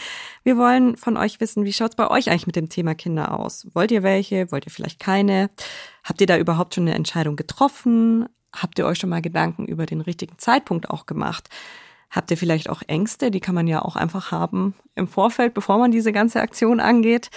Wir 0.44 0.56
wollen 0.56 0.96
von 0.96 1.16
euch 1.16 1.40
wissen, 1.40 1.64
wie 1.64 1.72
schaut 1.72 1.90
es 1.90 1.96
bei 1.96 2.10
euch 2.10 2.30
eigentlich 2.30 2.46
mit 2.46 2.56
dem 2.56 2.70
Thema 2.70 2.94
Kinder 2.94 3.38
aus? 3.38 3.66
Wollt 3.74 3.90
ihr 3.90 4.02
welche? 4.02 4.50
Wollt 4.50 4.66
ihr 4.66 4.72
vielleicht 4.72 4.98
keine? 4.98 5.50
Habt 6.04 6.20
ihr 6.22 6.26
da 6.26 6.38
überhaupt 6.38 6.74
schon 6.74 6.84
eine 6.84 6.94
Entscheidung 6.94 7.36
getroffen? 7.36 8.26
Habt 8.54 8.78
ihr 8.78 8.86
euch 8.86 8.98
schon 8.98 9.10
mal 9.10 9.22
Gedanken 9.22 9.66
über 9.66 9.86
den 9.86 10.00
richtigen 10.00 10.38
Zeitpunkt 10.38 10.90
auch 10.90 11.06
gemacht? 11.06 11.48
Habt 12.10 12.30
ihr 12.30 12.36
vielleicht 12.36 12.68
auch 12.68 12.82
Ängste? 12.86 13.30
Die 13.30 13.40
kann 13.40 13.54
man 13.54 13.66
ja 13.66 13.82
auch 13.82 13.96
einfach 13.96 14.32
haben 14.32 14.74
im 14.96 15.06
Vorfeld, 15.06 15.54
bevor 15.54 15.78
man 15.78 15.90
diese 15.90 16.12
ganze 16.12 16.40
Aktion 16.40 16.80
angeht. 16.80 17.30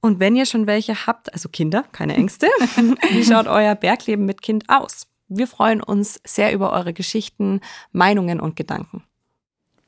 Und 0.00 0.20
wenn 0.20 0.36
ihr 0.36 0.46
schon 0.46 0.66
welche 0.66 1.06
habt, 1.06 1.32
also 1.32 1.48
Kinder, 1.48 1.84
keine 1.92 2.14
Ängste, 2.14 2.46
wie 3.10 3.24
schaut 3.24 3.46
euer 3.46 3.74
Bergleben 3.74 4.26
mit 4.26 4.42
Kind 4.42 4.64
aus? 4.68 5.06
Wir 5.28 5.46
freuen 5.46 5.82
uns 5.82 6.20
sehr 6.26 6.52
über 6.52 6.72
eure 6.72 6.92
Geschichten, 6.92 7.60
Meinungen 7.92 8.40
und 8.40 8.56
Gedanken. 8.56 9.02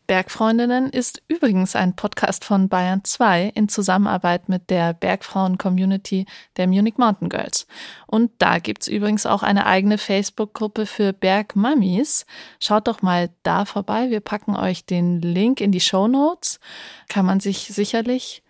Bergfreundinnen 0.06 0.90
ist 0.90 1.22
übrigens 1.28 1.74
ein 1.74 1.96
Podcast 1.96 2.44
von 2.44 2.68
Bayern 2.68 3.02
2 3.04 3.52
in 3.54 3.68
Zusammenarbeit 3.68 4.48
mit 4.48 4.70
der 4.70 4.94
Bergfrauen-Community 4.94 6.26
der 6.56 6.66
Munich 6.66 6.96
Mountain 6.96 7.28
Girls. 7.28 7.66
Und 8.06 8.30
da 8.38 8.58
gibt's 8.58 8.88
übrigens 8.88 9.26
auch 9.26 9.42
eine 9.42 9.66
eigene 9.66 9.98
Facebook-Gruppe 9.98 10.86
für 10.86 11.12
Bergmummies. 11.12 12.26
Schaut 12.60 12.88
doch 12.88 13.02
mal 13.02 13.30
da 13.42 13.64
vorbei. 13.64 14.10
Wir 14.10 14.20
packen 14.20 14.56
euch 14.56 14.86
den 14.86 15.20
Link 15.20 15.60
in 15.60 15.72
die 15.72 15.80
Show 15.80 16.08
Notes. 16.08 16.60
Kann 17.08 17.26
man 17.26 17.40
sich 17.40 17.68
sicherlich 17.72 18.42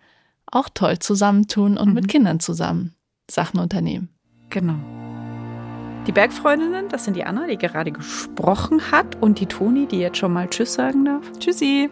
auch 0.45 0.69
toll 0.73 0.99
zusammentun 0.99 1.77
und 1.77 1.89
mhm. 1.89 1.93
mit 1.93 2.07
Kindern 2.07 2.39
zusammen 2.39 2.95
Sachen 3.29 3.59
unternehmen. 3.59 4.09
Genau. 4.49 4.75
Die 6.07 6.13
Bergfreundinnen, 6.13 6.87
das 6.87 7.03
sind 7.03 7.15
die 7.15 7.25
Anna, 7.25 7.47
die 7.47 7.57
gerade 7.57 7.91
gesprochen 7.91 8.91
hat, 8.91 9.21
und 9.21 9.39
die 9.39 9.45
Toni, 9.45 9.87
die 9.87 9.99
jetzt 9.99 10.17
schon 10.17 10.31
mal 10.31 10.49
Tschüss 10.49 10.73
sagen 10.73 11.03
darf. 11.03 11.21
Tschüssi. 11.39 11.89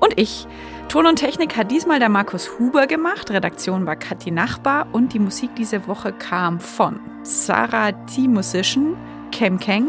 Und 0.00 0.18
ich. 0.18 0.46
Ton 0.88 1.06
und 1.06 1.16
Technik 1.16 1.56
hat 1.56 1.70
diesmal 1.70 1.98
der 1.98 2.08
Markus 2.08 2.58
Huber 2.58 2.86
gemacht. 2.86 3.30
Redaktion 3.30 3.86
war 3.86 3.96
Kathi 3.96 4.30
Nachbar 4.30 4.86
und 4.92 5.14
die 5.14 5.18
Musik 5.18 5.54
diese 5.56 5.86
Woche 5.86 6.12
kam 6.12 6.60
von 6.60 7.00
Sarah 7.22 7.92
T. 7.92 8.28
Musician, 8.28 8.96
Kem 9.30 9.58
Keng, 9.58 9.88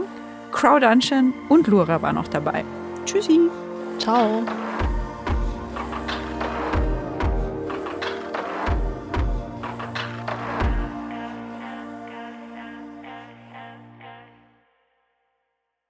Crow 0.51 0.79
Dungeon 0.79 1.33
und 1.49 1.67
Lura 1.67 2.01
war 2.01 2.13
noch 2.13 2.27
dabei. 2.27 2.63
Tschüssi. 3.05 3.49
Ciao. 3.97 4.43